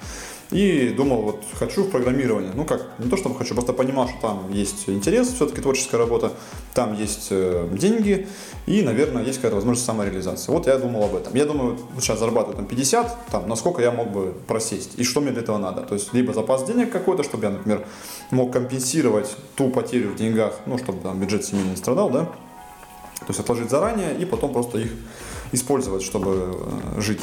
И 0.54 0.90
думал, 0.90 1.24
вот 1.24 1.44
хочу 1.54 1.84
в 1.84 1.90
программирование. 1.90 2.52
Ну 2.54 2.64
как, 2.64 2.88
не 3.00 3.10
то 3.10 3.18
чтобы 3.18 3.36
хочу, 3.36 3.56
просто 3.56 3.74
понимал, 3.74 4.08
что 4.08 4.18
там 4.22 4.52
есть 4.52 4.88
интерес, 4.88 5.34
все-таки 5.34 5.62
творческая 5.62 5.98
работа, 5.98 6.32
там 6.76 6.94
есть 6.94 7.30
э, 7.32 7.68
деньги 7.72 8.28
и, 8.68 8.84
наверное, 8.84 9.24
есть 9.24 9.38
какая-то 9.38 9.56
возможность 9.56 9.86
самореализации. 9.86 10.52
Вот 10.52 10.68
я 10.68 10.78
думал 10.78 11.06
об 11.06 11.16
этом. 11.16 11.34
Я 11.34 11.46
думаю, 11.46 11.78
вот 11.94 12.04
сейчас 12.04 12.20
зарабатываю 12.20 12.58
там 12.58 12.66
50, 12.68 13.26
там, 13.32 13.50
насколько 13.50 13.82
я 13.82 13.92
мог 13.92 14.12
бы 14.12 14.36
просесть 14.48 14.92
и 14.98 15.04
что 15.04 15.22
мне 15.22 15.32
для 15.32 15.42
этого 15.42 15.58
надо. 15.58 15.82
То 15.82 15.96
есть 15.96 16.14
либо 16.14 16.34
запас 16.34 16.64
денег 16.66 16.92
какой-то, 16.92 17.24
чтобы 17.24 17.46
я, 17.46 17.50
например, 17.50 17.86
мог 18.30 18.54
компенсировать 18.54 19.36
ту 19.56 19.72
потерю 19.72 20.12
в 20.12 20.16
деньгах, 20.16 20.60
ну, 20.68 20.78
чтобы 20.78 21.00
там 21.02 21.20
бюджет 21.20 21.44
семьи 21.44 21.64
не 21.64 21.76
страдал, 21.76 22.12
да, 22.12 22.26
то 22.26 23.30
есть 23.30 23.40
отложить 23.40 23.70
заранее 23.70 24.16
и 24.18 24.26
потом 24.26 24.54
просто 24.54 24.78
их 24.78 24.92
использовать, 25.52 26.04
чтобы 26.04 26.56
э, 26.98 27.02
жить. 27.02 27.22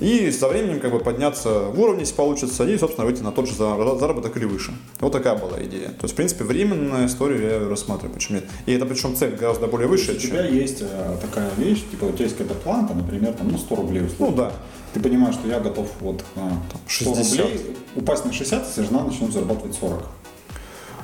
И 0.00 0.30
со 0.30 0.48
временем 0.48 0.80
как 0.80 0.92
бы 0.92 0.98
подняться 0.98 1.60
в 1.64 1.78
уровне, 1.78 2.00
если 2.00 2.14
получится, 2.14 2.64
и, 2.64 2.76
собственно, 2.78 3.06
выйти 3.06 3.20
на 3.22 3.32
тот 3.32 3.46
же 3.46 3.54
за- 3.54 3.98
заработок 3.98 4.36
или 4.36 4.46
выше. 4.46 4.72
Вот 4.98 5.12
такая 5.12 5.36
была 5.36 5.62
идея. 5.64 5.88
То 5.88 6.04
есть, 6.04 6.14
в 6.14 6.16
принципе, 6.16 6.44
временная 6.44 7.06
историю 7.06 7.42
я 7.42 7.68
рассматриваю, 7.68 8.14
почему 8.14 8.38
нет. 8.38 8.48
И 8.64 8.72
это 8.72 8.86
причем 8.86 9.14
цель 9.14 9.36
гораздо 9.36 9.66
более 9.66 9.90
есть 9.90 10.06
высшая, 10.06 10.16
у 10.16 10.20
чем... 10.20 10.30
тебя 10.30 10.46
есть 10.46 10.78
э, 10.80 11.16
такая 11.20 11.50
вещь, 11.58 11.84
типа 11.90 12.06
у 12.06 12.12
тебя 12.12 12.24
есть 12.24 12.36
какая-то 12.36 12.58
планка, 12.60 12.94
например, 12.94 13.34
там, 13.34 13.48
ну, 13.48 13.58
100 13.58 13.74
рублей 13.76 14.04
условно. 14.06 14.36
Ну 14.36 14.42
да. 14.42 14.52
Ты 14.94 15.00
понимаешь, 15.00 15.34
что 15.34 15.46
я 15.48 15.60
готов 15.60 15.88
вот 16.00 16.24
э, 16.36 16.40
100 16.88 17.14
60. 17.14 17.40
рублей 17.40 17.76
упасть 17.94 18.24
на 18.24 18.32
60, 18.32 18.66
если 18.66 18.82
жена 18.82 19.04
начнет 19.04 19.32
зарабатывать 19.32 19.76
40. 19.76 20.02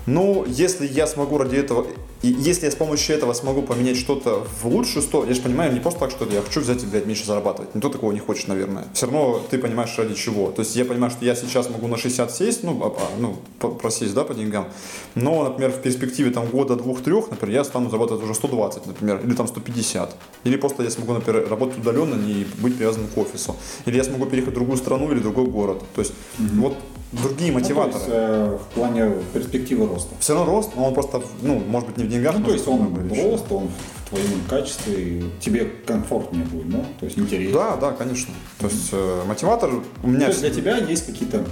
Ну, 0.07 0.45
если 0.47 0.87
я 0.87 1.07
смогу 1.07 1.37
ради 1.37 1.57
этого, 1.57 1.87
и 2.23 2.29
если 2.29 2.65
я 2.67 2.71
с 2.71 2.75
помощью 2.75 3.15
этого 3.17 3.33
смогу 3.35 3.63
поменять 3.63 3.97
что-то 3.97 4.45
в 4.63 4.67
лучшую 4.67 5.03
сторону, 5.03 5.29
я 5.31 5.35
же 5.35 5.43
понимаю, 5.43 5.73
не 5.73 5.81
просто 5.81 6.01
так, 6.01 6.11
что 6.11 6.25
я 6.25 6.41
хочу 6.43 6.61
взять 6.61 6.83
и, 6.83 6.87
блядь, 6.87 7.07
меньше 7.07 7.25
зарабатывать. 7.27 7.75
Никто 7.75 7.89
такого 7.89 8.13
не 8.13 8.19
хочет, 8.21 8.49
наверное. 8.49 8.85
Все 8.95 9.07
равно 9.07 9.41
ты 9.51 9.59
понимаешь, 9.59 9.95
ради 9.99 10.15
чего. 10.15 10.51
То 10.51 10.63
есть 10.63 10.75
я 10.77 10.85
понимаю, 10.85 11.11
что 11.11 11.25
я 11.25 11.35
сейчас 11.35 11.71
могу 11.71 11.87
на 11.89 11.97
60 11.97 12.31
сесть, 12.35 12.63
ну, 12.65 12.81
а- 12.83 12.97
а, 12.99 13.09
ну 13.21 13.37
просесть, 13.81 14.15
да, 14.15 14.25
по 14.25 14.35
деньгам. 14.35 14.67
Но, 15.15 15.45
например, 15.45 15.71
в 15.73 15.83
перспективе 15.83 16.31
там 16.31 16.47
года, 16.47 16.77
двух, 16.77 17.03
трех, 17.03 17.31
например, 17.31 17.55
я 17.57 17.65
стану 17.65 17.91
зарабатывать 17.91 18.23
уже 18.25 18.35
120, 18.35 18.87
например, 18.87 19.21
или 19.25 19.35
там 19.35 19.47
150. 19.47 20.17
Или 20.45 20.57
просто 20.57 20.83
я 20.83 20.91
смогу, 20.91 21.13
например, 21.13 21.49
работать 21.49 21.79
удаленно, 21.79 22.15
не 22.15 22.47
быть 22.63 22.77
привязанным 22.77 23.09
к 23.09 23.19
офису. 23.19 23.57
Или 23.85 23.97
я 23.97 24.05
смогу 24.05 24.27
переехать 24.27 24.53
в 24.53 24.55
другую 24.57 24.79
страну 24.79 25.13
или 25.13 25.21
другой 25.21 25.47
город. 25.47 25.83
То 25.95 26.01
есть 26.01 26.13
вот 26.55 26.77
другие 27.13 27.53
Ну, 27.53 27.59
то 27.59 27.65
мотиваторы. 27.65 27.99
есть, 27.99 28.09
э, 28.11 28.59
в 28.71 28.75
плане 28.75 29.13
перспективы 29.33 29.87
роста. 29.87 30.15
Все 30.21 30.35
равно 30.35 30.53
рост, 30.53 30.71
но 30.77 30.87
он 30.89 30.95
просто, 30.95 31.23
ну, 31.41 31.63
может 31.67 31.89
быть, 31.89 31.97
не 31.99 32.05
в 32.07 32.11
деньгах. 32.11 32.37
Ну, 32.39 32.45
то 32.45 32.53
есть 32.53 32.67
он 32.67 33.11
рост, 33.11 33.45
он 33.51 33.69
в 34.07 34.11
твоем 34.11 34.41
качестве, 34.49 35.25
тебе 35.41 35.71
комфортнее 35.85 36.45
будет, 36.45 36.71
да? 36.71 36.85
То 37.01 37.07
есть 37.07 37.19
интереснее. 37.19 37.53
Да, 37.53 37.77
да, 37.77 37.93
конечно. 37.93 38.33
То 38.59 38.67
есть 38.69 38.89
э, 38.93 39.23
мотиватор 39.27 39.71
у 40.03 40.07
меня... 40.07 40.27
То 40.27 40.29
есть 40.29 40.41
для 40.41 40.51
тебя 40.51 40.77
есть 40.79 41.07
какие-то 41.07 41.45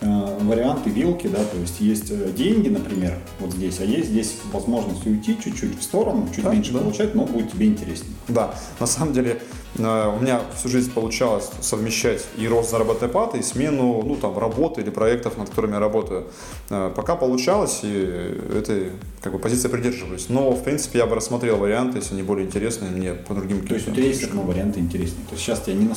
э, 0.00 0.38
варианты 0.42 0.90
вилки, 0.90 1.26
да, 1.26 1.42
то 1.42 1.56
есть 1.58 1.80
есть 1.80 2.10
э, 2.10 2.30
деньги, 2.36 2.68
например, 2.68 3.18
вот 3.40 3.52
здесь, 3.52 3.80
а 3.80 3.84
есть 3.84 4.08
здесь 4.10 4.36
возможность 4.52 5.06
уйти 5.06 5.38
чуть-чуть 5.42 5.78
в 5.78 5.82
сторону, 5.82 6.28
чуть 6.34 6.44
Да, 6.44 6.52
меньше 6.52 6.72
да. 6.72 6.80
получать, 6.80 7.14
но 7.14 7.24
будет 7.24 7.52
тебе 7.52 7.66
интереснее. 7.66 8.14
Да, 8.28 8.54
на 8.78 8.86
самом 8.86 9.14
деле 9.14 9.40
э, 9.78 10.14
у 10.14 10.20
меня 10.20 10.42
всю 10.56 10.68
жизнь 10.68 10.92
получалось 10.92 11.48
совмещать 11.60 12.22
и 12.36 12.46
рост 12.46 12.70
заработной 12.70 13.08
платы, 13.08 13.38
и 13.38 13.42
смену, 13.42 14.02
ну, 14.04 14.16
там, 14.16 14.36
работы 14.38 14.82
или 14.82 14.90
проектов, 14.90 15.38
над 15.38 15.48
которыми 15.48 15.72
я 15.72 15.78
работаю. 15.80 16.26
Э, 16.68 16.92
Пока 16.94 17.16
получалось, 17.16 17.80
и 17.82 18.38
этой 18.54 18.90
как 19.22 19.32
бы, 19.32 19.38
позиции 19.38 19.68
придерживаюсь. 19.68 20.28
Но, 20.28 20.50
в 20.50 20.62
принципе, 20.62 20.98
я 20.98 21.06
бы 21.06 21.14
рассмотрел 21.14 21.56
варианты, 21.56 21.98
если 21.98 22.11
они 22.12 22.22
более 22.22 22.46
интересные 22.46 22.90
мне 22.90 23.12
по 23.12 23.34
другим 23.34 23.66
То 23.66 23.74
есть 23.74 23.88
у 23.88 23.92
тебя 23.92 24.04
есть 24.04 24.24
равно 24.24 24.42
варианты 24.42 24.80
интереснее. 24.80 25.24
То 25.26 25.32
есть 25.34 25.44
сейчас 25.44 25.60
тебя 25.60 25.74
не 25.74 25.86
на 25.86 25.92
100% 25.92 25.96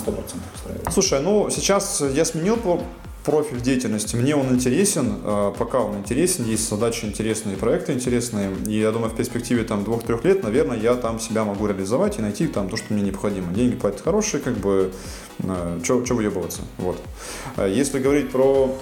устраивает. 0.55 0.87
Слушай, 0.91 1.21
ну 1.21 1.49
сейчас 1.49 2.01
я 2.13 2.25
сменил 2.25 2.57
про- 2.57 2.81
профиль 3.25 3.59
деятельности, 3.59 4.15
мне 4.15 4.35
он 4.35 4.49
интересен, 4.53 5.15
э, 5.23 5.53
пока 5.57 5.79
он 5.79 5.97
интересен, 5.97 6.45
есть 6.45 6.69
задачи 6.69 7.05
интересные, 7.05 7.57
проекты 7.57 7.93
интересные, 7.93 8.51
и 8.67 8.79
я 8.79 8.91
думаю, 8.91 9.09
в 9.11 9.15
перспективе 9.15 9.63
там 9.63 9.83
двух-трех 9.83 10.23
лет, 10.25 10.43
наверное, 10.43 10.77
я 10.77 10.93
там 10.93 11.19
себя 11.19 11.43
могу 11.43 11.65
реализовать 11.65 12.19
и 12.19 12.21
найти 12.21 12.45
там 12.47 12.69
то, 12.69 12.77
что 12.77 12.93
мне 12.93 13.01
необходимо. 13.01 13.51
Деньги 13.51 13.75
платят 13.75 14.01
хорошие, 14.01 14.41
как 14.41 14.57
бы, 14.57 14.91
что 15.83 16.03
выебываться, 16.13 16.61
вот. 16.77 17.01
А 17.57 17.67
Если 17.67 17.97
говорить 17.99 18.29
про 18.29 18.75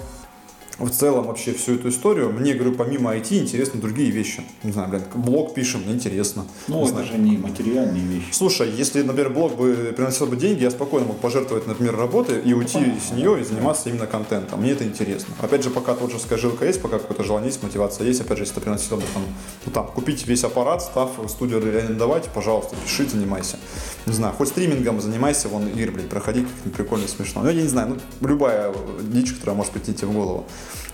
в 0.78 0.90
целом 0.90 1.26
вообще 1.26 1.52
всю 1.52 1.74
эту 1.74 1.88
историю, 1.88 2.32
мне, 2.32 2.54
говорю, 2.54 2.74
помимо 2.74 3.14
IT 3.14 3.38
интересны 3.38 3.80
другие 3.80 4.10
вещи. 4.10 4.42
Не 4.62 4.72
знаю, 4.72 4.88
блин, 4.90 5.02
блог 5.14 5.54
пишем, 5.54 5.82
мне 5.82 5.94
интересно. 5.94 6.46
Ну, 6.66 6.78
Не 6.78 6.82
это 6.82 6.90
знаю. 6.92 7.06
же 7.06 7.18
не 7.18 7.36
материальные 7.38 8.02
вещи. 8.02 8.26
Слушай, 8.32 8.70
если, 8.70 9.02
например, 9.02 9.30
блог 9.30 9.56
бы 9.56 9.92
приносил 9.96 10.26
бы 10.26 10.36
деньги, 10.36 10.62
я 10.62 10.70
спокойно 10.70 11.06
мог 11.06 11.18
пожертвовать, 11.18 11.66
например, 11.66 11.96
работой 11.96 12.40
и 12.40 12.52
уйти 12.54 12.92
с 13.06 13.12
нее 13.12 13.40
и 13.40 13.44
заниматься 13.44 13.88
именно 13.88 14.06
контентом. 14.06 14.60
Мне 14.60 14.72
это 14.72 14.84
интересно. 14.84 15.34
Опять 15.40 15.62
же, 15.62 15.70
пока 15.70 15.94
творческая 15.94 16.38
жилка 16.38 16.66
есть, 16.66 16.82
пока 16.82 16.98
какое-то 16.98 17.22
желание 17.22 17.50
есть, 17.50 17.62
мотивация 17.62 18.06
есть, 18.06 18.20
опять 18.20 18.38
же, 18.38 18.44
если 18.44 18.56
ты 18.56 18.60
приносил 18.60 18.96
бы 18.96 19.04
там, 19.14 19.22
ну, 19.66 19.72
там, 19.72 19.86
купить 19.86 20.26
весь 20.26 20.42
аппарат, 20.44 20.82
став 20.82 21.10
студию 21.28 21.58
арендовать, 21.58 22.28
пожалуйста, 22.34 22.74
пиши, 22.84 23.08
занимайся. 23.08 23.58
Не 24.06 24.12
знаю, 24.12 24.34
хоть 24.36 24.48
стримингом 24.48 25.00
занимайся, 25.00 25.48
вон, 25.48 25.68
Ир, 25.68 25.92
блядь, 25.92 26.08
проходи, 26.08 26.40
как-нибудь 26.42 26.74
прикольно, 26.76 27.06
смешно. 27.08 27.42
Ну, 27.42 27.48
я 27.50 27.62
не 27.62 27.68
знаю, 27.68 27.98
ну, 28.20 28.28
любая 28.28 28.74
дичь, 29.02 29.32
которая 29.32 29.56
может 29.56 29.72
прийти 29.72 29.94
тебе 29.94 30.08
в 30.08 30.12
голову. 30.12 30.44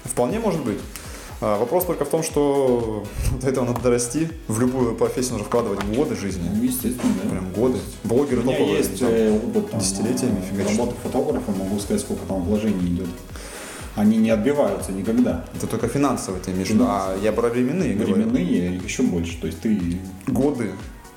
Вполне 0.04 0.38
может 0.38 0.64
быть. 0.64 0.78
А, 1.40 1.58
Вопрос 1.58 1.86
только 1.86 2.04
в 2.04 2.08
том, 2.08 2.22
что 2.22 3.04
до 3.40 3.48
этого 3.48 3.64
надо 3.64 3.80
дорасти. 3.80 4.28
В 4.48 4.60
любую 4.60 4.94
профессию 4.94 5.32
нужно 5.32 5.46
вкладывать 5.46 5.82
годы 5.84 6.14
жизни. 6.16 6.48
Ну, 6.54 6.62
естественно, 6.62 7.12
да. 7.24 7.30
Прям 7.30 7.50
годы. 7.52 7.78
Блогеры 8.04 8.42
У 8.42 8.44
меня 8.44 8.56
топовые, 8.58 8.78
есть 8.78 8.98
там, 8.98 9.08
э, 9.10 9.36
опыт 9.36 9.70
там, 9.70 9.80
десятилетиями 9.80 10.38
э, 10.38 10.50
фигачат. 10.50 10.78
работы 10.78 10.96
фотографа, 11.02 11.52
могу 11.52 11.78
сказать, 11.78 12.02
сколько 12.02 12.26
там 12.26 12.42
вложений 12.42 12.86
идет. 12.94 13.08
Они 13.96 14.18
не 14.18 14.30
отбиваются 14.30 14.92
никогда. 14.92 15.44
Это 15.54 15.66
только 15.66 15.88
финансовые 15.88 16.42
ты 16.42 16.52
имеешь 16.52 16.68
в 16.68 16.74
виду, 16.74 16.84
а 16.86 17.16
я 17.22 17.32
про 17.32 17.48
временные 17.48 17.94
говорю. 17.94 18.14
Временные 18.14 18.76
еще 18.76 19.02
больше. 19.02 19.40
То 19.40 19.46
есть 19.48 19.60
ты 19.60 19.98
Годы. 20.28 20.70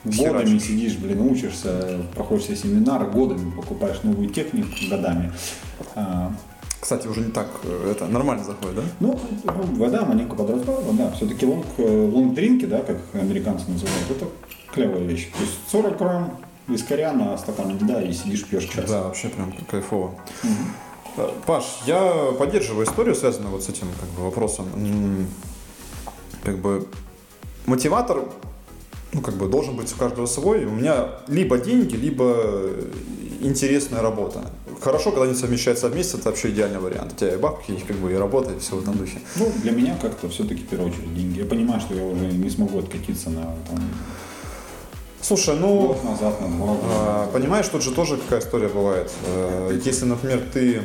годами 0.04 0.46
херачишь. 0.46 0.64
сидишь, 0.64 0.98
блин, 0.98 1.22
учишься, 1.22 2.02
проходишь 2.16 2.46
все 2.46 2.56
семинары, 2.56 3.06
годами 3.12 3.52
покупаешь 3.52 4.02
новую 4.04 4.30
технику, 4.30 4.70
годами. 4.90 5.32
А, 6.84 6.86
Кстати, 6.86 7.08
уже 7.08 7.22
не 7.22 7.32
так, 7.32 7.48
э, 7.64 7.92
это 7.92 8.08
нормально 8.08 8.44
заходит, 8.44 8.76
да? 8.76 8.82
Ну, 9.00 9.20
вода 9.78 10.04
маленько 10.04 10.36
подрастала, 10.36 10.84
да. 10.92 11.12
Все-таки 11.12 11.46
лонг, 11.46 11.66
э, 11.78 12.10
лонг-дринки, 12.12 12.66
да, 12.66 12.80
как 12.80 12.98
американцы 13.14 13.72
называют, 13.72 14.12
это 14.12 14.28
клевая 14.74 15.04
вещь. 15.04 15.32
То 15.32 15.42
есть 15.42 15.54
40 15.72 15.98
грамм 15.98 16.38
вискаря 16.68 17.14
на 17.14 17.38
стакан 17.38 17.78
льда 17.78 18.02
и 18.02 18.12
сидишь 18.12 18.46
пьешь 18.46 18.66
час. 18.66 18.90
Да, 18.90 19.04
вообще 19.04 19.30
прям 19.30 19.54
кайфово. 19.72 20.12
Э, 21.16 21.30
Паш, 21.46 21.64
я 21.86 22.34
поддерживаю 22.38 22.86
историю, 22.86 23.16
связанную 23.16 23.52
вот 23.52 23.64
с 23.64 23.70
этим 23.70 23.88
как 24.00 24.10
бы, 24.10 24.24
вопросом. 24.26 24.68
Как 26.44 26.58
бы 26.58 26.86
мотиватор, 27.66 28.26
ну, 29.14 29.22
как 29.22 29.36
бы 29.36 29.48
должен 29.48 29.78
быть 29.78 29.94
у 29.94 29.96
каждого 29.96 30.26
свой. 30.26 30.66
У 30.66 30.72
меня 30.72 31.08
либо 31.30 31.58
деньги, 31.58 31.96
либо 31.96 32.72
интересная 33.40 34.02
работа. 34.02 34.42
Хорошо, 34.84 35.12
когда 35.12 35.26
они 35.26 35.36
совмещаются 35.36 35.88
вместе, 35.90 36.18
это 36.18 36.30
вообще 36.30 36.50
идеальный 36.50 36.80
вариант. 36.80 37.14
У 37.14 37.16
тебя 37.16 37.34
и 37.34 37.38
бабки, 37.38 37.72
и 37.72 37.78
как 37.80 37.96
бы 37.98 38.12
и 38.12 38.16
работа, 38.16 38.52
и 38.52 38.60
все 38.60 38.76
в 38.76 38.82
этом 38.82 38.98
духе. 38.98 39.20
Ну, 39.38 39.52
для 39.62 39.72
меня 39.72 39.98
как-то 40.02 40.30
все-таки 40.30 40.62
в 40.62 40.68
первую 40.68 40.92
очередь 40.92 41.16
деньги. 41.16 41.40
Я 41.40 41.46
понимаю, 41.46 41.82
что 41.82 41.94
я 41.96 42.04
уже 42.04 42.26
не 42.26 42.50
смогу 42.50 42.80
откатиться 42.80 43.30
на 43.30 43.42
там, 43.42 43.80
Слушай, 45.22 45.56
ну, 45.56 45.88
год 45.88 46.04
назад, 46.04 46.42
на 46.42 46.48
два 46.50 46.68
года. 46.68 46.80
а, 46.84 47.30
понимаешь, 47.32 47.68
тут 47.70 47.82
же 47.82 47.92
тоже 47.92 48.18
какая 48.18 48.42
история 48.42 48.68
бывает. 48.68 49.10
Э, 49.26 49.80
Если, 49.86 50.04
например, 50.04 50.42
ты, 50.54 50.82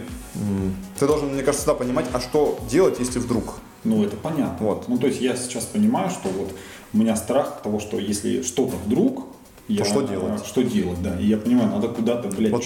ты 0.98 1.06
должен, 1.08 1.28
мне 1.34 1.42
кажется, 1.42 1.62
всегда 1.66 1.74
понимать, 1.74 2.06
а 2.12 2.20
что 2.20 2.56
делать, 2.70 3.00
если 3.00 3.18
вдруг. 3.18 3.54
Ну, 3.82 4.04
это 4.04 4.16
понятно. 4.16 4.64
Вот. 4.66 4.86
Ну, 4.86 4.96
то 4.96 5.08
есть 5.08 5.20
я 5.20 5.34
сейчас 5.34 5.64
понимаю, 5.64 6.10
что 6.10 6.28
вот 6.28 6.52
у 6.92 6.98
меня 6.98 7.16
страх 7.16 7.62
того, 7.64 7.80
что 7.80 7.98
если 7.98 8.42
что-то 8.42 8.76
вдруг, 8.86 9.26
я, 9.68 9.84
что 9.84 10.00
делать? 10.02 10.46
Что 10.46 10.62
делать, 10.62 11.02
да. 11.02 11.18
И 11.20 11.26
я 11.26 11.36
понимаю, 11.36 11.70
надо 11.70 11.88
куда-то, 11.88 12.28
блядь, 12.28 12.52
Вот, 12.52 12.64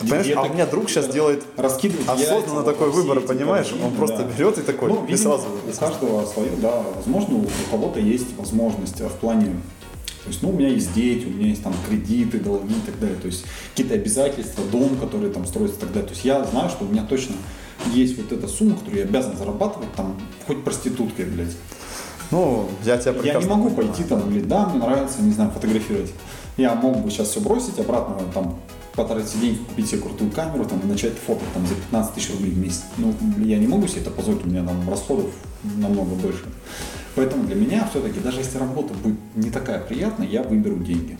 понимаешь, 0.00 0.30
а 0.36 0.42
у 0.42 0.52
меня 0.52 0.66
друг 0.66 0.88
сейчас 0.88 1.08
делает 1.08 1.44
раскидывать 1.56 2.08
осознанно 2.08 2.58
яйца, 2.58 2.62
такой 2.62 2.90
выбор, 2.90 3.20
понимаешь? 3.20 3.68
корзины, 3.68 3.86
Он 3.86 3.94
просто 3.94 4.18
да. 4.18 4.24
берет 4.24 4.58
и 4.58 4.62
такой, 4.62 4.88
Ну, 4.88 5.04
и 5.04 5.12
видимо, 5.12 5.38
сразу. 5.38 5.46
у 5.68 5.78
каждого 5.78 6.26
свое, 6.26 6.50
да. 6.62 6.82
Возможно, 6.96 7.38
у 7.38 7.46
кого-то 7.70 8.00
есть 8.00 8.36
возможность 8.36 9.00
в 9.00 9.12
плане 9.14 9.56
то 10.24 10.30
есть, 10.30 10.42
ну, 10.42 10.48
у 10.48 10.52
меня 10.54 10.68
есть 10.68 10.94
дети, 10.94 11.26
у 11.26 11.30
меня 11.30 11.48
есть 11.48 11.62
там 11.62 11.74
кредиты, 11.86 12.38
долги 12.38 12.74
и 12.74 12.80
так 12.80 12.98
далее. 12.98 13.18
То 13.20 13.26
есть, 13.26 13.44
какие-то 13.70 13.94
обязательства, 13.94 14.64
дом, 14.72 14.96
который 14.96 15.28
там 15.28 15.44
строится 15.44 15.76
и 15.76 15.80
так 15.80 15.92
далее. 15.92 16.08
То 16.08 16.14
есть, 16.14 16.24
я 16.24 16.42
знаю, 16.44 16.70
что 16.70 16.86
у 16.86 16.88
меня 16.88 17.04
точно 17.04 17.34
есть 17.92 18.16
вот 18.16 18.32
эта 18.32 18.48
сумма, 18.48 18.74
которую 18.76 19.00
я 19.00 19.04
обязан 19.04 19.36
зарабатывать, 19.36 19.92
там, 19.94 20.16
хоть 20.46 20.64
проституткой, 20.64 21.26
блядь. 21.26 21.54
Ну, 22.30 22.68
я 22.84 22.96
тебя 22.96 23.12
Я 23.12 23.20
прекрасно 23.20 23.48
не 23.48 23.54
могу 23.54 23.70
пойти 23.70 24.02
там, 24.04 24.20
говорить, 24.22 24.48
да, 24.48 24.66
мне 24.68 24.78
нравится, 24.78 25.20
не 25.20 25.32
знаю, 25.32 25.50
фотографировать. 25.50 26.10
Я 26.56 26.74
мог 26.74 26.98
бы 26.98 27.10
сейчас 27.10 27.28
все 27.28 27.40
бросить, 27.40 27.78
обратно 27.78 28.16
там 28.32 28.58
потратить 28.94 29.40
деньги, 29.40 29.58
купить 29.58 29.88
себе 29.88 30.02
крутую 30.02 30.30
камеру 30.30 30.64
там, 30.64 30.78
и 30.80 30.86
начать 30.86 31.14
фото 31.14 31.42
там, 31.52 31.66
за 31.66 31.74
15 31.74 32.14
тысяч 32.14 32.30
рублей 32.30 32.52
в 32.52 32.58
месяц. 32.58 32.84
Ну, 32.96 33.12
я 33.38 33.58
не 33.58 33.66
могу 33.66 33.88
себе 33.88 34.02
это 34.02 34.10
позволить, 34.10 34.44
у 34.44 34.48
меня 34.48 34.64
там 34.64 34.88
расходов 34.88 35.26
намного 35.64 36.14
больше. 36.14 36.44
Поэтому 37.16 37.44
для 37.44 37.56
меня 37.56 37.88
все-таки, 37.90 38.20
даже 38.20 38.38
если 38.38 38.58
работа 38.58 38.94
будет 38.94 39.18
не 39.34 39.50
такая 39.50 39.80
приятная, 39.80 40.26
я 40.26 40.42
выберу 40.42 40.76
деньги. 40.76 41.18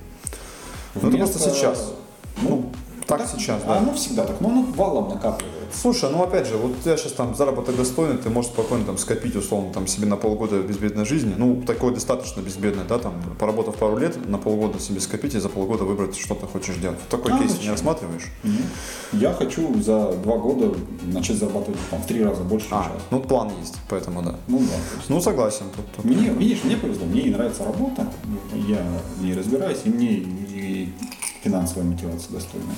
Ну, 0.94 1.09
это 1.09 1.16
просто 1.16 1.38
сейчас. 1.38 1.94
Ну, 2.42 2.70
так 3.07 3.27
сейчас, 3.29 3.62
да. 3.64 3.75
А 3.75 3.79
оно 3.79 3.93
всегда 3.95 4.25
так, 4.25 4.40
но 4.40 4.49
оно 4.49 4.62
валом 4.77 5.09
накапливается. 5.09 5.79
Слушай, 5.81 6.11
ну 6.11 6.23
опять 6.23 6.47
же, 6.47 6.57
вот 6.57 6.71
у 6.71 6.83
тебя 6.83 6.97
сейчас 6.97 7.12
там 7.12 7.35
заработок 7.35 7.77
достойный, 7.77 8.17
ты 8.17 8.31
можешь 8.31 8.51
спокойно 8.53 8.85
там 8.85 8.97
скопить 8.97 9.35
условно 9.35 9.73
там 9.73 9.87
себе 9.88 10.07
на 10.07 10.17
полгода 10.17 10.61
безбедной 10.62 11.05
жизни, 11.05 11.35
ну 11.37 11.62
такой 11.67 11.93
достаточно 11.93 12.40
безбедной, 12.40 12.85
да, 12.88 12.99
там 12.99 13.14
поработав 13.38 13.75
пару 13.77 13.97
лет, 13.97 14.17
на 14.29 14.38
полгода 14.38 14.79
себе 14.79 15.01
скопить 15.01 15.35
и 15.35 15.40
за 15.40 15.49
полгода 15.49 15.85
выбрать, 15.85 16.17
что 16.17 16.35
ты 16.35 16.47
хочешь 16.47 16.77
делать. 16.77 16.99
Такой 17.09 17.33
А, 17.33 17.38
кейс 17.38 17.61
не 17.61 17.71
рассматриваешь? 17.71 18.27
Нет. 18.45 18.62
Я 19.12 19.33
хочу 19.33 19.83
за 19.83 20.12
два 20.12 20.38
года 20.38 20.75
начать 21.03 21.37
зарабатывать 21.38 21.81
там, 21.90 22.01
в 22.01 22.07
три 22.07 22.23
раза 22.23 22.43
больше, 22.43 22.67
А, 22.71 22.85
сейчас. 22.85 23.03
ну 23.11 23.21
план 23.21 23.51
есть, 23.61 23.75
поэтому 23.88 24.23
да. 24.23 24.37
Ну 24.49 24.59
да. 24.61 24.75
Ну 25.09 25.21
согласен. 25.21 25.67
тут- 25.75 25.90
тут. 25.97 26.05
Мне, 26.05 26.31
видишь, 26.31 26.62
мне 26.64 26.77
повезло, 26.77 27.07
мне 27.07 27.23
и 27.23 27.31
нравится 27.31 27.64
работа, 27.64 28.07
я 28.69 28.79
в 29.19 29.23
ней 29.25 29.35
разбираюсь, 29.35 29.79
и 29.85 29.88
мне 29.88 30.09
финансовая 31.44 31.85
мотивация 31.85 32.33
достойная. 32.33 32.76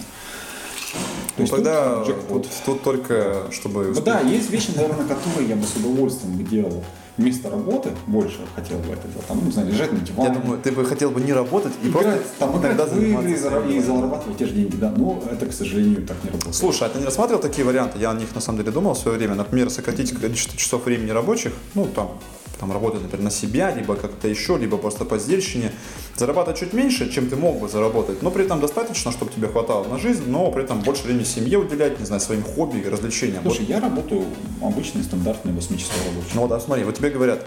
То 0.93 0.99
Ну, 1.39 1.43
есть 1.43 1.53
тогда 1.53 2.05
тут 2.05 2.29
тут, 2.29 2.47
тут 2.65 2.83
только 2.83 3.47
чтобы 3.51 3.93
Ну 3.95 4.01
да, 4.01 4.21
есть 4.21 4.51
вещи, 4.51 4.71
наверное, 4.75 5.07
которые 5.07 5.49
я 5.49 5.57
бы 5.57 5.65
с 5.65 5.77
удовольствием 5.77 6.45
делал 6.47 6.83
вместо 7.17 7.51
работы, 7.51 7.91
больше 8.07 8.41
хотел 8.55 8.79
бы 8.79 8.93
это 8.93 9.09
делать, 9.09 9.27
там, 9.27 9.39
ну, 9.39 9.47
не 9.47 9.53
знаю, 9.53 9.69
лежать 9.69 9.93
на 9.93 10.01
диване. 10.01 10.29
Я 10.29 10.35
думаю, 10.39 10.61
ты 10.61 10.71
бы 10.73 10.85
хотел 10.85 11.11
бы 11.11 11.21
не 11.21 11.33
работать 11.33 11.73
и 11.83 11.89
играть, 11.89 12.05
просто 12.05 12.39
там, 12.39 12.51
играть 12.59 12.77
иногда 12.77 12.85
игры 12.85 13.01
заниматься 13.01 13.69
и 13.69 13.77
и 13.77 13.81
зарабатывать 13.81 14.39
те 14.39 14.47
же 14.47 14.53
деньги, 14.53 14.77
да, 14.77 14.91
но 14.97 15.23
это, 15.31 15.47
к 15.47 15.53
сожалению, 15.53 16.07
так 16.07 16.17
не 16.25 16.31
работает. 16.31 16.55
Слушай, 16.55 16.89
а 16.89 16.91
ты 16.91 16.99
не 16.99 17.05
рассматривал 17.07 17.41
такие 17.41 17.65
варианты? 17.67 17.99
Я 17.99 18.11
о 18.11 18.15
них 18.15 18.35
на 18.35 18.41
самом 18.41 18.59
деле 18.59 18.71
думал 18.71 18.95
в 18.95 18.99
свое 18.99 19.17
время. 19.17 19.35
Например, 19.35 19.71
сократить 19.71 20.13
количество 20.13 20.57
часов 20.59 20.85
времени 20.85 21.11
рабочих, 21.11 21.53
ну 21.75 21.87
там, 21.87 22.19
там 22.59 22.73
работать, 22.73 23.03
например, 23.03 23.25
на 23.25 23.31
себя, 23.31 23.71
либо 23.73 23.97
как-то 23.97 24.29
еще, 24.29 24.57
либо 24.57 24.77
просто 24.79 25.05
по 25.05 25.19
сдельщине. 25.19 25.73
Зарабатывать 26.17 26.59
чуть 26.59 26.73
меньше, 26.73 27.11
чем 27.11 27.29
ты 27.29 27.37
мог 27.37 27.59
бы 27.61 27.69
заработать, 27.69 28.23
но 28.23 28.31
при 28.31 28.45
этом 28.45 28.61
достаточно, 28.61 29.13
чтобы 29.13 29.33
тебе 29.33 29.49
хватало 29.49 29.87
на 29.87 29.99
жизнь, 29.99 30.25
но 30.27 30.51
при 30.51 30.65
этом 30.65 30.81
больше 30.81 31.05
времени 31.05 31.25
семье 31.25 31.59
уделять, 31.59 31.99
не 31.99 32.07
знаю, 32.07 32.21
своим 32.21 32.43
хобби, 32.43 32.83
развлечениям. 32.87 33.43
Вот. 33.43 33.55
Слушай, 33.55 33.69
я 33.69 33.81
работаю 33.81 34.25
обычный 34.63 35.03
стандартный 35.03 35.53
8-часовой 35.53 36.09
рабочий. 36.09 36.31
Ну 36.35 36.43
вот, 36.43 36.53
а 36.53 36.61
смотри, 36.61 36.85
вот 36.85 36.95
тебе 36.95 37.11
говорят, 37.11 37.47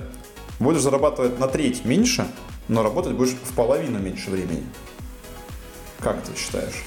будешь 0.59 0.81
зарабатывать 0.81 1.39
на 1.39 1.47
треть 1.47 1.85
меньше, 1.85 2.27
но 2.67 2.83
работать 2.83 3.13
будешь 3.13 3.31
в 3.43 3.53
половину 3.55 3.99
меньше 3.99 4.29
времени. 4.29 4.63
Как 5.99 6.21
ты 6.23 6.37
считаешь? 6.39 6.85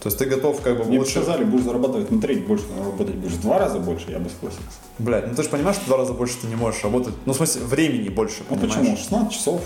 То 0.00 0.08
есть 0.08 0.18
ты 0.18 0.26
готов 0.26 0.60
как 0.60 0.78
бы 0.78 0.84
Мне 0.84 0.98
лучше... 0.98 1.10
сказали, 1.12 1.42
будешь 1.44 1.64
зарабатывать 1.64 2.10
на 2.10 2.20
треть 2.20 2.46
больше, 2.46 2.64
но 2.76 2.84
работать 2.84 3.16
будешь 3.16 3.32
в 3.32 3.40
два 3.42 3.58
раза 3.58 3.78
больше, 3.80 4.10
я 4.10 4.18
бы 4.20 4.28
согласился. 4.30 4.68
Блядь, 4.98 5.26
ну 5.28 5.34
ты 5.34 5.42
же 5.42 5.48
понимаешь, 5.48 5.76
что 5.76 5.84
в 5.86 5.88
два 5.88 5.96
раза 5.98 6.12
больше 6.12 6.36
ты 6.40 6.46
не 6.46 6.54
можешь 6.54 6.82
работать. 6.84 7.14
Ну, 7.26 7.32
в 7.32 7.36
смысле, 7.36 7.62
времени 7.64 8.08
больше, 8.08 8.42
Ну 8.48 8.56
понимаешь? 8.56 8.78
почему? 8.78 8.96
16 8.96 9.32
часов. 9.32 9.60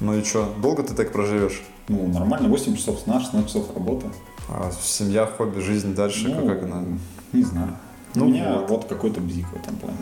Ну 0.00 0.16
и 0.18 0.24
что, 0.24 0.48
долго 0.60 0.82
ты 0.82 0.94
так 0.94 1.12
проживешь? 1.12 1.62
Ну, 1.88 2.06
нормально, 2.08 2.48
8 2.48 2.76
часов 2.76 2.98
сна, 3.00 3.20
16 3.20 3.48
часов 3.48 3.66
работы. 3.74 4.06
А 4.48 4.70
семья, 4.82 5.26
хобби, 5.26 5.60
жизнь 5.60 5.94
дальше, 5.94 6.28
Ну, 6.28 6.46
как 6.46 6.62
она? 6.64 6.84
Не 7.32 7.42
знаю. 7.42 7.76
Ну 8.14 8.24
У 8.24 8.28
меня 8.28 8.54
вот. 8.60 8.70
вот, 8.70 8.84
какой-то 8.86 9.20
бзик 9.20 9.46
в 9.48 9.56
этом 9.56 9.76
плане. 9.76 9.98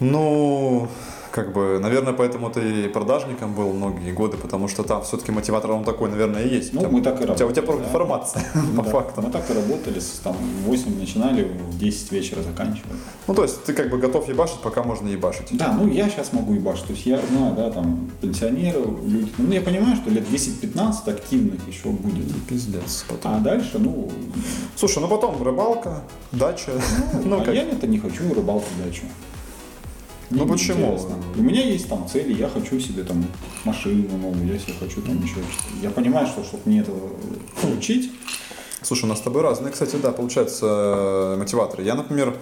Ну, 0.00 0.88
как 1.34 1.52
бы, 1.52 1.80
наверное, 1.80 2.12
поэтому 2.12 2.48
ты 2.48 2.84
и 2.84 2.88
продажником 2.88 3.54
был 3.54 3.72
многие 3.72 4.12
годы, 4.12 4.36
потому 4.36 4.68
что 4.68 4.84
там 4.84 5.02
все-таки 5.02 5.32
мотиватор 5.32 5.72
он 5.72 5.82
такой, 5.82 6.08
наверное, 6.08 6.44
и 6.44 6.48
есть. 6.48 6.72
Ну, 6.72 6.78
у 6.78 6.82
тебя, 6.82 6.92
мы 6.92 7.02
так 7.02 7.20
и 7.20 7.24
у 7.24 7.34
тебя, 7.34 7.46
у 7.46 7.50
тебя 7.50 7.62
работали, 7.62 7.80
да. 7.80 7.88
информация, 7.88 8.42
по 8.76 8.82
Да, 8.84 8.90
факту. 8.90 9.22
Мы 9.22 9.30
так 9.32 9.50
и 9.50 9.52
работали, 9.52 10.00
там, 10.22 10.36
в 10.36 10.68
8 10.68 10.96
начинали, 10.96 11.42
в 11.42 11.76
10 11.76 12.12
вечера 12.12 12.40
заканчивали. 12.40 12.94
Ну, 13.26 13.34
то 13.34 13.42
есть 13.42 13.64
ты 13.64 13.72
как 13.72 13.90
бы 13.90 13.98
готов 13.98 14.28
ебашить, 14.28 14.60
пока 14.60 14.84
можно 14.84 15.08
ебашить. 15.08 15.48
Да, 15.50 15.72
ну 15.72 15.88
я 15.88 16.08
сейчас 16.08 16.32
могу 16.32 16.54
ебашить. 16.54 16.86
То 16.86 16.92
есть 16.92 17.04
я 17.04 17.18
знаю, 17.18 17.56
да, 17.56 17.68
там, 17.72 18.12
пенсионеры, 18.20 18.78
люди. 19.04 19.32
Ну, 19.36 19.52
я 19.52 19.60
понимаю, 19.60 19.96
что 19.96 20.10
лет 20.10 20.28
10-15 20.30 21.10
активных 21.10 21.66
еще 21.66 21.88
будет. 21.88 22.32
Пиздец. 22.48 23.06
Потом. 23.08 23.34
А 23.34 23.38
дальше, 23.40 23.80
ну, 23.80 24.08
Слушай, 24.76 25.00
ну 25.00 25.08
потом 25.08 25.42
рыбалка, 25.42 26.04
дача. 26.30 26.70
Ну, 27.24 27.36
а 27.40 27.44
как? 27.44 27.54
я 27.56 27.62
это 27.62 27.88
не 27.88 27.98
хочу 27.98 28.32
рыбалку 28.32 28.68
дачу. 28.84 29.02
Ну, 30.34 30.46
почему? 30.46 30.78
неинтересно. 30.80 31.16
У 31.36 31.42
меня 31.42 31.64
есть 31.64 31.88
там 31.88 32.08
цели, 32.08 32.32
я 32.34 32.48
хочу 32.48 32.78
себе 32.80 33.04
там 33.04 33.24
машину 33.64 34.16
новую, 34.18 34.46
я 34.46 34.58
себе 34.58 34.74
хочу 34.78 35.00
там 35.02 35.22
еще. 35.22 35.36
Я 35.82 35.90
понимаю, 35.90 36.26
что 36.26 36.44
чтобы 36.44 36.62
мне 36.66 36.80
это 36.80 36.92
получить, 37.62 38.10
Слушай, 38.84 39.04
у 39.04 39.08
нас 39.08 39.18
с 39.18 39.22
тобой 39.22 39.40
разные, 39.40 39.72
кстати, 39.72 39.96
да, 39.96 40.12
получается, 40.12 40.66
э, 40.66 41.36
мотиваторы. 41.38 41.84
Я, 41.84 41.94
например, 41.94 42.36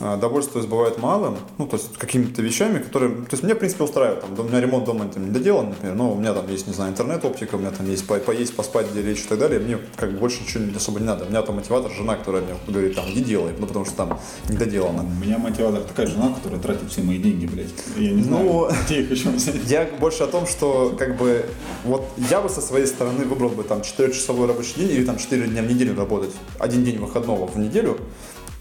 довольствуюсь 0.00 0.66
бывает 0.66 0.98
малым, 0.98 1.36
ну, 1.58 1.66
то 1.66 1.76
есть 1.76 1.96
какими-то 1.98 2.40
вещами, 2.42 2.78
которые, 2.78 3.12
то 3.14 3.28
есть 3.32 3.42
меня, 3.42 3.54
в 3.54 3.58
принципе, 3.58 3.84
устраивает. 3.84 4.20
Там, 4.20 4.46
у 4.46 4.48
меня 4.48 4.60
ремонт 4.60 4.84
дома 4.84 5.06
там 5.08 5.24
не 5.26 5.30
доделан, 5.30 5.70
например, 5.70 5.94
но 5.96 6.12
у 6.12 6.16
меня 6.16 6.32
там 6.34 6.48
есть, 6.50 6.66
не 6.66 6.72
знаю, 6.72 6.92
интернет-оптика, 6.92 7.56
у 7.56 7.58
меня 7.58 7.70
там 7.70 7.88
есть 7.90 8.06
по- 8.06 8.18
поесть, 8.18 8.54
поспать, 8.54 8.90
где 8.92 9.02
лечь 9.02 9.20
и 9.24 9.28
так 9.28 9.38
далее. 9.38 9.58
Мне 9.60 9.78
как 9.96 10.12
бы 10.12 10.18
больше 10.18 10.42
ничего 10.42 10.64
особо 10.76 11.00
не 11.00 11.06
надо. 11.06 11.24
У 11.24 11.28
меня 11.28 11.42
там 11.42 11.56
мотиватор, 11.56 11.90
жена, 11.92 12.14
которая 12.16 12.42
мне 12.42 12.54
говорит, 12.66 12.94
там, 12.94 13.06
иди 13.10 13.24
делай, 13.24 13.52
ну, 13.58 13.66
потому 13.66 13.84
что 13.84 13.96
там 13.96 14.20
не 14.48 14.56
доделано. 14.56 15.02
у 15.02 15.24
меня 15.24 15.38
мотиватор 15.38 15.82
такая 15.82 16.06
жена, 16.06 16.32
которая 16.34 16.60
тратит 16.60 16.90
все 16.90 17.02
мои 17.02 17.18
деньги, 17.18 17.46
блядь. 17.46 17.68
Я 17.96 18.10
не 18.12 18.22
знаю, 18.22 18.44
Ну, 18.44 18.68
где 18.86 19.00
их 19.00 19.10
еще 19.10 19.30
взять. 19.30 19.56
Я 19.66 19.88
больше 19.98 20.22
о 20.22 20.26
том, 20.28 20.46
что 20.46 20.94
как 20.98 21.16
бы 21.16 21.44
вот 21.84 22.04
я 22.30 22.40
бы 22.40 22.48
со 22.48 22.60
своей 22.60 22.86
стороны 22.86 23.24
выбрал 23.24 23.50
бы 23.50 23.62
там 23.64 23.80
4-часовой 23.80 24.46
рабочий 24.46 24.74
день 24.76 24.90
или 24.90 25.04
там 25.04 25.18
4 25.18 25.46
дня 25.48 25.62
в 25.62 25.66
неделю 25.66 25.96
работать, 25.96 26.30
один 26.58 26.84
день 26.84 26.98
выходного 26.98 27.46
в 27.46 27.56
неделю, 27.58 27.98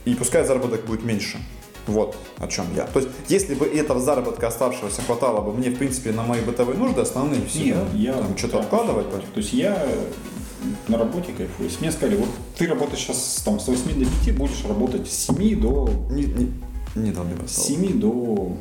и 0.07 0.15
пускай 0.15 0.45
заработок 0.45 0.85
будет 0.85 1.03
меньше. 1.03 1.37
Вот 1.85 2.17
о 2.37 2.47
чем 2.47 2.65
я. 2.75 2.85
То 2.85 2.99
есть, 2.99 3.11
если 3.29 3.55
бы 3.55 3.65
этого 3.65 3.99
заработка 3.99 4.47
оставшегося 4.47 5.01
хватало 5.01 5.41
бы 5.41 5.53
мне, 5.53 5.69
в 5.69 5.77
принципе, 5.77 6.11
на 6.11 6.23
мои 6.23 6.41
бытовые 6.41 6.77
нужды, 6.77 7.01
основные 7.01 7.45
все, 7.45 7.75
Нет, 7.75 7.77
я 7.93 8.13
там 8.13 8.37
что-то 8.37 8.59
откладывать, 8.59 9.09
То 9.09 9.39
есть 9.39 9.53
я 9.53 9.85
на 10.87 10.97
работе 10.97 11.31
кайфую. 11.31 11.69
Если 11.69 11.81
мне 11.81 11.91
сказали, 11.91 12.17
вот 12.17 12.29
ты 12.57 12.67
работаешь 12.67 12.99
сейчас 12.99 13.41
там, 13.45 13.59
с 13.59 13.67
8 13.67 14.03
до 14.03 14.09
5, 14.25 14.37
будешь 14.37 14.65
работать 14.65 15.09
с 15.09 15.27
7 15.27 15.61
до, 15.61 15.89
не, 16.09 16.23
не, 16.23 16.51
не 16.95 17.11
долби 17.11 17.35
с 17.45 17.55
7 17.67 17.99
до 17.99 18.53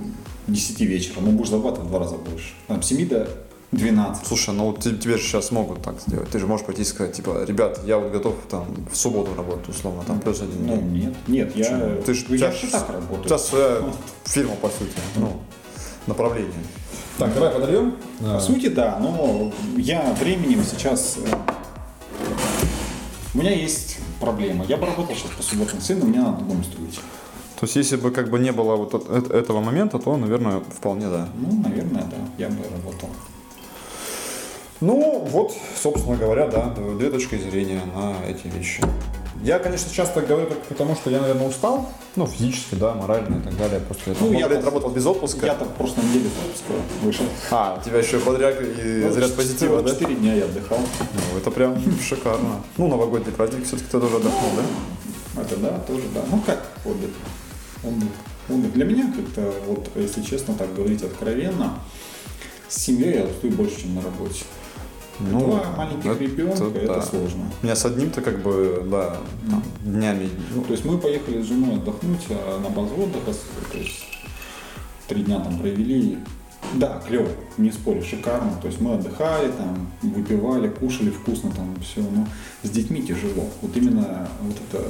10 0.46 0.80
вечера, 0.82 1.20
но 1.20 1.30
будешь 1.30 1.50
зарабатывать 1.50 1.86
в 1.86 1.90
два 1.90 2.00
раза 2.00 2.16
больше. 2.16 2.54
Там, 2.68 2.82
с 2.82 2.86
7 2.86 3.08
до 3.08 3.28
12. 3.72 4.26
Слушай, 4.26 4.54
ну 4.54 4.66
вот 4.66 4.80
те- 4.80 4.92
тебе 4.96 5.16
же 5.18 5.22
сейчас 5.24 5.50
могут 5.50 5.82
так 5.82 6.00
сделать. 6.00 6.28
Ты 6.30 6.38
же 6.38 6.46
можешь 6.46 6.64
пойти 6.64 6.82
и 6.82 6.84
сказать, 6.84 7.14
типа, 7.14 7.44
ребят, 7.46 7.80
я 7.84 7.98
вот 7.98 8.12
готов 8.12 8.34
там 8.48 8.64
в 8.90 8.96
субботу 8.96 9.34
работать, 9.36 9.68
условно, 9.68 10.02
там 10.06 10.20
плюс 10.20 10.40
один 10.40 10.66
Ну, 10.66 10.76
день. 10.76 10.92
нет, 10.92 11.14
нет, 11.26 11.56
я, 11.56 11.64
Почему? 11.64 12.02
Ты 12.02 12.14
ж- 12.14 12.24
я 12.30 12.48
у 12.48 12.52
же 12.52 12.66
так 12.70 12.88
У 12.88 12.92
работаю. 12.92 13.24
тебя 13.24 13.38
своя 13.38 13.82
фирма, 14.24 14.54
по 14.56 14.68
сути, 14.68 14.92
ну, 15.16 15.32
направление. 16.06 16.52
Так, 17.18 17.34
давай 17.34 17.50
подольем. 17.50 17.96
По 18.20 18.40
сути, 18.40 18.68
да, 18.68 18.98
но 19.00 19.52
я 19.76 20.14
временем 20.20 20.62
сейчас... 20.64 21.16
э, 21.18 21.36
У 23.34 23.38
меня 23.38 23.50
есть 23.50 23.98
проблема. 24.20 24.64
Я 24.66 24.76
бы 24.76 24.86
работал 24.86 25.14
сейчас 25.14 25.30
по 25.36 25.42
субботам 25.42 25.80
сына, 25.80 26.04
мне 26.06 26.20
надо 26.20 26.42
дом 26.44 26.62
строить. 26.64 26.94
То 27.58 27.64
есть, 27.64 27.76
если 27.76 27.96
бы 27.96 28.10
как 28.10 28.30
бы 28.30 28.38
не 28.38 28.52
было 28.52 28.76
вот 28.76 28.94
от- 28.94 29.08
эт- 29.08 29.32
этого 29.32 29.60
момента, 29.60 29.98
то, 29.98 30.16
наверное, 30.16 30.60
вполне 30.60 31.08
да. 31.08 31.28
Ну, 31.34 31.60
наверное, 31.62 32.02
да, 32.04 32.16
я 32.38 32.48
бы 32.48 32.56
работал. 32.70 33.08
Ну, 34.80 35.26
вот, 35.30 35.54
собственно 35.80 36.16
говоря, 36.16 36.48
да, 36.48 36.74
две 36.98 37.10
точки 37.10 37.36
зрения 37.36 37.80
на 37.94 38.14
эти 38.28 38.46
вещи. 38.46 38.82
Я, 39.42 39.58
конечно, 39.58 39.92
часто 39.92 40.22
говорю 40.22 40.46
только 40.46 40.64
потому, 40.68 40.94
что 40.96 41.10
я, 41.10 41.20
наверное, 41.20 41.48
устал. 41.48 41.88
Ну, 42.16 42.26
физически, 42.26 42.74
да, 42.74 42.94
морально 42.94 43.38
и 43.38 43.42
так 43.42 43.56
далее. 43.56 43.80
Просто 43.80 44.10
я 44.10 44.16
Ну, 44.18 44.32
я 44.32 44.48
лет 44.48 44.64
работал 44.64 44.90
без 44.90 45.04
отпуска. 45.06 45.46
Я 45.46 45.54
так 45.54 45.68
в 45.68 45.72
прошлом 45.72 46.08
неделе 46.08 46.28
с 46.28 46.46
отпуска 46.46 46.72
вышел. 47.02 47.24
А, 47.50 47.78
у 47.80 47.84
тебя 47.84 47.98
еще 47.98 48.18
подряд 48.18 48.56
и 48.60 49.02
Ну, 49.04 49.12
заряд 49.12 49.34
позитива, 49.34 49.82
да? 49.82 49.90
Четыре 49.90 50.14
дня 50.16 50.34
я 50.34 50.44
отдыхал. 50.46 50.78
Ну, 50.78 51.38
это 51.38 51.50
прям 51.50 51.76
шикарно. 52.00 52.62
Ну, 52.76 52.88
новогодний 52.88 53.32
праздник 53.32 53.66
все-таки 53.66 53.88
ты 53.90 54.00
тоже 54.00 54.16
отдохнул, 54.16 54.50
да? 54.56 55.42
Это 55.42 55.56
да, 55.58 55.78
тоже 55.80 56.04
да. 56.14 56.22
Ну 56.30 56.40
как 56.40 56.62
отдых? 56.84 57.10
Отдых. 57.84 58.08
Отдых. 58.48 58.72
Для 58.72 58.84
меня 58.86 59.12
как-то, 59.14 59.52
вот 59.66 59.88
если 59.94 60.22
честно 60.22 60.54
так 60.54 60.74
говорить 60.74 61.02
откровенно, 61.02 61.78
с 62.68 62.78
семьей 62.78 63.18
я 63.18 63.24
устаю 63.24 63.52
больше, 63.52 63.82
чем 63.82 63.94
на 63.94 64.02
работе. 64.02 64.44
Ну, 65.20 65.40
Два 65.40 65.64
маленьких 65.76 66.10
это 66.10 66.22
ребенка, 66.22 66.64
это 66.78 66.86
да. 66.86 67.02
сложно. 67.02 67.44
У 67.62 67.64
меня 67.64 67.74
с 67.74 67.84
одним-то 67.84 68.20
как 68.20 68.42
бы, 68.42 68.86
да, 68.90 69.16
там, 69.48 69.62
днями. 69.80 70.28
Ну, 70.54 70.62
то 70.62 70.72
есть 70.72 70.84
мы 70.84 70.98
поехали 70.98 71.42
с 71.42 71.46
женой 71.46 71.76
отдохнуть 71.76 72.26
а, 72.30 72.60
на 72.60 72.68
базу 72.68 72.94
отдыха, 72.94 73.32
то 73.72 73.78
есть 73.78 74.04
три 75.08 75.22
дня 75.22 75.40
там 75.40 75.58
провели. 75.58 76.18
Да, 76.74 77.00
клево, 77.06 77.28
не 77.58 77.70
спорю, 77.70 78.02
шикарно. 78.02 78.52
То 78.60 78.66
есть 78.66 78.80
мы 78.80 78.94
отдыхали, 78.94 79.52
там, 79.52 79.88
выпивали, 80.02 80.68
кушали 80.68 81.10
вкусно, 81.10 81.50
там 81.50 81.76
все. 81.80 82.00
Но 82.00 82.26
с 82.62 82.70
детьми 82.70 83.02
тяжело. 83.02 83.48
Вот 83.62 83.76
именно 83.76 84.28
вот 84.42 84.56
это 84.68 84.84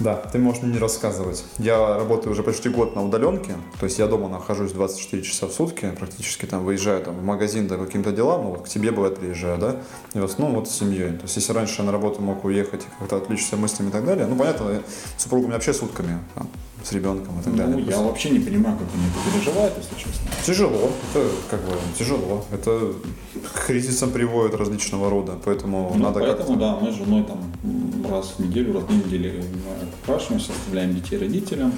Да, 0.00 0.16
ты 0.16 0.38
можешь 0.38 0.62
мне 0.62 0.72
не 0.72 0.78
рассказывать. 0.78 1.44
Я 1.58 1.96
работаю 1.96 2.32
уже 2.32 2.42
почти 2.42 2.68
год 2.68 2.96
на 2.96 3.04
удаленке, 3.04 3.54
то 3.78 3.86
есть 3.86 3.98
я 4.00 4.08
дома 4.08 4.28
нахожусь 4.28 4.72
24 4.72 5.22
часа 5.22 5.46
в 5.46 5.52
сутки, 5.52 5.92
практически 5.98 6.46
там 6.46 6.64
выезжаю 6.64 7.00
там, 7.02 7.14
в 7.14 7.22
магазин 7.22 7.68
да, 7.68 7.76
по 7.76 7.84
каким-то 7.84 8.10
делам, 8.10 8.42
ну 8.42 8.50
вот 8.50 8.62
к 8.66 8.68
тебе 8.68 8.90
бывает 8.90 9.18
приезжаю, 9.18 9.56
да, 9.58 9.76
и 10.14 10.18
в 10.18 10.24
основном 10.24 10.58
вот 10.58 10.68
с 10.68 10.72
семьей. 10.74 11.12
То 11.12 11.22
есть 11.22 11.36
если 11.36 11.52
раньше 11.52 11.76
я 11.78 11.84
на 11.84 11.92
работу 11.92 12.20
мог 12.20 12.44
уехать 12.44 12.82
и 12.82 12.86
как-то 12.98 13.16
отвлечься 13.18 13.56
мыслями 13.56 13.90
и 13.90 13.92
так 13.92 14.04
далее, 14.04 14.26
ну 14.26 14.34
понятно, 14.34 14.68
я- 14.72 14.82
супруга 15.16 15.44
у 15.44 15.46
меня 15.46 15.54
вообще 15.56 15.72
сутками 15.72 16.18
там, 16.34 16.48
с 16.82 16.90
ребенком 16.92 17.38
и 17.38 17.44
так 17.44 17.52
Ну, 17.52 17.56
далее. 17.58 17.78
я 17.78 17.84
То 17.84 17.90
есть 17.92 18.02
вообще 18.02 18.30
не 18.30 18.40
понимаю, 18.40 18.76
как 18.76 18.88
они 18.94 19.04
это 19.06 19.30
переживают, 19.38 19.74
если 19.78 19.94
честно. 19.94 20.28
Тяжело, 20.44 20.90
это 21.14 21.28
как 21.50 21.60
бы 21.60 21.70
тяжело, 21.96 22.44
это 22.52 22.92
к 23.54 23.66
кризисам 23.66 24.10
приводит 24.10 24.56
различного 24.56 25.08
рода, 25.08 25.38
поэтому 25.44 25.92
Ну, 25.94 26.02
надо 26.02 26.18
поэтому, 26.18 26.48
как-то... 26.48 26.54
да, 26.56 26.76
мы 26.80 26.90
с 26.90 26.94
женой 26.96 27.22
там 27.24 27.38
раз 28.10 28.34
в 28.36 28.40
неделю, 28.44 28.74
раз 28.74 28.82
в 28.82 28.88
две 28.88 28.96
недели 28.98 29.44
спрашиваемся, 30.02 30.52
оставляем 30.52 30.94
детей 30.94 31.18
родителям, 31.18 31.72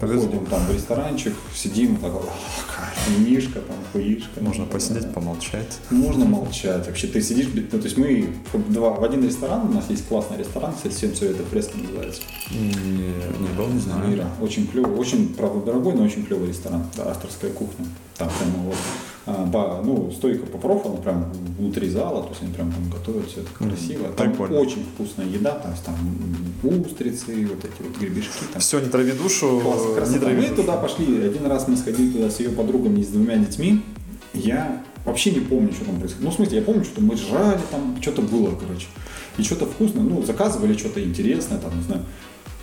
повезло. 0.00 0.28
ходим 0.28 0.46
там 0.46 0.64
в 0.66 0.72
ресторанчик, 0.72 1.34
сидим, 1.54 1.96
так, 1.96 2.12
«Ах, 2.14 2.76
кайф, 2.76 3.18
винишка, 3.18 3.60
там, 3.60 3.76
хуишка. 3.92 4.40
Можно 4.40 4.64
там, 4.64 4.72
посидеть, 4.72 5.02
да. 5.02 5.08
помолчать. 5.08 5.78
Можно 5.90 6.24
молчать. 6.24 6.86
Вообще 6.86 7.06
ты 7.06 7.20
сидишь, 7.20 7.48
ну, 7.52 7.62
то 7.62 7.84
есть 7.84 7.96
мы 7.96 8.28
два, 8.68 8.90
в 8.90 9.04
один 9.04 9.24
ресторан, 9.24 9.68
у 9.68 9.72
нас 9.72 9.84
есть 9.90 10.06
классный 10.06 10.38
ресторан, 10.38 10.74
кстати, 10.74 10.94
всем 10.94 11.14
советую, 11.14 11.46
фреска 11.46 11.76
называется. 11.78 12.22
Не, 12.50 12.68
не 12.68 13.48
был, 13.56 13.68
не 13.68 13.80
знаю. 13.80 14.08
Мира. 14.08 14.28
Очень 14.40 14.66
клевый, 14.66 14.96
очень, 14.96 15.34
правда, 15.34 15.66
дорогой, 15.66 15.94
но 15.94 16.04
очень 16.04 16.24
клевый 16.24 16.48
ресторан. 16.48 16.84
Да, 16.96 17.10
авторская 17.10 17.50
кухня. 17.50 17.86
Там 18.16 18.30
прямо 18.38 18.64
вот, 18.64 18.76
ба- 19.26 19.82
ну, 19.84 20.12
стойка 20.12 20.46
попроф, 20.46 20.86
она 20.86 20.96
прям 20.96 21.32
внутри 21.58 21.88
зала, 21.88 22.22
то 22.22 22.28
есть 22.30 22.42
они 22.42 22.52
прям 22.52 22.70
там 22.72 22.88
готовят 22.90 23.26
все 23.28 23.40
это 23.40 23.50
красиво. 23.52 24.08
Там 24.16 24.30
прикольно. 24.30 24.58
очень 24.60 24.84
вкусная 24.94 25.26
еда, 25.26 25.52
то 25.52 25.68
есть 25.70 25.84
там 25.84 25.94
устрицы, 26.62 27.46
вот 27.46 27.64
эти 27.64 27.82
вот 27.82 27.98
гребешки. 27.98 28.30
Там. 28.52 28.60
Все, 28.60 28.80
не 28.80 28.88
трави 28.88 29.12
душу, 29.12 29.60
Класс, 29.62 30.10
не 30.10 30.18
трави 30.18 30.36
Мы 30.36 30.42
душу. 30.48 30.54
туда 30.62 30.76
пошли, 30.76 31.22
один 31.22 31.46
раз 31.46 31.66
мы 31.68 31.76
сходили 31.76 32.12
туда 32.12 32.30
с 32.30 32.40
ее 32.40 32.50
подругами 32.50 33.00
и 33.00 33.04
с 33.04 33.08
двумя 33.08 33.36
детьми. 33.36 33.82
Я 34.32 34.82
вообще 35.04 35.30
не 35.32 35.40
помню, 35.40 35.72
что 35.72 35.84
там 35.86 35.98
происходило. 35.98 36.28
Ну, 36.28 36.30
в 36.32 36.34
смысле, 36.36 36.58
я 36.58 36.64
помню, 36.64 36.84
что 36.84 37.00
мы 37.00 37.16
жрали, 37.16 37.60
там 37.70 37.96
что-то 38.00 38.22
было, 38.22 38.54
короче. 38.54 38.86
И 39.38 39.42
что-то 39.42 39.66
вкусное, 39.66 40.02
ну, 40.02 40.22
заказывали 40.22 40.76
что-то 40.76 41.02
интересное, 41.02 41.58
там, 41.58 41.76
не 41.76 41.82
знаю. 41.84 42.02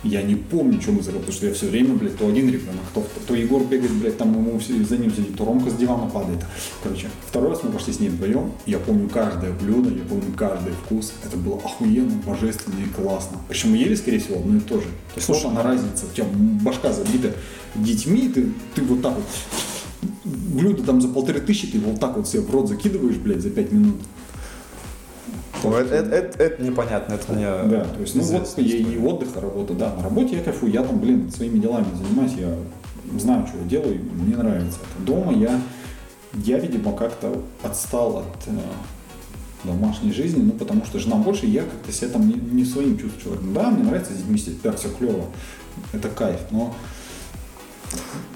Я 0.04 0.22
не 0.22 0.34
помню, 0.34 0.80
что 0.82 0.92
мы 0.92 0.98
заказывали, 0.98 1.20
потому 1.20 1.32
что 1.32 1.46
я 1.46 1.54
все 1.54 1.66
время, 1.66 1.94
блядь, 1.94 2.18
то 2.18 2.28
один 2.28 2.48
ребенок, 2.48 2.84
то, 2.92 3.06
то 3.26 3.34
Егор 3.34 3.64
бегает, 3.64 3.92
блядь, 3.92 4.18
там 4.18 4.34
ему 4.34 4.60
за 4.60 4.98
ним 4.98 5.10
сидит, 5.10 5.36
то 5.36 5.46
Ромка 5.46 5.70
с 5.70 5.74
дивана 5.74 6.10
падает. 6.10 6.44
Короче, 6.82 7.08
второй 7.26 7.48
раз 7.50 7.62
мы 7.62 7.72
пошли 7.72 7.94
с 7.94 8.00
ней 8.00 8.10
вдвоем, 8.10 8.52
я 8.66 8.78
помню 8.78 9.08
каждое 9.08 9.52
блюдо, 9.52 9.88
я 9.88 10.04
помню 10.04 10.32
каждый 10.36 10.74
вкус. 10.74 11.14
Это 11.24 11.38
было 11.38 11.56
охуенно, 11.56 12.12
божественно 12.26 12.80
и 12.80 13.02
классно. 13.02 13.38
Причем 13.48 13.70
мы 13.70 13.78
ели, 13.78 13.94
скорее 13.94 14.18
всего, 14.18 14.40
одно 14.40 14.58
и 14.58 14.60
то 14.60 14.76
же. 14.76 14.86
То 15.14 15.16
есть 15.16 15.28
вот 15.28 15.44
она 15.46 15.62
разница, 15.62 16.04
у 16.04 16.14
тебя 16.14 16.26
башка 16.62 16.92
забита 16.92 17.32
детьми, 17.74 18.28
ты, 18.28 18.52
ты 18.74 18.82
вот 18.82 19.00
так 19.00 19.14
вот 19.14 19.24
блюдо 20.24 20.82
там 20.82 21.00
за 21.00 21.08
полторы 21.08 21.40
тысячи, 21.40 21.66
ты 21.66 21.78
вот 21.78 21.98
так 21.98 22.16
вот 22.16 22.28
себе 22.28 22.42
в 22.42 22.50
рот 22.50 22.68
закидываешь, 22.68 23.16
блядь, 23.16 23.40
за 23.40 23.50
пять 23.50 23.72
минут. 23.72 23.96
Ой, 25.64 25.82
это, 25.82 25.94
это- 25.94 26.14
это- 26.16 26.42
это 26.42 26.62
непонятно, 26.62 27.14
это 27.14 27.32
мне 27.32 27.46
Да, 27.46 27.84
то 27.84 28.00
есть, 28.00 28.14
ну 28.14 28.22
вот 28.22 28.42
известная 28.48 28.64
и, 28.64 28.98
отдых, 28.98 29.28
и 29.36 29.40
работа, 29.40 29.74
да. 29.74 29.94
На 29.94 30.02
работе 30.02 30.36
я 30.36 30.42
кайфую, 30.42 30.72
я 30.72 30.82
там, 30.82 30.98
блин, 30.98 31.30
своими 31.30 31.58
делами 31.58 31.86
занимаюсь, 31.96 32.32
я 32.38 32.54
знаю, 33.18 33.46
что 33.46 33.58
я 33.58 33.64
делаю, 33.64 34.00
мне 34.14 34.36
нравится 34.36 34.78
это. 34.82 35.06
Дома 35.06 35.32
я, 35.32 35.60
я, 36.34 36.58
видимо, 36.58 36.92
как-то 36.96 37.42
отстал 37.62 38.18
от 38.18 38.46
э, 38.48 38.52
домашней 39.64 40.12
жизни, 40.12 40.42
ну, 40.42 40.52
потому 40.52 40.84
что 40.84 40.98
жена 40.98 41.16
больше, 41.16 41.46
я 41.46 41.62
как-то 41.62 41.92
себя 41.92 42.08
там 42.10 42.26
не, 42.28 42.34
не 42.34 42.64
своим 42.64 42.98
чувствую. 42.98 43.38
Да, 43.54 43.70
мне 43.70 43.84
нравится 43.84 44.12
детьми 44.12 44.38
сидеть, 44.38 44.62
да, 44.62 44.72
все 44.72 44.88
клево, 44.90 45.24
это 45.92 46.08
кайф, 46.08 46.40
но 46.50 46.74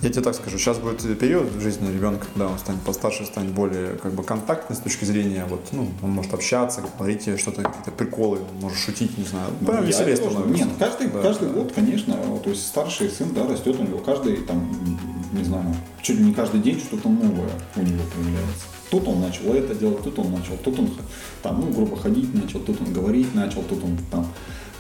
Я 0.03 0.11
тебе 0.11 0.23
так 0.23 0.35
скажу, 0.35 0.59
сейчас 0.59 0.79
будет 0.79 1.19
период 1.19 1.51
в 1.53 1.61
жизни 1.61 1.93
ребенка, 1.93 2.27
когда 2.33 2.49
он 2.49 2.59
станет 2.59 2.81
постарше, 2.83 3.27
станет 3.27 3.53
более 3.53 3.97
как 3.97 4.13
бы 4.13 4.23
контактный 4.23 4.77
с 4.77 4.79
точки 4.79 5.05
зрения, 5.05 5.45
вот, 5.49 5.67
ну, 5.73 5.89
он 6.03 6.11
может 6.11 6.33
общаться, 6.35 6.83
говорить 6.99 7.23
что-то, 7.41 7.63
какие-то 7.63 7.91
приколы, 7.91 8.39
он 8.39 8.61
может 8.61 8.79
шутить, 8.79 9.19
не 9.19 9.25
знаю. 9.25 9.51
Ну, 9.61 9.67
Прям 9.67 9.85
веселее 9.85 10.17
становится. 10.17 10.65
Нет, 10.65 10.69
каждый, 10.79 11.09
Да, 11.09 11.23
каждый 11.23 11.51
год, 11.51 11.73
конечно, 11.73 12.15
то 12.43 12.51
есть 12.51 12.67
старший 12.67 13.11
сын, 13.11 13.35
да, 13.35 13.47
растет, 13.47 13.79
у 13.79 13.83
него 13.83 13.99
каждый, 13.99 14.37
там, 14.37 14.71
не 15.33 15.45
знаю, 15.45 15.75
чуть 16.03 16.19
ли 16.19 16.25
не 16.25 16.35
каждый 16.35 16.61
день 16.61 16.79
что-то 16.79 17.09
новое 17.09 17.51
у 17.77 17.83
него 17.83 18.03
появляется. 18.15 18.67
Тут 18.91 19.07
он 19.07 19.21
начал 19.21 19.53
это 19.53 19.75
делать, 19.75 20.03
тут 20.03 20.19
он 20.19 20.33
начал, 20.33 20.57
тут 20.65 20.79
он, 20.79 20.91
там, 21.43 21.61
ну, 21.61 21.71
грубо 21.71 21.97
ходить 21.97 22.33
начал, 22.35 22.61
тут 22.61 22.81
он 22.81 22.93
говорить 22.93 23.35
начал, 23.35 23.63
тут 23.63 23.83
он, 23.85 23.99
там, 24.11 24.27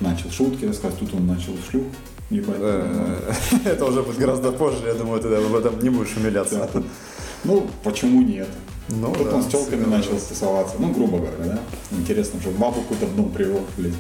начал 0.01 0.31
шутки 0.31 0.65
рассказывать, 0.65 1.01
тут 1.01 1.15
он 1.15 1.27
начал 1.27 1.53
шлюх. 1.69 1.85
Э, 2.31 3.33
Это 3.65 3.85
уже 3.87 4.03
будет 4.03 4.19
гораздо 4.19 4.53
позже, 4.53 4.87
я 4.87 4.95
думаю, 4.95 5.21
ты 5.21 5.29
об 5.35 5.55
этом 5.55 5.79
не 5.81 5.91
будешь 5.91 6.17
умиляться. 6.17 6.69
Ну, 7.45 7.67
почему 7.85 8.23
нет? 8.23 8.49
Ну, 8.89 9.13
Тут 9.15 9.31
да, 9.31 9.37
он 9.37 9.43
с 9.43 9.47
телками 9.47 9.85
начал 9.85 10.19
тусоваться, 10.19 10.77
ну, 10.79 10.93
грубо 10.93 11.19
говоря, 11.19 11.37
да? 11.45 11.59
Интересно, 11.91 12.41
что 12.41 12.51
бабу 12.51 12.81
какую-то 12.83 13.07
в 13.07 13.17
дом 13.17 13.31
привел, 13.31 13.61
блядь. 13.77 13.93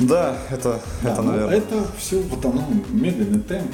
Да, 0.00 0.36
это, 0.50 0.80
Да, 1.02 1.12
это 1.12 1.22
ну, 1.22 1.32
наверное. 1.32 1.56
это 1.58 1.86
все 1.98 2.20
вот 2.20 2.44
оно, 2.44 2.66
медленный 2.88 3.40
темп, 3.40 3.70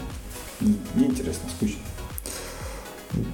неинтересно, 0.94 1.48
скучно. 1.56 1.78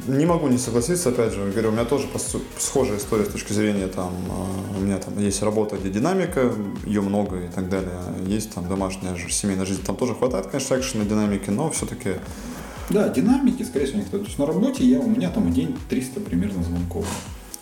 Не 0.09 0.25
могу 0.25 0.49
не 0.49 0.57
согласиться, 0.59 1.11
опять 1.11 1.33
же, 1.35 1.51
говорю, 1.51 1.69
у 1.69 1.73
меня 1.73 1.85
тоже 1.85 2.07
схожая 2.59 2.97
история 2.97 3.25
с 3.25 3.29
точки 3.29 3.53
зрения, 3.53 3.89
там, 3.89 4.11
э, 4.75 4.79
у 4.79 4.81
меня 4.81 4.97
там 4.99 5.19
есть 5.19 5.43
работа, 5.43 5.77
где 5.77 5.91
динамика, 5.91 6.51
ее 6.87 7.03
много 7.03 7.41
и 7.45 7.49
так 7.49 7.69
далее, 7.69 7.93
есть 8.27 8.53
там 8.55 8.69
домашняя 8.69 9.15
же 9.17 9.31
семейная 9.31 9.67
жизнь, 9.67 9.83
там 9.85 9.97
тоже 9.97 10.15
хватает, 10.15 10.47
конечно, 10.47 10.77
экшена, 10.77 11.05
динамики, 11.05 11.51
но 11.51 11.71
все-таки, 11.71 12.13
Да, 12.89 13.09
динамики, 13.11 13.65
скорее 13.65 13.87
всего, 13.87 13.99
никто. 13.99 14.19
То 14.19 14.25
есть 14.25 14.39
на 14.39 14.47
работе 14.47 14.85
я, 14.85 14.99
у 15.01 15.09
меня 15.11 15.29
там 15.31 15.51
в 15.51 15.53
день 15.53 15.77
300 15.91 16.21
примерно 16.21 16.63
звонков. 16.63 17.05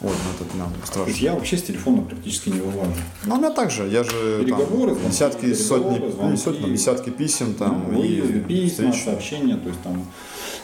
ой, 0.03 0.11
ну 0.11 0.15
это 0.37 0.45
прям 0.55 0.69
То 0.69 0.77
есть 0.77 0.87
страшно. 0.87 1.13
я 1.25 1.33
вообще 1.35 1.57
с 1.57 1.63
телефона 1.63 2.03
практически 2.03 2.51
не 2.51 2.61
вылажу. 2.61 2.93
Ну, 3.25 3.35
у 3.35 3.39
меня 3.39 3.51
также, 3.51 3.89
я 3.89 4.05
же 4.05 4.39
Переговоры, 4.45 4.95
там, 4.95 5.11
десятки, 5.11 5.55
сотни, 5.55 6.11
звонки. 6.11 6.37
сотни, 6.37 6.71
десятки 6.71 7.09
писем 7.11 7.55
там, 7.55 7.87
Ну, 7.91 8.03
и 8.05 8.21
письма, 8.41 8.93
встреч. 8.93 9.05
сообщения, 9.05 9.57
то 9.57 9.69
есть 9.71 9.81
там 9.83 10.05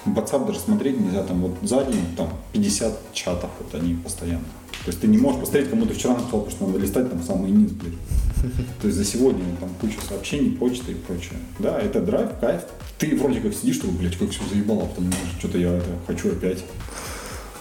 WhatsApp 0.06 0.46
даже 0.46 0.58
смотреть 0.58 1.00
нельзя, 1.00 1.22
там 1.22 1.42
вот 1.42 1.52
за 1.62 1.84
день 1.84 2.04
там 2.16 2.28
50 2.52 3.12
чатов, 3.12 3.50
вот 3.58 3.80
они 3.80 3.94
постоянно. 3.94 4.44
То 4.84 4.88
есть 4.88 5.00
ты 5.00 5.08
не 5.08 5.18
можешь 5.18 5.40
посмотреть, 5.40 5.70
кому 5.70 5.84
ты 5.84 5.94
вчера 5.94 6.14
написал, 6.14 6.40
потому 6.40 6.50
что 6.50 6.66
надо 6.66 6.78
листать 6.78 7.10
там 7.10 7.22
самый 7.22 7.50
низ, 7.50 7.70
блин. 7.72 7.98
То 8.80 8.86
есть 8.86 8.96
за 8.96 9.04
сегодня 9.04 9.44
там 9.60 9.68
куча 9.80 9.98
сообщений, 10.08 10.52
почты 10.52 10.92
и 10.92 10.94
прочее. 10.94 11.38
Да, 11.58 11.78
это 11.78 12.00
драйв, 12.00 12.30
кайф. 12.40 12.62
Ты 12.98 13.14
вроде 13.16 13.40
как 13.40 13.52
сидишь, 13.52 13.76
что, 13.76 13.88
блядь, 13.88 14.16
как 14.16 14.30
все 14.30 14.42
заебало, 14.50 14.84
а 14.84 14.86
потом 14.86 15.04
думаешь, 15.04 15.38
что-то 15.38 15.58
я 15.58 15.76
это 15.76 15.90
хочу 16.06 16.32
опять. 16.32 16.64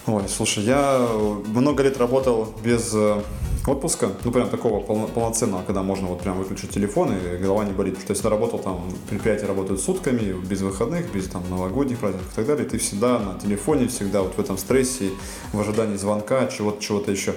Ой, 0.06 0.24
слушай, 0.30 0.64
я 0.64 1.08
много 1.48 1.84
лет 1.84 1.98
работал 1.98 2.54
без 2.64 2.92
э, 2.94 3.22
отпуска, 3.70 4.10
ну 4.24 4.32
прям 4.32 4.50
такого 4.50 4.82
полно- 4.82 5.08
полноценного, 5.08 5.64
когда 5.64 5.84
можно 5.84 6.08
вот 6.08 6.22
прям 6.22 6.38
выключить 6.38 6.72
телефон 6.72 7.14
и 7.14 7.38
голова 7.38 7.66
не 7.66 7.72
болит. 7.72 7.96
Потому 7.96 8.06
что 8.06 8.14
если 8.14 8.24
ты 8.24 8.30
работал 8.30 8.60
там, 8.60 8.92
предприятия 9.10 9.46
работают 9.46 9.82
сутками, 9.82 10.34
без 10.46 10.62
выходных, 10.62 11.12
без 11.14 11.28
там 11.28 11.44
новогодних 11.50 12.00
праздников 12.00 12.32
и 12.32 12.36
так 12.36 12.48
далее, 12.48 12.66
ты 12.66 12.78
всегда 12.78 13.20
на 13.20 13.40
телефоне, 13.40 13.88
всегда 13.88 14.22
вот 14.22 14.36
в 14.36 14.40
этом 14.40 14.58
стрессе, 14.58 15.10
в 15.54 15.60
ожидании 15.60 15.98
звонка, 15.98 16.48
чего-то, 16.48 16.82
чего-то 16.82 17.12
еще. 17.12 17.34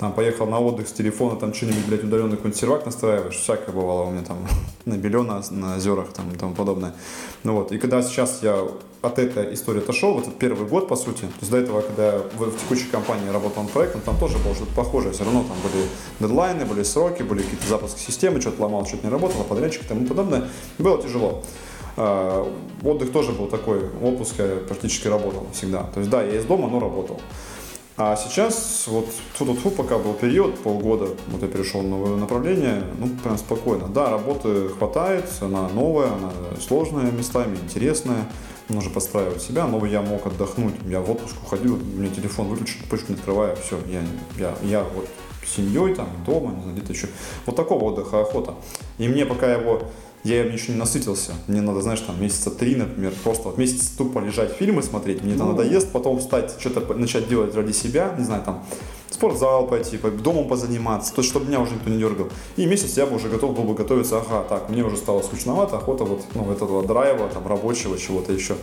Там 0.00 0.14
поехал 0.14 0.46
на 0.46 0.58
отдых 0.58 0.88
с 0.88 0.92
телефона, 0.92 1.36
там 1.36 1.52
что-нибудь, 1.52 1.84
блядь, 1.86 2.02
удаленный 2.02 2.36
какой-нибудь 2.36 2.58
сервак 2.58 2.86
настраиваешь, 2.86 3.36
всякое 3.36 3.72
бывало 3.72 4.04
у 4.04 4.10
меня 4.10 4.24
там 4.24 4.38
на 4.86 4.94
Белена, 4.96 5.42
на 5.50 5.76
озерах 5.76 6.12
там 6.14 6.32
и 6.32 6.36
тому 6.38 6.54
подобное. 6.54 6.94
Ну 7.44 7.54
вот, 7.54 7.70
и 7.70 7.78
когда 7.78 8.02
сейчас 8.02 8.38
я 8.42 8.66
от 9.02 9.18
этой 9.18 9.52
истории 9.52 9.80
отошел, 9.80 10.14
вот 10.14 10.22
этот 10.26 10.38
первый 10.38 10.66
год, 10.66 10.88
по 10.88 10.96
сути, 10.96 11.20
то 11.20 11.40
есть 11.40 11.50
до 11.50 11.58
этого, 11.58 11.82
когда 11.82 12.14
я 12.14 12.18
в, 12.18 12.44
в 12.44 12.58
текущей 12.58 12.88
компании 12.90 13.28
работал 13.28 13.62
над 13.62 13.72
проектом, 13.72 14.00
там 14.00 14.18
тоже 14.18 14.38
было 14.38 14.54
что-то 14.54 14.74
похожее, 14.74 15.12
все 15.12 15.24
равно 15.24 15.44
там 15.44 15.56
были 15.70 15.84
дедлайны, 16.18 16.64
были 16.64 16.82
сроки, 16.82 17.22
были 17.22 17.42
какие-то 17.42 17.68
запуски 17.68 18.00
системы, 18.00 18.40
что-то 18.40 18.62
ломал, 18.62 18.86
что-то 18.86 19.06
не 19.06 19.12
работало, 19.12 19.42
подрядчик 19.42 19.82
и 19.82 19.86
тому 19.86 20.06
подобное. 20.06 20.48
Было 20.78 21.02
тяжело. 21.02 21.42
А, 21.98 22.50
отдых 22.82 23.12
тоже 23.12 23.32
был 23.32 23.48
такой, 23.48 23.82
отпуск 24.02 24.36
я 24.38 24.56
практически 24.66 25.08
работал 25.08 25.46
всегда. 25.52 25.82
То 25.92 26.00
есть 26.00 26.10
да, 26.10 26.22
я 26.22 26.38
из 26.38 26.46
дома, 26.46 26.68
но 26.68 26.80
работал. 26.80 27.20
А 28.02 28.16
сейчас, 28.16 28.86
вот 28.86 29.08
фу 29.34 29.44
фу 29.52 29.70
пока 29.70 29.98
был 29.98 30.14
период, 30.14 30.58
полгода, 30.60 31.08
вот 31.26 31.42
я 31.42 31.48
перешел 31.48 31.82
на 31.82 31.90
новое 31.90 32.16
направление, 32.16 32.82
ну, 32.98 33.08
прям 33.22 33.36
спокойно. 33.36 33.88
Да, 33.88 34.08
работы 34.08 34.70
хватает, 34.70 35.26
она 35.42 35.68
новая, 35.68 36.06
она 36.06 36.32
сложная 36.66 37.10
местами, 37.10 37.58
интересная, 37.62 38.26
нужно 38.70 38.90
подстраивать 38.90 39.42
себя, 39.42 39.66
но 39.66 39.84
я 39.84 40.00
мог 40.00 40.26
отдохнуть, 40.26 40.76
я 40.86 41.02
в 41.02 41.10
отпуск 41.10 41.34
уходил, 41.42 41.74
у 41.74 41.98
меня 42.00 42.08
телефон 42.08 42.46
выключен, 42.48 42.80
почту 42.88 43.12
не 43.12 43.18
открываю, 43.18 43.54
все, 43.56 43.78
я, 43.86 44.00
я, 44.38 44.54
я 44.62 44.82
вот 44.82 45.06
с 45.44 45.56
семьей 45.56 45.94
там, 45.94 46.08
дома, 46.24 46.54
где-то 46.72 46.94
еще. 46.94 47.08
Вот 47.44 47.54
такого 47.54 47.84
отдыха 47.84 48.22
охота. 48.22 48.54
И 48.96 49.08
мне 49.08 49.26
пока 49.26 49.52
его 49.52 49.82
я 50.24 50.44
им 50.44 50.52
еще 50.52 50.72
не 50.72 50.78
насытился. 50.78 51.32
Мне 51.46 51.60
надо, 51.60 51.80
знаешь, 51.80 52.00
там 52.00 52.20
месяца 52.20 52.50
три, 52.50 52.76
например, 52.76 53.12
просто 53.22 53.44
вот 53.44 53.58
месяц 53.58 53.88
тупо 53.96 54.18
лежать, 54.18 54.52
фильмы 54.52 54.82
смотреть, 54.82 55.22
мне 55.22 55.34
это 55.34 55.44
ну. 55.44 55.52
надоест, 55.52 55.90
потом 55.92 56.18
встать, 56.18 56.56
что-то 56.58 56.94
начать 56.94 57.28
делать 57.28 57.54
ради 57.54 57.72
себя, 57.72 58.14
не 58.18 58.24
знаю, 58.24 58.42
там, 58.44 58.64
спортзал 59.10 59.66
пойти, 59.66 59.98
домом 59.98 60.48
позаниматься, 60.48 61.14
то 61.14 61.20
есть, 61.20 61.30
чтобы 61.30 61.46
меня 61.46 61.60
уже 61.60 61.74
никто 61.74 61.90
не 61.90 61.98
дергал. 61.98 62.28
И 62.56 62.66
месяц 62.66 62.96
я 62.96 63.06
бы 63.06 63.16
уже 63.16 63.28
готов 63.28 63.56
был 63.56 63.64
бы 63.64 63.74
готовиться, 63.74 64.18
ага, 64.18 64.44
так, 64.48 64.68
мне 64.70 64.84
уже 64.84 64.96
стало 64.96 65.22
скучновато, 65.22 65.76
охота 65.76 66.04
вот, 66.04 66.22
ну, 66.34 66.50
этого 66.50 66.82
драйва, 66.86 67.28
там, 67.28 67.46
рабочего, 67.46 67.98
чего-то 67.98 68.32
еще. 68.32 68.56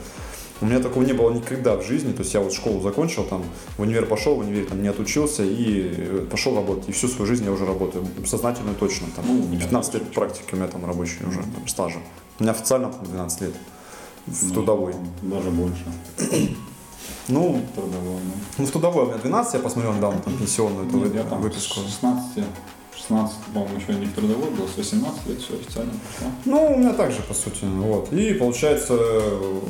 У 0.60 0.66
меня 0.66 0.80
такого 0.80 1.04
не 1.04 1.14
было 1.14 1.32
никогда 1.32 1.76
в 1.76 1.84
жизни. 1.84 2.12
То 2.14 2.24
есть 2.24 2.34
я 2.34 2.40
вот 2.40 2.54
школу 2.54 2.82
закончил, 2.82 3.24
там, 3.24 3.44
в 3.78 3.82
универ 3.82 4.06
пошел, 4.06 4.36
в 4.36 4.40
универе 4.40 4.66
там 4.66 4.82
не 4.82 4.88
отучился 4.88 5.44
и 5.44 5.94
э, 5.96 6.28
пошел 6.30 6.56
работать. 6.56 6.90
И 6.90 6.92
всю 6.92 7.08
свою 7.08 7.28
жизнь 7.28 7.46
я 7.46 7.52
уже 7.52 7.66
работаю. 7.66 8.06
Сознательно 8.26 8.74
точно. 8.74 9.08
Там, 9.16 9.26
ну, 9.28 9.58
15 9.58 9.94
лет 9.96 10.12
практики 10.14 10.54
у 10.54 10.56
меня 10.56 10.68
там 10.68 10.86
рабочий 10.86 11.26
уже 11.28 11.40
там, 11.40 11.68
стажа. 11.68 12.00
У 12.40 12.44
меня 12.44 12.54
официально 12.54 12.92
там 12.92 13.06
12 13.06 13.42
лет. 13.42 13.54
В 14.26 14.48
ну, 14.48 14.54
трудовой. 14.54 14.94
Даже 15.22 15.50
больше. 15.52 15.84
Ну, 17.30 17.62
трудовой, 17.76 18.22
ну. 18.24 18.32
ну, 18.58 18.66
в 18.66 18.72
трудовой 18.72 19.04
у 19.04 19.08
меня 19.08 19.18
12, 19.18 19.54
я 19.56 19.60
посмотрел 19.60 19.94
недавно 19.94 20.22
там 20.22 20.38
пенсионную 20.38 20.88
эту 20.88 21.14
Нет, 21.14 21.30
там 21.30 21.42
выписку. 21.42 21.82
16 21.82 22.46
16, 23.08 23.36
по-моему, 23.54 23.80
еще 23.80 23.94
не 23.94 24.08
трудовой 24.08 24.50
был, 24.52 24.68
с 24.68 24.78
18 24.78 25.28
лет 25.28 25.42
все 25.42 25.54
официально 25.54 25.92
пошло. 25.92 26.32
Ну, 26.46 26.74
у 26.74 26.78
меня 26.78 26.94
также, 26.94 27.22
по 27.22 27.34
сути, 27.34 27.64
вот. 27.64 28.12
И, 28.12 28.34
получается, 28.34 29.00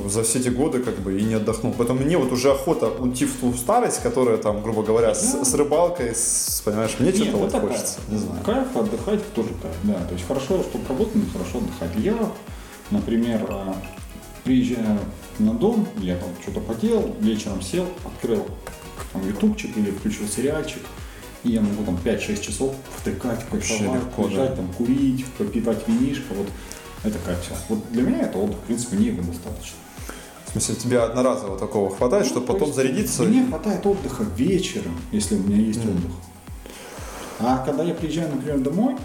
за 0.07 0.23
все 0.23 0.39
эти 0.39 0.49
годы 0.49 0.79
как 0.79 0.95
бы 0.99 1.19
и 1.19 1.23
не 1.23 1.35
отдохнул. 1.35 1.73
Поэтому 1.77 2.01
мне 2.01 2.17
вот 2.17 2.31
уже 2.31 2.51
охота 2.51 2.87
уйти 2.87 3.25
в 3.25 3.35
ту 3.39 3.53
старость, 3.53 4.01
которая 4.01 4.37
там, 4.37 4.63
грубо 4.63 4.83
говоря, 4.83 5.13
с, 5.13 5.33
ну. 5.33 5.45
с 5.45 5.53
рыбалкой, 5.53 6.15
с, 6.15 6.61
понимаешь, 6.65 6.95
мне 6.99 7.13
что-то 7.13 7.37
вот 7.37 7.51
такая. 7.51 7.69
хочется. 7.69 7.99
Не 8.07 8.17
знаю. 8.17 8.43
Кайф 8.43 8.75
отдыхать 8.75 9.33
тоже 9.33 9.49
кайф, 9.61 9.75
да. 9.83 9.93
То 10.05 10.13
есть 10.13 10.27
хорошо, 10.27 10.63
чтобы 10.63 10.87
работать, 10.87 11.21
хорошо 11.31 11.59
отдыхать. 11.59 11.91
Я, 11.97 12.17
например, 12.89 13.45
а, 13.49 13.75
приезжаю 14.43 14.99
на 15.39 15.53
дом, 15.53 15.87
я 15.99 16.15
там 16.15 16.29
что-то 16.41 16.61
поделал, 16.61 17.15
вечером 17.19 17.61
сел, 17.61 17.85
открыл 18.03 18.45
там 19.13 19.27
ютубчик 19.27 19.77
или 19.77 19.91
включил 19.91 20.27
сериальчик, 20.27 20.81
и 21.43 21.51
я 21.51 21.61
могу 21.61 21.83
там 21.83 21.97
5-6 22.03 22.41
часов 22.41 22.75
втыкать, 22.97 23.45
кайфовать, 23.49 24.01
лежать, 24.17 24.55
там, 24.55 24.67
курить, 24.73 25.25
попивать 25.37 25.87
винишко. 25.87 26.33
Вот 26.33 26.47
это 27.03 27.17
как 27.25 27.41
все. 27.41 27.53
Вот 27.69 27.91
для 27.91 28.03
меня 28.03 28.21
это 28.21 28.37
отдых, 28.37 28.57
в 28.57 28.61
принципе, 28.61 28.97
мне 28.97 29.07
его 29.07 29.21
достаточно. 29.21 29.77
В 30.47 30.51
смысле, 30.51 30.75
тебе 30.75 30.99
одноразово 31.01 31.59
такого 31.59 31.95
хватает, 31.95 32.25
ну, 32.25 32.29
чтобы 32.29 32.47
потом 32.47 32.73
зарядиться? 32.73 33.23
Мне 33.23 33.45
хватает 33.45 33.85
отдыха 33.85 34.23
вечером, 34.35 34.97
если 35.11 35.35
у 35.35 35.39
меня 35.39 35.57
есть 35.57 35.79
mm. 35.79 35.89
отдых. 35.89 36.11
А 37.39 37.57
когда 37.59 37.83
я 37.83 37.93
приезжаю, 37.93 38.33
например, 38.33 38.59
домой 38.59 38.95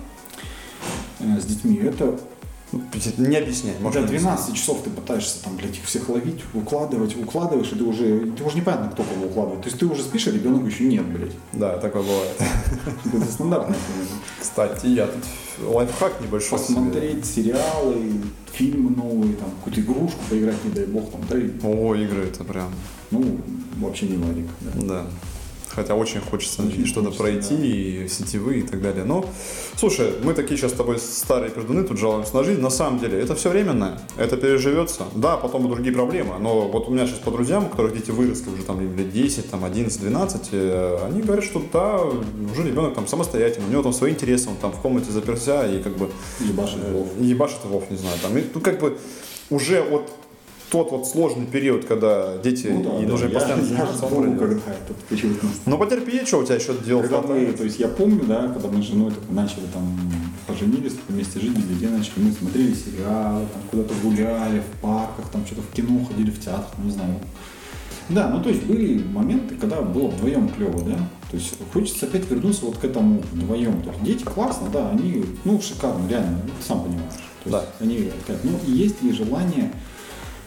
э, 1.19 1.41
с 1.41 1.45
детьми, 1.45 1.77
это 1.77 2.19
не 2.73 3.37
объяснять. 3.37 3.81
Можно 3.81 4.03
До 4.03 4.09
12 4.09 4.27
объяснять. 4.27 4.57
часов 4.61 4.83
ты 4.83 4.91
пытаешься 4.91 5.43
там, 5.43 5.57
блядь, 5.57 5.77
их 5.77 5.85
всех 5.85 6.09
ловить, 6.09 6.41
укладывать, 6.55 7.17
укладываешь, 7.17 7.73
и 7.73 7.77
ты 7.77 7.85
уже, 7.85 8.31
ты 8.37 8.45
уже 8.45 8.57
непонятно, 8.57 8.91
кто 8.91 9.03
кого 9.03 9.27
укладывает. 9.27 9.63
То 9.63 9.69
есть 9.69 9.79
ты 9.79 9.87
уже 9.87 10.03
спишь, 10.03 10.27
а 10.27 10.31
ребенок 10.31 10.67
еще 10.67 10.85
нет, 10.85 11.05
блядь. 11.07 11.33
Да, 11.53 11.77
такое 11.79 12.03
бывает. 12.03 12.37
Это 13.13 13.25
стандартно. 13.33 13.77
Кстати, 14.41 14.87
я 14.87 15.07
тут 15.07 15.25
лайфхак 15.75 16.21
небольшой. 16.21 16.59
Посмотреть 16.59 17.25
сериалы, 17.27 17.97
фильмы 18.53 18.91
новые, 18.91 19.35
там, 19.35 19.51
какую-то 19.51 19.81
игрушку 19.81 20.19
поиграть, 20.31 20.65
не 20.65 20.71
дай 20.71 20.87
бог, 20.87 21.11
там, 21.11 21.21
да. 21.29 21.37
О, 21.69 21.95
игры 21.95 22.25
это 22.25 22.45
прям. 22.45 22.73
Ну, 23.11 23.39
вообще 23.77 24.07
не 24.09 24.17
варик. 24.17 24.47
Да. 24.75 25.07
Хотя 25.75 25.95
очень 25.95 26.21
хочется 26.21 26.63
очень 26.63 26.87
что-то 26.87 27.11
пройти, 27.11 27.57
да. 27.57 27.65
и 27.65 28.09
сетевые 28.09 28.61
и 28.61 28.63
так 28.63 28.83
далее. 28.83 29.05
Но, 29.05 29.25
слушай, 29.77 30.13
мы 30.23 30.35
такие 30.35 30.59
сейчас 30.59 30.73
с 30.73 30.75
тобой 30.75 30.99
старые 30.99 31.51
пердуны, 31.51 31.85
тут 31.85 31.99
жалуемся 31.99 32.37
на 32.37 32.45
жизнь. 32.45 32.61
На 32.61 32.71
самом 32.71 32.99
деле, 32.99 33.19
это 33.19 33.35
все 33.35 33.51
временное, 33.51 33.99
это 34.17 34.37
переживется. 34.37 35.05
Да, 35.15 35.37
потом 35.37 35.67
и 35.67 35.69
другие 35.69 35.95
проблемы. 35.95 36.39
Но 36.39 36.69
вот 36.69 36.89
у 36.89 36.91
меня 36.93 37.07
сейчас 37.07 37.19
по 37.21 37.31
друзьям, 37.31 37.67
у 37.67 37.69
которых 37.69 37.95
дети 37.95 38.11
выросли 38.11 38.51
уже 38.51 38.65
там 38.65 38.81
лет 38.81 39.13
10, 39.13 39.51
там 39.51 39.65
11, 39.65 40.01
12, 40.01 40.49
они 41.05 41.23
говорят, 41.23 41.45
что 41.45 41.63
да, 41.73 42.01
уже 42.03 42.63
ребенок 42.65 42.95
там 42.95 43.07
самостоятельный, 43.07 43.69
у 43.69 43.71
него 43.71 43.83
там 43.83 43.93
свои 43.93 44.13
интересы, 44.13 44.51
он 44.51 44.57
там 44.57 44.73
в 44.73 44.81
комнате 44.81 45.11
заперся 45.11 45.67
и 45.67 45.83
как 45.83 45.97
бы... 45.97 46.11
Ебашит 46.41 46.81
вов. 46.91 47.09
Ебашит 47.19 47.65
вов, 47.65 47.91
не 47.91 47.97
знаю. 47.97 48.17
Там, 48.23 48.37
и, 48.37 48.45
ну, 48.55 48.61
как 48.61 48.79
бы 48.81 48.99
уже 49.51 49.83
вот 49.83 50.11
тот 50.73 50.91
вот 50.91 51.07
сложный 51.07 51.45
период, 51.45 51.85
когда 51.85 52.39
дети 52.39 52.69
ну, 52.69 52.83
да, 52.83 52.99
и 52.99 53.05
да, 53.05 53.11
нужно 53.13 53.27
я, 53.27 53.35
постоянно 53.35 53.63
заниматься, 53.63 54.07
помню, 54.07 54.39
когда 54.39 54.57
это 54.57 54.95
почему-то. 55.07 55.47
Ну 55.67 55.77
потерпи, 55.77 56.25
что 56.25 56.39
у 56.39 56.45
тебя 56.45 56.55
еще 56.55 56.75
делал? 56.85 57.03
Когда 57.03 57.21
мы, 57.21 57.53
то 57.53 57.63
есть 57.63 57.79
я 57.79 57.89
помню, 57.89 58.25
да, 58.25 58.49
когда 58.49 58.69
мы 58.69 58.83
с 58.83 58.87
женой 58.87 59.13
начали 59.29 59.67
там 59.73 59.99
поженились, 60.47 60.95
вместе 61.09 61.41
жить, 61.41 61.57
везде 61.59 61.91
начали, 61.91 62.25
мы 62.25 62.33
смотрели 62.33 62.73
сериалы, 62.73 63.47
там 63.53 63.63
куда-то 63.71 63.93
гуляли, 64.03 64.61
в 64.61 64.81
парках, 64.81 65.29
там 65.31 65.45
что-то 65.45 65.61
в 65.61 65.71
кино 65.73 66.03
ходили, 66.07 66.31
в 66.31 66.41
театр, 66.41 66.71
не 66.83 66.91
знаю. 66.91 67.17
Да, 68.09 68.31
ну 68.31 68.43
то 68.43 68.49
есть 68.49 68.63
были 68.63 69.03
моменты, 69.03 69.57
когда 69.57 69.83
было 69.83 70.09
вдвоем 70.09 70.49
клево, 70.49 70.83
да. 70.83 70.97
То 71.31 71.37
есть 71.37 71.53
хочется 71.71 72.07
опять 72.07 72.31
вернуться 72.31 72.65
вот 72.65 72.79
к 72.79 72.85
этому 72.85 73.23
вдвоем. 73.33 73.83
То 73.83 73.91
есть 73.91 74.03
дети 74.03 74.23
классно, 74.25 74.69
да, 74.73 74.89
они, 74.91 75.23
ну, 75.45 75.61
шикарно, 75.61 76.09
реально, 76.09 76.41
ты 76.59 76.67
сам 76.67 76.83
понимаешь. 76.83 77.13
То 77.45 77.51
есть 77.51 77.53
да. 77.53 77.65
они, 77.81 78.11
ну, 78.43 78.59
есть 78.67 79.03
ли 79.03 79.13
желание 79.13 79.71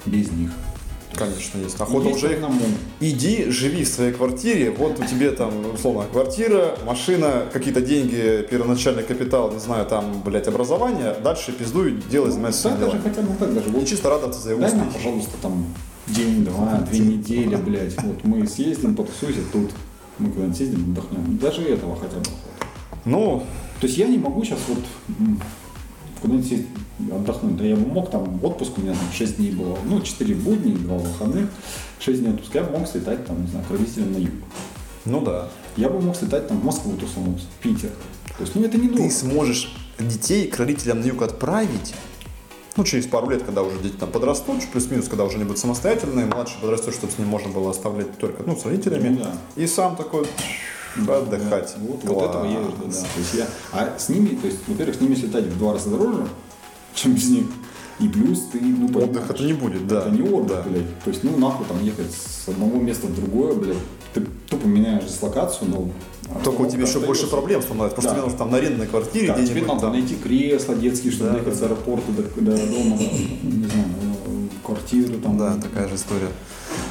без 0.06 0.32
них. 0.32 0.52
Конечно, 1.14 1.60
есть. 1.60 1.80
Охота 1.80 2.10
есть 2.10 2.18
уже 2.18 2.34
их. 2.34 2.40
Иди, 3.00 3.50
живи 3.50 3.86
в 3.86 3.88
своей 3.88 4.12
квартире. 4.12 4.72
Вот 4.72 5.00
у 5.00 5.04
тебя 5.06 5.32
там, 5.32 5.74
условно, 5.74 6.06
квартира, 6.12 6.78
машина, 6.86 7.46
какие-то 7.54 7.82
деньги, 7.82 8.46
первоначальный 8.50 9.04
капитал, 9.04 9.52
не 9.52 9.60
знаю, 9.60 9.86
там, 9.86 10.22
блядь, 10.24 10.48
образование. 10.48 11.16
Дальше 11.24 11.54
пиздуй, 11.54 12.04
делай, 12.10 12.28
ну, 12.28 12.32
занимайся 12.32 12.60
своим 12.60 12.80
даже 12.80 13.00
хотя 13.00 13.22
бы 13.22 13.34
так 13.40 13.54
даже. 13.54 13.70
И 13.70 13.86
чисто 13.86 14.10
радоваться 14.10 14.42
за 14.42 14.52
его 14.52 14.62
дай 14.62 14.74
нам, 14.74 14.92
пожалуйста, 14.92 15.32
там 15.42 15.66
день-два, 16.08 16.86
две 16.90 17.00
недели, 17.00 17.56
блядь. 17.56 18.02
Вот 18.04 18.24
мы 18.24 18.46
съездим, 18.46 18.96
потусуйся 18.96 19.40
тут. 19.54 19.72
Мы 20.20 20.30
куда-нибудь 20.32 20.58
съездим, 20.58 20.92
отдохнем. 20.92 21.38
Даже 21.38 21.62
этого 21.62 21.96
хотя 21.96 22.18
бы. 22.18 22.26
Ну, 23.06 23.44
то 23.80 23.88
есть 23.88 23.98
я 23.98 24.08
не 24.08 24.18
могу 24.18 24.44
сейчас 24.44 24.60
вот 24.68 24.80
куда-нибудь 26.22 26.48
съездить 26.48 26.68
отдохнуть. 27.00 27.58
Да 27.58 27.66
я 27.66 27.76
бы 27.76 27.86
мог, 27.86 28.10
там 28.10 28.44
отпуск 28.44 28.78
у 28.78 28.82
меня 28.82 28.94
там 28.94 29.12
6 29.12 29.38
дней 29.38 29.52
было, 29.52 29.78
ну 29.86 30.02
4 30.02 30.36
будни, 30.36 30.74
2 30.74 30.98
выходных, 30.98 31.50
6 32.00 32.20
дней 32.20 32.34
отпуска, 32.34 32.60
я 32.60 32.64
бы 32.64 32.78
мог 32.78 32.88
слетать 32.88 33.26
там, 33.26 33.42
не 33.42 33.48
знаю, 33.48 33.66
к 33.68 33.72
родителям 33.72 34.14
на 34.14 34.18
юг. 34.18 34.34
Ну 35.06 35.22
да. 35.22 35.50
Я 35.78 35.90
бы 35.90 36.02
мог 36.02 36.16
слетать 36.16 36.48
там 36.48 36.60
в 36.60 36.64
Москву 36.64 36.94
тусануться, 36.98 37.46
в 37.60 37.62
Питер. 37.62 37.90
То 38.38 38.44
есть, 38.44 38.56
ну 38.56 38.64
это 38.64 38.78
не 38.78 38.90
Ты 38.90 39.10
сможешь 39.12 39.76
детей 40.00 40.48
к 40.48 40.58
родителям 40.58 41.02
на 41.02 41.06
юг 41.06 41.22
отправить, 41.22 41.94
ну, 42.78 42.84
через 42.84 43.06
пару 43.06 43.30
лет, 43.30 43.44
когда 43.44 43.64
уже 43.64 43.78
дети 43.80 43.96
там 43.98 44.12
подрастут, 44.12 44.66
плюс-минус, 44.72 45.08
когда 45.08 45.24
уже 45.24 45.38
не 45.38 45.46
будут 45.46 45.60
самостоятельные, 45.60 46.26
младший 46.26 46.58
подрастет, 46.60 46.94
чтобы 46.94 47.14
с 47.14 47.18
ним 47.18 47.30
можно 47.30 47.50
было 47.50 47.72
оставлять 47.72 48.18
только, 48.18 48.44
ну, 48.44 48.58
с 48.58 48.66
родителями. 48.66 49.18
Ну, 49.18 49.24
да. 49.24 49.32
И 49.56 49.66
сам 49.66 49.96
такой 49.96 50.28
отдыхать. 50.98 51.74
Да. 51.78 51.86
Вот, 51.88 52.04
вот 52.04 52.30
этого 52.30 52.46
я 52.46 52.62
жду, 52.62 52.74
да. 52.86 52.92
То 52.92 53.20
есть 53.20 53.34
я, 53.34 53.48
а 53.72 53.98
с 53.98 54.10
ними, 54.10 54.36
то 54.36 54.48
есть, 54.48 54.60
во-первых, 54.68 54.98
с 54.98 55.02
ними 55.02 55.16
слетать 55.16 55.46
в 55.46 55.58
два 55.58 55.74
раза 55.74 55.90
дороже, 55.90 56.28
чем 56.96 57.14
без 57.14 57.30
них. 57.30 57.46
И 58.00 58.10
плюс 58.10 58.48
ты, 58.52 58.60
ну, 58.60 58.88
Отдых 59.00 59.30
это 59.30 59.44
не 59.44 59.54
будет, 59.54 59.88
да. 59.88 60.02
Это 60.02 60.10
не 60.10 60.22
отдых, 60.22 60.58
да. 60.58 60.70
блядь. 60.70 61.00
То 61.04 61.10
есть, 61.10 61.24
ну, 61.24 61.38
нахуй 61.38 61.66
там 61.66 61.82
ехать 61.84 62.12
с 62.12 62.50
одного 62.50 62.82
места 62.82 63.08
в 63.08 63.16
другое, 63.16 63.54
блядь. 63.54 63.78
Ты 64.14 64.22
тупо 64.50 64.66
меняешь 64.66 65.06
дислокацию, 65.06 65.70
но 65.70 65.90
только 66.44 66.62
у 66.62 66.70
тебя 66.70 66.84
еще 66.84 67.00
больше 67.00 67.28
проблем 67.28 67.62
становится, 67.62 67.96
потому 67.96 68.02
да. 68.02 68.10
что 68.10 68.16
тебе 68.16 68.22
нужно 68.24 68.38
там 68.38 68.52
на 68.52 68.58
арендной 68.58 68.88
квартире 68.88 69.28
да, 69.28 69.46
тебе 69.46 69.62
надо 69.62 69.82
там. 69.82 69.92
найти 69.94 70.16
кресло 70.16 70.76
детские, 70.76 71.12
чтобы 71.12 71.32
да, 71.32 71.38
ехать 71.38 71.54
да. 71.54 71.60
с 71.60 71.62
аэропорта 71.64 72.12
до, 72.12 72.24
до 72.24 72.58
дома, 72.58 72.98
не 73.44 73.66
знаю, 73.66 73.86
квартиру 74.64 75.20
там. 75.22 75.38
Да, 75.38 75.56
такая 75.62 75.88
же 75.88 75.96
история. 75.96 76.30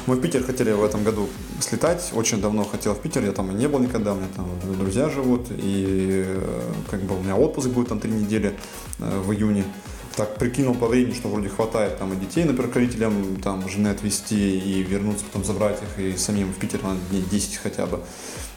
Мы 0.07 0.15
в 0.15 0.21
Питер 0.21 0.43
хотели 0.43 0.71
в 0.71 0.83
этом 0.83 1.03
году 1.03 1.27
слетать. 1.59 2.11
Очень 2.15 2.41
давно 2.41 2.63
хотел 2.63 2.93
в 2.93 2.99
Питер. 2.99 3.23
Я 3.23 3.31
там 3.31 3.51
и 3.51 3.55
не 3.55 3.67
был 3.67 3.79
никогда. 3.79 4.13
У 4.13 4.15
меня 4.15 4.27
там 4.35 4.47
друзья 4.79 5.09
живут. 5.09 5.47
И 5.51 6.23
э, 6.25 6.61
как 6.89 7.01
бы 7.01 7.17
у 7.17 7.21
меня 7.21 7.35
отпуск 7.35 7.69
будет 7.69 7.89
там 7.89 7.99
три 7.99 8.11
недели 8.11 8.53
э, 8.99 9.19
в 9.19 9.31
июне. 9.31 9.65
Так 10.15 10.35
прикинул 10.35 10.75
по 10.75 10.87
времени, 10.87 11.13
что 11.13 11.27
вроде 11.27 11.49
хватает 11.49 11.97
там 11.99 12.13
и 12.13 12.15
детей, 12.15 12.45
например, 12.45 12.71
к 12.71 12.75
родителям, 12.75 13.41
там 13.41 13.67
жены 13.67 13.89
отвезти 13.89 14.57
и 14.57 14.81
вернуться, 14.81 15.25
потом 15.25 15.43
забрать 15.43 15.79
их 15.83 15.99
и 15.99 16.17
самим 16.17 16.53
в 16.53 16.57
Питер 16.57 16.81
надо 16.83 16.99
дней 17.09 17.21
10 17.29 17.57
хотя 17.57 17.85
бы. 17.85 17.99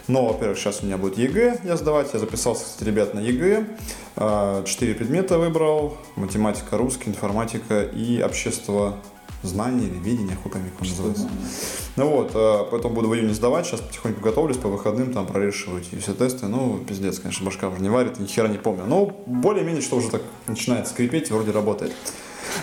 Но, 0.07 0.27
во-первых, 0.27 0.57
сейчас 0.57 0.83
у 0.83 0.87
меня 0.87 0.97
будет 0.97 1.19
ЕГЭ 1.19 1.61
я 1.65 1.77
сдавать. 1.77 2.11
Я 2.15 2.21
записался, 2.21 2.65
кстати, 2.65 2.89
ребят, 2.89 3.13
на 3.13 3.19
ЕГЭ. 3.21 3.67
А, 4.17 4.65
четыре 4.65 4.95
предмета 4.95 5.37
выбрал. 5.37 5.99
Математика, 6.17 6.79
русский, 6.79 7.11
информатика 7.11 7.83
и 7.83 8.23
общество 8.23 8.97
знания 9.43 9.87
или 9.87 9.99
видения, 9.99 10.37
хуй 10.43 10.51
как 10.51 10.63
он 10.81 10.89
называется. 10.89 11.29
Ну 11.97 12.09
вот, 12.09 12.33
а, 12.35 12.65
поэтому 12.71 12.95
буду 12.95 13.09
в 13.09 13.15
июне 13.15 13.35
сдавать, 13.35 13.67
сейчас 13.67 13.81
потихоньку 13.81 14.21
готовлюсь, 14.21 14.57
по 14.57 14.69
выходным 14.69 15.13
там 15.13 15.27
прорешивать 15.27 15.89
и 15.93 15.99
все 15.99 16.15
тесты. 16.15 16.47
Ну, 16.47 16.79
пиздец, 16.87 17.19
конечно, 17.19 17.45
башка 17.45 17.69
уже 17.69 17.81
не 17.81 17.89
варит, 17.89 18.19
ни 18.19 18.27
хера 18.27 18.49
не 18.49 18.59
помню. 18.59 18.85
Но 18.87 19.07
более-менее, 19.27 19.83
что 19.83 19.97
уже 19.97 20.11
так 20.11 20.23
начинает 20.47 20.89
скрипеть, 20.89 21.31
вроде 21.31 21.51
работает. 21.51 21.93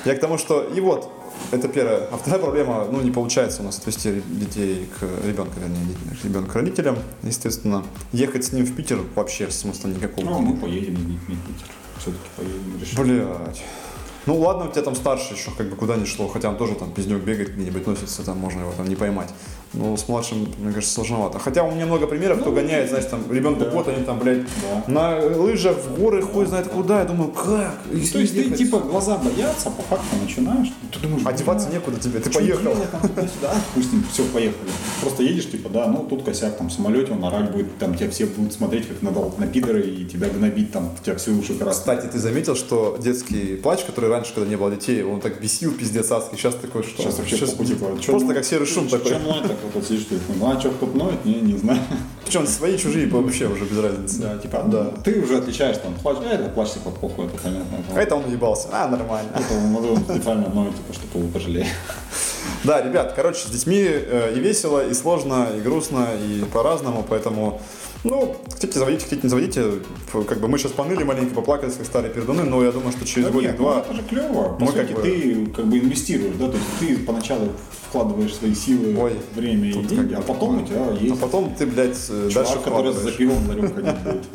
Я 0.03 0.15
к 0.15 0.19
тому, 0.19 0.37
что 0.37 0.63
и 0.63 0.79
вот, 0.79 1.11
это 1.51 1.67
первая. 1.67 2.07
А 2.11 2.17
вторая 2.17 2.41
проблема, 2.41 2.87
ну, 2.91 3.01
не 3.01 3.11
получается 3.11 3.61
у 3.61 3.65
нас 3.65 3.77
отвезти 3.77 4.21
детей 4.27 4.87
к 4.99 5.03
ребенка, 5.25 5.59
вернее, 5.59 5.79
ребенка 6.23 6.51
к 6.51 6.55
родителям. 6.55 6.97
Естественно, 7.23 7.83
ехать 8.11 8.45
с 8.45 8.51
ним 8.51 8.65
в 8.65 8.75
Питер 8.75 8.99
вообще 9.15 9.49
смысла 9.51 9.89
никакого. 9.89 10.25
Ну, 10.25 10.39
мы 10.39 10.57
поедем 10.57 10.97
с 10.97 10.99
детьми 10.99 11.35
в 11.35 11.47
Питер. 11.47 11.67
Все-таки 11.99 12.23
поедем. 12.35 12.79
решим. 12.79 13.03
Блять. 13.03 13.63
Ну 14.25 14.39
ладно, 14.39 14.65
у 14.65 14.71
тебя 14.71 14.81
там 14.81 14.95
старший 14.95 15.35
еще 15.37 15.51
как 15.51 15.69
бы 15.69 15.75
куда 15.75 15.95
ни 15.97 16.05
шло, 16.05 16.27
хотя 16.27 16.49
он 16.49 16.57
тоже 16.57 16.73
там 16.75 16.91
пиздюк 16.91 17.21
бегает 17.21 17.53
где-нибудь 17.53 17.85
носится, 17.85 18.25
там 18.25 18.37
можно 18.39 18.61
его 18.61 18.71
там 18.71 18.87
не 18.87 18.95
поймать. 18.95 19.29
Но 19.77 19.97
с 19.97 20.07
младшим, 20.07 20.47
мне 20.59 20.73
кажется, 20.73 20.93
сложновато. 20.95 21.37
Хотя 21.39 21.63
у 21.63 21.71
меня 21.71 21.85
много 21.85 22.07
примеров, 22.07 22.39
кто 22.41 22.51
гоняет, 22.51 22.89
знаешь, 22.89 23.05
там 23.05 23.23
ребенку 23.31 23.65
Да. 23.65 23.71
год, 23.71 23.87
они 23.87 24.03
там, 24.03 24.19
блядь, 24.19 24.43
Да. 24.43 24.83
на 24.87 25.19
лыжах 25.37 25.77
в 25.77 25.99
горы, 25.99 26.21
хуй 26.21 26.45
знает 26.45 26.67
куда. 26.67 26.99
Я 26.99 27.05
думаю, 27.05 27.31
как? 27.31 27.75
Ну, 27.91 27.99
то 28.11 28.19
есть 28.19 28.33
ты 28.33 28.49
типа 28.51 28.79
глаза 28.79 29.17
боятся, 29.17 29.69
по 29.71 29.81
факту 29.83 30.15
начинаешь, 30.21 30.71
ты 30.93 30.99
думаешь, 30.99 31.25
Одеваться 31.25 31.67
«Бля, 31.67 31.75
некуда 31.79 31.99
тебе, 31.99 32.19
ты 32.19 32.29
поехал. 32.29 32.75
Допустим, 33.41 34.05
все, 34.11 34.23
поехали. 34.25 34.69
Просто 35.01 35.23
едешь, 35.23 35.49
типа, 35.51 35.69
да, 35.69 35.87
ну 35.87 36.05
тут 36.09 36.23
косяк, 36.23 36.57
там 36.57 36.67
в 36.69 36.71
самолете 36.73 37.11
он 37.11 37.23
орать 37.25 37.51
будет, 37.51 37.77
там 37.77 37.95
тебя 37.95 38.09
все 38.09 38.25
будут 38.25 38.53
смотреть, 38.53 38.87
как 38.87 39.01
на, 39.01 39.11
на 39.11 39.47
пидоры, 39.47 39.81
и 39.81 40.05
тебя 40.05 40.29
гнобить, 40.29 40.71
там, 40.71 40.91
у 40.99 41.03
тебя 41.03 41.15
все 41.15 41.31
уши 41.31 41.53
красные. 41.55 41.71
Кстати, 41.97 42.11
ты 42.11 42.19
заметил, 42.19 42.55
что 42.55 42.97
детский 43.01 43.55
плач, 43.55 43.83
который 43.83 44.09
раньше, 44.09 44.33
когда 44.33 44.49
не 44.49 44.55
было 44.55 44.71
детей, 44.71 45.03
он 45.03 45.19
так 45.21 45.41
бесил, 45.41 45.73
пиздец 45.73 46.11
адский, 46.11 46.37
сейчас 46.37 46.55
такой, 46.55 46.83
что? 46.83 47.01
Сейчас 47.01 47.17
вообще 47.17 47.37
похуй, 47.37 47.65
типа, 47.65 47.85
Просто 47.87 48.27
ну- 48.27 48.33
как 48.33 48.45
серый 48.45 48.67
шум 48.67 48.87
такой. 48.87 49.11
Вот 49.73 49.83
сидишь, 49.85 50.05
ты, 50.05 50.15
ну, 50.39 50.49
а 50.51 50.59
что 50.59 50.71
ноет, 50.93 51.23
не, 51.25 51.35
не 51.41 51.57
знаю. 51.57 51.79
Причем 52.23 52.47
свои, 52.47 52.77
чужие, 52.77 53.07
вообще 53.07 53.47
уже 53.47 53.65
без 53.65 53.77
разницы. 53.79 54.19
Да, 54.19 54.37
типа, 54.37 54.63
Да. 54.67 54.85
ты 55.03 55.21
уже 55.21 55.37
отличаешь, 55.37 55.77
там, 55.77 55.93
плач, 55.95 56.17
а 56.21 56.33
это 56.33 56.49
плач, 56.49 56.71
типа, 56.71 56.89
похуй, 56.91 57.25
это 57.25 57.37
понятно. 57.37 57.77
А 57.95 58.01
это 58.01 58.15
он 58.15 58.25
уебался. 58.25 58.67
А, 58.71 58.87
нормально. 58.87 59.29
Это 59.35 59.53
он 59.53 59.97
специально 60.03 60.49
ноет, 60.49 60.75
типа, 60.75 60.93
чтобы 60.93 61.19
его 61.19 61.31
пожалели. 61.31 61.67
Да, 62.63 62.81
ребят, 62.81 63.13
короче, 63.15 63.39
с 63.47 63.49
детьми 63.51 63.83
э, 63.87 64.33
и 64.35 64.39
весело, 64.39 64.87
и 64.87 64.93
сложно, 64.93 65.47
и 65.55 65.61
грустно, 65.61 66.07
и 66.27 66.43
по-разному, 66.53 67.05
поэтому, 67.07 67.59
ну, 68.03 68.35
хотите 68.51 68.77
заводите, 68.79 69.03
хотите 69.03 69.21
не 69.23 69.29
заводите, 69.29 69.63
как 70.27 70.39
бы 70.39 70.47
мы 70.47 70.57
сейчас 70.57 70.71
поныли 70.71 71.03
маленько, 71.03 71.33
поплакались, 71.35 71.73
как 71.75 71.85
старые 71.85 72.11
пердуны, 72.13 72.43
но 72.43 72.63
я 72.63 72.71
думаю, 72.71 72.91
что 72.91 73.05
через 73.05 73.27
Да 73.27 73.31
нет, 73.31 73.55
ну 73.59 73.65
годик-два 73.65 73.79
это 73.81 73.93
же 73.93 74.03
клево. 74.03 74.43
По 74.55 74.65
мы 74.65 74.67
сути, 74.71 74.77
как 74.77 74.95
бы- 74.95 75.01
ты 75.01 75.45
как 75.55 75.65
бы 75.65 75.77
инвестируешь, 75.79 76.35
да, 76.39 76.47
то 76.47 76.57
есть 76.57 76.67
ты 76.79 76.97
поначалу 77.05 77.49
вкладываешь 77.95 78.35
свои 78.35 78.53
силы, 78.53 78.93
Ой, 78.99 79.13
время 79.35 79.69
и 79.69 79.83
деньги, 79.83 80.13
а 80.13 80.21
потом 80.21 80.61
у 80.61 80.65
тебя 80.67 80.89
а 80.89 80.93
есть 80.93 81.19
потом 81.21 81.55
ты, 81.55 81.65
блядь, 81.65 81.97
э, 82.09 82.29
чувак, 82.29 82.33
дальше 82.33 82.59
который 82.61 82.91
за 82.91 83.11
пивом 83.11 83.47
на 83.47 83.53
рюмку 83.53 83.75
ходить 83.75 83.99
будет. 84.03 84.23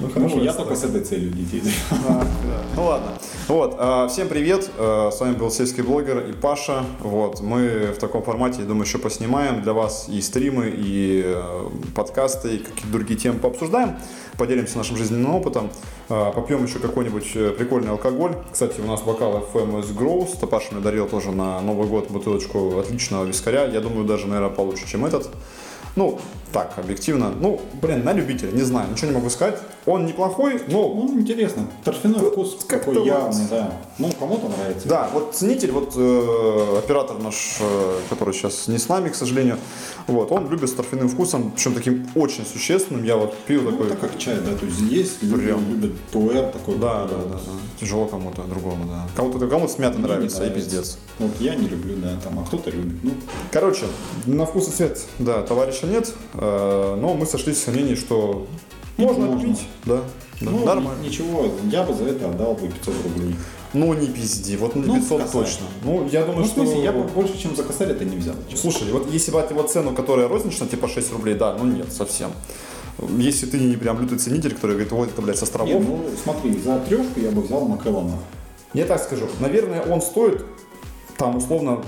Ну, 0.00 0.08
Ну, 0.08 0.14
хорошо, 0.14 0.42
я 0.42 0.52
только 0.52 0.74
с 0.74 0.82
этой 0.82 1.00
целью 1.02 1.30
детей. 1.30 1.62
А. 2.08 2.26
Ну 2.74 2.84
ладно. 2.84 3.12
Вот, 3.46 3.76
а, 3.78 4.08
всем 4.08 4.28
привет. 4.28 4.68
А, 4.76 5.10
С 5.12 5.20
вами 5.20 5.34
был 5.34 5.50
сельский 5.52 5.84
блогер 5.84 6.28
и 6.28 6.32
Паша. 6.32 6.84
Вот, 6.98 7.40
мы 7.40 7.92
в 7.96 7.98
таком 8.00 8.24
формате, 8.24 8.62
я 8.62 8.66
думаю, 8.66 8.84
еще 8.84 8.98
поснимаем 8.98 9.62
для 9.62 9.72
вас 9.72 10.08
и 10.08 10.20
стримы, 10.20 10.72
и 10.74 11.22
э, 11.24 11.68
подкасты, 11.94 12.56
и 12.56 12.58
какие-то 12.58 12.88
другие 12.90 13.18
темы 13.18 13.38
пообсуждаем. 13.38 13.96
Поделимся 14.38 14.78
нашим 14.78 14.96
жизненным 14.96 15.34
опытом. 15.34 15.70
А, 16.08 16.32
Попьем 16.32 16.64
еще 16.64 16.78
какой-нибудь 16.78 17.30
э, 17.34 17.50
прикольный 17.50 17.90
алкоголь. 17.90 18.36
Кстати, 18.50 18.80
у 18.80 18.86
нас 18.86 19.02
бокал 19.02 19.46
FMS 19.52 19.94
Grows. 19.96 20.38
То 20.38 20.46
Паша 20.46 20.68
мне 20.72 20.82
дарил 20.82 21.08
тоже 21.08 21.32
на 21.32 21.60
Новый 21.60 21.86
год 21.86 22.10
бутылочку 22.10 22.78
отличного 22.78 23.24
вискаря. 23.24 23.64
Я 23.66 23.80
думаю, 23.80 24.04
даже, 24.04 24.26
наверное, 24.26 24.54
получше, 24.54 24.88
чем 24.88 25.04
этот. 25.04 25.30
Ну, 25.96 26.18
так, 26.52 26.74
объективно. 26.76 27.30
Ну, 27.40 27.60
блин, 27.80 28.04
на 28.04 28.12
любителя, 28.12 28.50
не 28.52 28.62
знаю, 28.62 28.90
ничего 28.90 29.08
не 29.10 29.14
могу 29.16 29.30
сказать. 29.30 29.58
Он 29.86 30.06
неплохой, 30.06 30.60
но 30.68 30.88
Ну, 30.94 31.18
интересно. 31.18 31.66
Торфяной 31.84 32.30
вкус 32.30 32.56
как-то 32.68 32.86
такой 32.86 32.94
вот- 32.98 33.06
явный, 33.06 33.46
да. 33.50 33.72
Ну, 33.98 34.10
кому-то 34.18 34.48
нравится. 34.48 34.86
Да, 34.88 35.10
вот 35.12 35.34
ценитель, 35.34 35.72
вот 35.72 35.94
э, 35.96 36.78
оператор 36.78 37.18
наш, 37.18 37.56
э, 37.60 37.98
который 38.10 38.32
сейчас 38.34 38.68
не 38.68 38.78
с 38.78 38.88
нами, 38.88 39.08
к 39.08 39.14
сожалению, 39.14 39.56
вот, 40.06 40.30
он 40.30 40.48
любит 40.50 40.68
с 40.70 40.72
торфяным 40.72 41.08
вкусом, 41.08 41.50
причем 41.52 41.74
таким 41.74 42.06
очень 42.14 42.44
существенным. 42.46 43.04
Я 43.04 43.16
вот 43.16 43.36
пил 43.46 43.62
Ну, 43.62 43.70
такой. 43.72 43.86
это 43.88 43.96
как 43.96 44.18
чай, 44.18 44.36
да, 44.36 44.54
то 44.56 44.66
есть 44.66 44.80
есть 44.80 45.20
Прям. 45.20 45.68
любят 45.68 45.98
пуэр 46.12 46.52
такой. 46.52 46.76
Да, 46.76 47.06
да, 47.06 47.16
вот. 47.16 47.28
да, 47.30 47.34
да. 47.36 47.40
Тяжело 47.80 48.06
кому-то, 48.06 48.42
другому, 48.42 48.84
да. 48.86 49.06
Кому-то 49.16 49.46
кому 49.48 49.66
с 49.68 49.78
мятой 49.78 49.98
не 50.00 50.06
нравится, 50.06 50.44
и 50.44 50.48
нравится. 50.48 50.70
пиздец. 50.70 50.98
Вот 51.18 51.30
я 51.40 51.54
не 51.54 51.66
люблю, 51.68 51.96
да, 51.96 52.16
там, 52.22 52.38
а 52.38 52.44
кто-то 52.44 52.70
любит. 52.70 52.98
Ну, 53.02 53.10
Короче, 53.50 53.86
на 54.26 54.46
вкус 54.46 54.68
и 54.68 54.70
цвет, 54.70 55.00
да, 55.18 55.42
товарища 55.42 55.86
нет, 55.86 56.12
но 57.00 57.14
мы 57.14 57.26
сошлись 57.26 57.58
в 57.58 57.68
мнении, 57.68 57.94
что 57.94 58.46
можно 58.96 59.26
Можно. 59.26 59.48
пить, 59.48 59.66
да, 59.84 59.96
да, 60.40 60.50
ну, 60.50 60.64
нормально. 60.64 61.02
ничего, 61.02 61.46
я 61.70 61.82
бы 61.82 61.94
за 61.94 62.04
это 62.04 62.28
отдал 62.28 62.54
бы 62.54 62.68
500 62.68 62.94
рублей. 63.04 63.36
Ну, 63.74 63.94
не 63.94 64.06
пизди, 64.08 64.56
вот 64.56 64.76
на 64.76 64.86
Ну, 64.86 64.94
500 64.96 65.22
косарь. 65.22 65.42
точно. 65.44 65.66
Ну, 65.82 66.06
я 66.12 66.20
думаю, 66.22 66.40
Ну, 66.40 66.44
в 66.44 66.46
что... 66.48 66.54
смысле, 66.64 66.84
я 66.84 66.92
бы 66.92 67.04
больше, 67.04 67.38
чем 67.38 67.56
за 67.56 67.62
косарь 67.62 67.90
это 67.90 68.04
не 68.04 68.16
взял. 68.16 68.34
честно. 68.50 68.70
Слушай, 68.70 68.92
вот 68.92 69.10
если 69.10 69.30
брать 69.30 69.50
его 69.50 69.62
цену, 69.62 69.94
которая 69.94 70.28
розничная, 70.28 70.68
типа 70.68 70.88
6 70.88 71.12
рублей, 71.12 71.34
да, 71.36 71.56
ну 71.58 71.64
нет, 71.64 71.90
совсем. 71.92 72.32
Если 73.18 73.46
ты 73.46 73.58
не 73.58 73.76
прям 73.76 73.98
лютый 74.00 74.18
ценитель, 74.18 74.54
который 74.54 74.72
говорит, 74.72 74.92
вот 74.92 75.08
это, 75.08 75.22
блядь, 75.22 75.38
со 75.38 75.44
Не, 75.44 75.48
островов. 75.48 75.82
ну 75.86 76.04
смотри, 76.22 76.58
за 76.60 76.78
трешку 76.80 77.18
я 77.20 77.30
бы 77.30 77.40
взял 77.40 77.62
Макеллана. 77.66 78.18
Я 78.74 78.84
так 78.84 79.02
скажу, 79.02 79.26
наверное, 79.40 79.82
он 79.82 80.02
стоит, 80.02 80.44
там, 81.16 81.36
условно, 81.36 81.82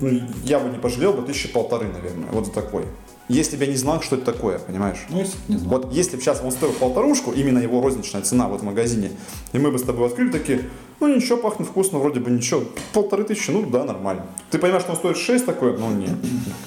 ну, 0.00 0.20
я 0.44 0.58
бы 0.58 0.68
не 0.70 0.78
пожалел 0.78 1.12
бы 1.12 1.22
тысячи 1.22 1.48
полторы, 1.48 1.86
наверное, 1.88 2.30
вот 2.32 2.46
за 2.46 2.52
такой. 2.52 2.84
Если 3.32 3.56
бы 3.56 3.64
я 3.64 3.70
не 3.70 3.76
знал, 3.76 4.02
что 4.02 4.16
это 4.16 4.26
такое, 4.26 4.58
понимаешь? 4.58 4.98
Ну, 5.08 5.20
если 5.20 5.36
не 5.48 5.56
знал. 5.56 5.78
Вот 5.78 5.92
если 5.92 6.16
бы 6.16 6.22
сейчас 6.22 6.42
он 6.44 6.52
стоил 6.52 6.72
полторушку, 6.72 7.32
именно 7.32 7.58
его 7.58 7.80
розничная 7.80 8.20
цена 8.22 8.46
вот 8.48 8.60
в 8.60 8.64
магазине, 8.64 9.12
и 9.52 9.58
мы 9.58 9.70
бы 9.70 9.78
с 9.78 9.82
тобой 9.82 10.08
открыли 10.08 10.30
такие, 10.30 10.68
ну 11.02 11.16
ничего, 11.16 11.36
пахнет 11.36 11.68
вкусно, 11.68 11.98
вроде 11.98 12.20
бы 12.20 12.30
ничего, 12.30 12.62
полторы 12.92 13.24
тысячи, 13.24 13.50
ну 13.50 13.68
да, 13.68 13.84
нормально. 13.84 14.26
Ты 14.50 14.58
понимаешь, 14.58 14.82
что 14.82 14.92
он 14.92 14.98
стоит 14.98 15.16
6 15.16 15.44
такой? 15.44 15.76
Ну 15.76 15.90
нет, 15.90 16.14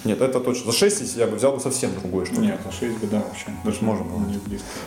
нет, 0.03 0.21
это 0.21 0.39
точно. 0.39 0.71
За 0.71 0.77
6 0.77 1.01
если 1.01 1.19
я 1.19 1.27
бы 1.27 1.37
взял 1.37 1.53
бы 1.53 1.59
совсем 1.59 1.91
другое 1.99 2.25
что-то. 2.25 2.41
Нет, 2.41 2.59
а 2.67 2.71
6 2.71 2.97
бы, 2.97 3.07
да, 3.07 3.17
вообще. 3.17 3.47
Даже 3.63 3.77
можно 3.81 4.03
было. 4.03 4.21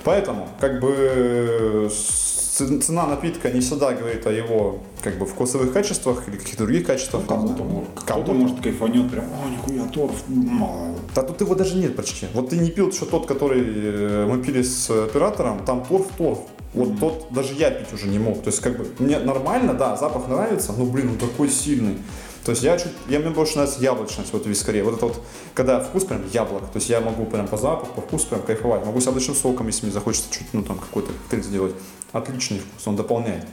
Поэтому, 0.05 0.49
как 0.61 0.81
бы, 0.81 0.95
э, 0.95 1.89
цена 1.91 3.07
напитка 3.07 3.51
не 3.51 3.61
всегда 3.61 3.93
говорит 3.93 4.27
о 4.27 4.33
его, 4.33 4.81
как 5.03 5.19
бы, 5.19 5.27
вкусовых 5.27 5.73
качествах 5.73 6.29
или 6.29 6.37
каких-то 6.37 6.65
других 6.65 6.87
качествах. 6.87 7.25
Кому-то 7.27 7.63
может, 7.63 7.89
Кому-то. 8.05 8.33
может 8.33 8.61
кайфанет 8.61 9.11
прям, 9.11 9.25
о, 9.25 9.49
нихуя, 9.49 9.85
торф. 9.89 10.25
м, 10.29 10.65
а». 10.65 10.95
Да 11.15 11.23
тут 11.23 11.41
его 11.41 11.55
даже 11.55 11.77
нет 11.77 11.97
почти. 11.97 12.27
Вот 12.35 12.51
ты 12.51 12.59
не 12.59 12.71
пил 12.71 12.91
еще 12.91 13.05
тот, 13.07 13.27
который 13.27 13.63
э, 13.65 14.27
мы 14.29 14.43
пили 14.43 14.63
с 14.63 14.91
оператором, 14.91 15.65
там 15.65 15.85
торф-торф. 15.89 16.39
Вот 16.75 16.99
тот 17.01 17.27
даже 17.31 17.55
я 17.55 17.71
пить 17.71 17.93
уже 17.93 18.09
не 18.09 18.19
мог. 18.19 18.43
То 18.43 18.49
есть, 18.49 18.61
как 18.61 18.77
бы, 18.77 18.87
мне 18.99 19.19
нормально, 19.19 19.75
да, 19.75 19.97
запах 19.97 20.29
нравится, 20.29 20.73
но, 20.73 20.85
блин, 20.85 21.11
он 21.11 21.19
такой 21.19 21.49
сильный. 21.49 21.97
То 22.45 22.53
есть 22.53 22.63
я 22.63 22.79
чуть, 22.79 22.93
я, 23.09 23.19
мне 23.19 23.31
больше 23.31 23.57
нравится 23.57 23.81
яблочность 23.81 24.33
вот 24.33 24.47
в 24.47 24.49
вискаре. 24.49 24.83
Вот 24.83 24.97
это 24.97 25.07
вот, 25.07 25.23
когда 25.55 25.81
вкус 25.81 26.05
прям 26.05 26.23
яблок. 26.33 26.63
То 26.63 26.77
есть 26.77 26.89
я 26.89 27.01
могу 27.01 27.27
прям 27.27 27.47
по 27.47 27.59
запаху, 27.59 27.93
по 27.95 28.01
вкусу 28.01 28.27
прям 28.29 28.43
кайфовать. 28.43 28.87
Могу 28.87 29.01
с 29.01 29.07
яблочным 29.07 29.37
соком, 29.37 29.67
если 29.67 29.85
мне 29.85 29.93
захочется 29.93 30.33
чуть, 30.33 30.47
ну 30.55 30.63
там 30.63 30.79
какой-то 30.79 31.13
коктейль 31.13 31.43
сделать. 31.43 31.75
Отличный 32.13 32.61
вкус, 32.61 32.87
он 32.87 32.97
дополняет. 32.97 33.45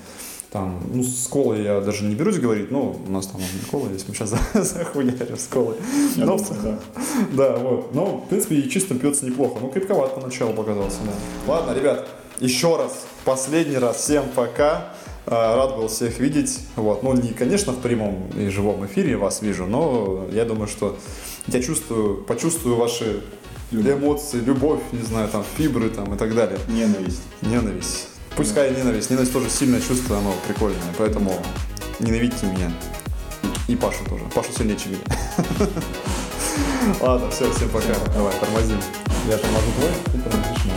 Там, 0.49 0.82
ну, 0.93 1.03
с 1.03 1.28
колой 1.28 1.63
я 1.63 1.82
даже 1.82 2.05
не 2.05 2.16
берусь 2.16 2.38
говорить, 2.38 2.72
но 2.72 2.95
у 3.05 3.11
нас 3.11 3.28
там 3.28 3.41
не 3.41 3.70
кола 3.70 3.89
есть, 3.89 4.07
мы 4.07 4.16
сейчас 4.16 4.34
захуярим 4.53 5.38
с 5.38 5.47
колой. 5.47 5.76
Я 6.16 6.26
Но 6.26 6.38
думаю, 6.38 6.61
да. 6.63 6.80
да, 7.34 7.57
вот. 7.57 7.93
Ну, 7.93 8.24
в 8.26 8.30
принципе, 8.30 8.55
и 8.55 8.70
чисто 8.70 8.95
пьется 8.95 9.26
неплохо. 9.26 9.57
Ну, 9.59 9.68
крепковат 9.68 10.16
поначалу 10.16 10.53
показался, 10.53 10.99
да. 11.05 11.51
Ладно, 11.51 11.74
ребят, 11.74 12.07
еще 12.39 12.77
раз, 12.77 13.05
последний 13.23 13.77
раз, 13.77 13.97
всем 13.97 14.25
пока. 14.36 14.93
А, 15.27 15.55
Рад 15.55 15.75
был 15.75 15.88
всех 15.88 16.19
видеть. 16.19 16.59
Вот. 16.75 17.03
Ну, 17.03 17.13
не, 17.13 17.29
конечно, 17.29 17.73
в 17.73 17.81
прямом 17.81 18.29
и 18.38 18.49
живом 18.49 18.86
эфире 18.86 19.17
вас 19.17 19.41
вижу, 19.41 19.65
но 19.65 20.27
я 20.31 20.45
думаю, 20.45 20.67
что 20.67 20.97
я 21.47 21.61
чувствую, 21.61 22.23
почувствую 22.23 22.75
ваши 22.75 23.21
эмоции, 23.71 24.38
любовь, 24.38 24.79
не 24.91 25.01
знаю, 25.01 25.27
там, 25.27 25.43
фибры 25.57 25.89
там 25.89 26.13
и 26.13 26.17
так 26.17 26.36
далее. 26.36 26.59
Ненависть. 26.67 27.23
Ненависть. 27.41 28.07
Пускай 28.36 28.71
ненависть. 28.75 29.09
Ненависть 29.09 29.33
тоже 29.33 29.49
сильное 29.49 29.81
чувство, 29.81 30.17
оно 30.17 30.33
прикольное. 30.47 30.79
Поэтому 30.97 31.33
ненавидьте 31.99 32.45
меня. 32.45 32.71
И 33.67 33.75
Пашу 33.75 34.03
тоже. 34.07 34.23
Пашу 34.33 34.51
сильнее, 34.55 34.77
чем 34.77 34.91
меня. 34.91 35.01
Ладно, 37.01 37.31
все, 37.31 37.51
всем 37.51 37.69
пока. 37.69 37.95
Давай, 38.13 38.33
тормозим. 38.39 38.79
Я 39.27 39.38
тормозу 39.38 39.65
твой, 39.77 39.91
ты 40.13 40.29
тормозишь 40.29 40.65
мой. 40.65 40.74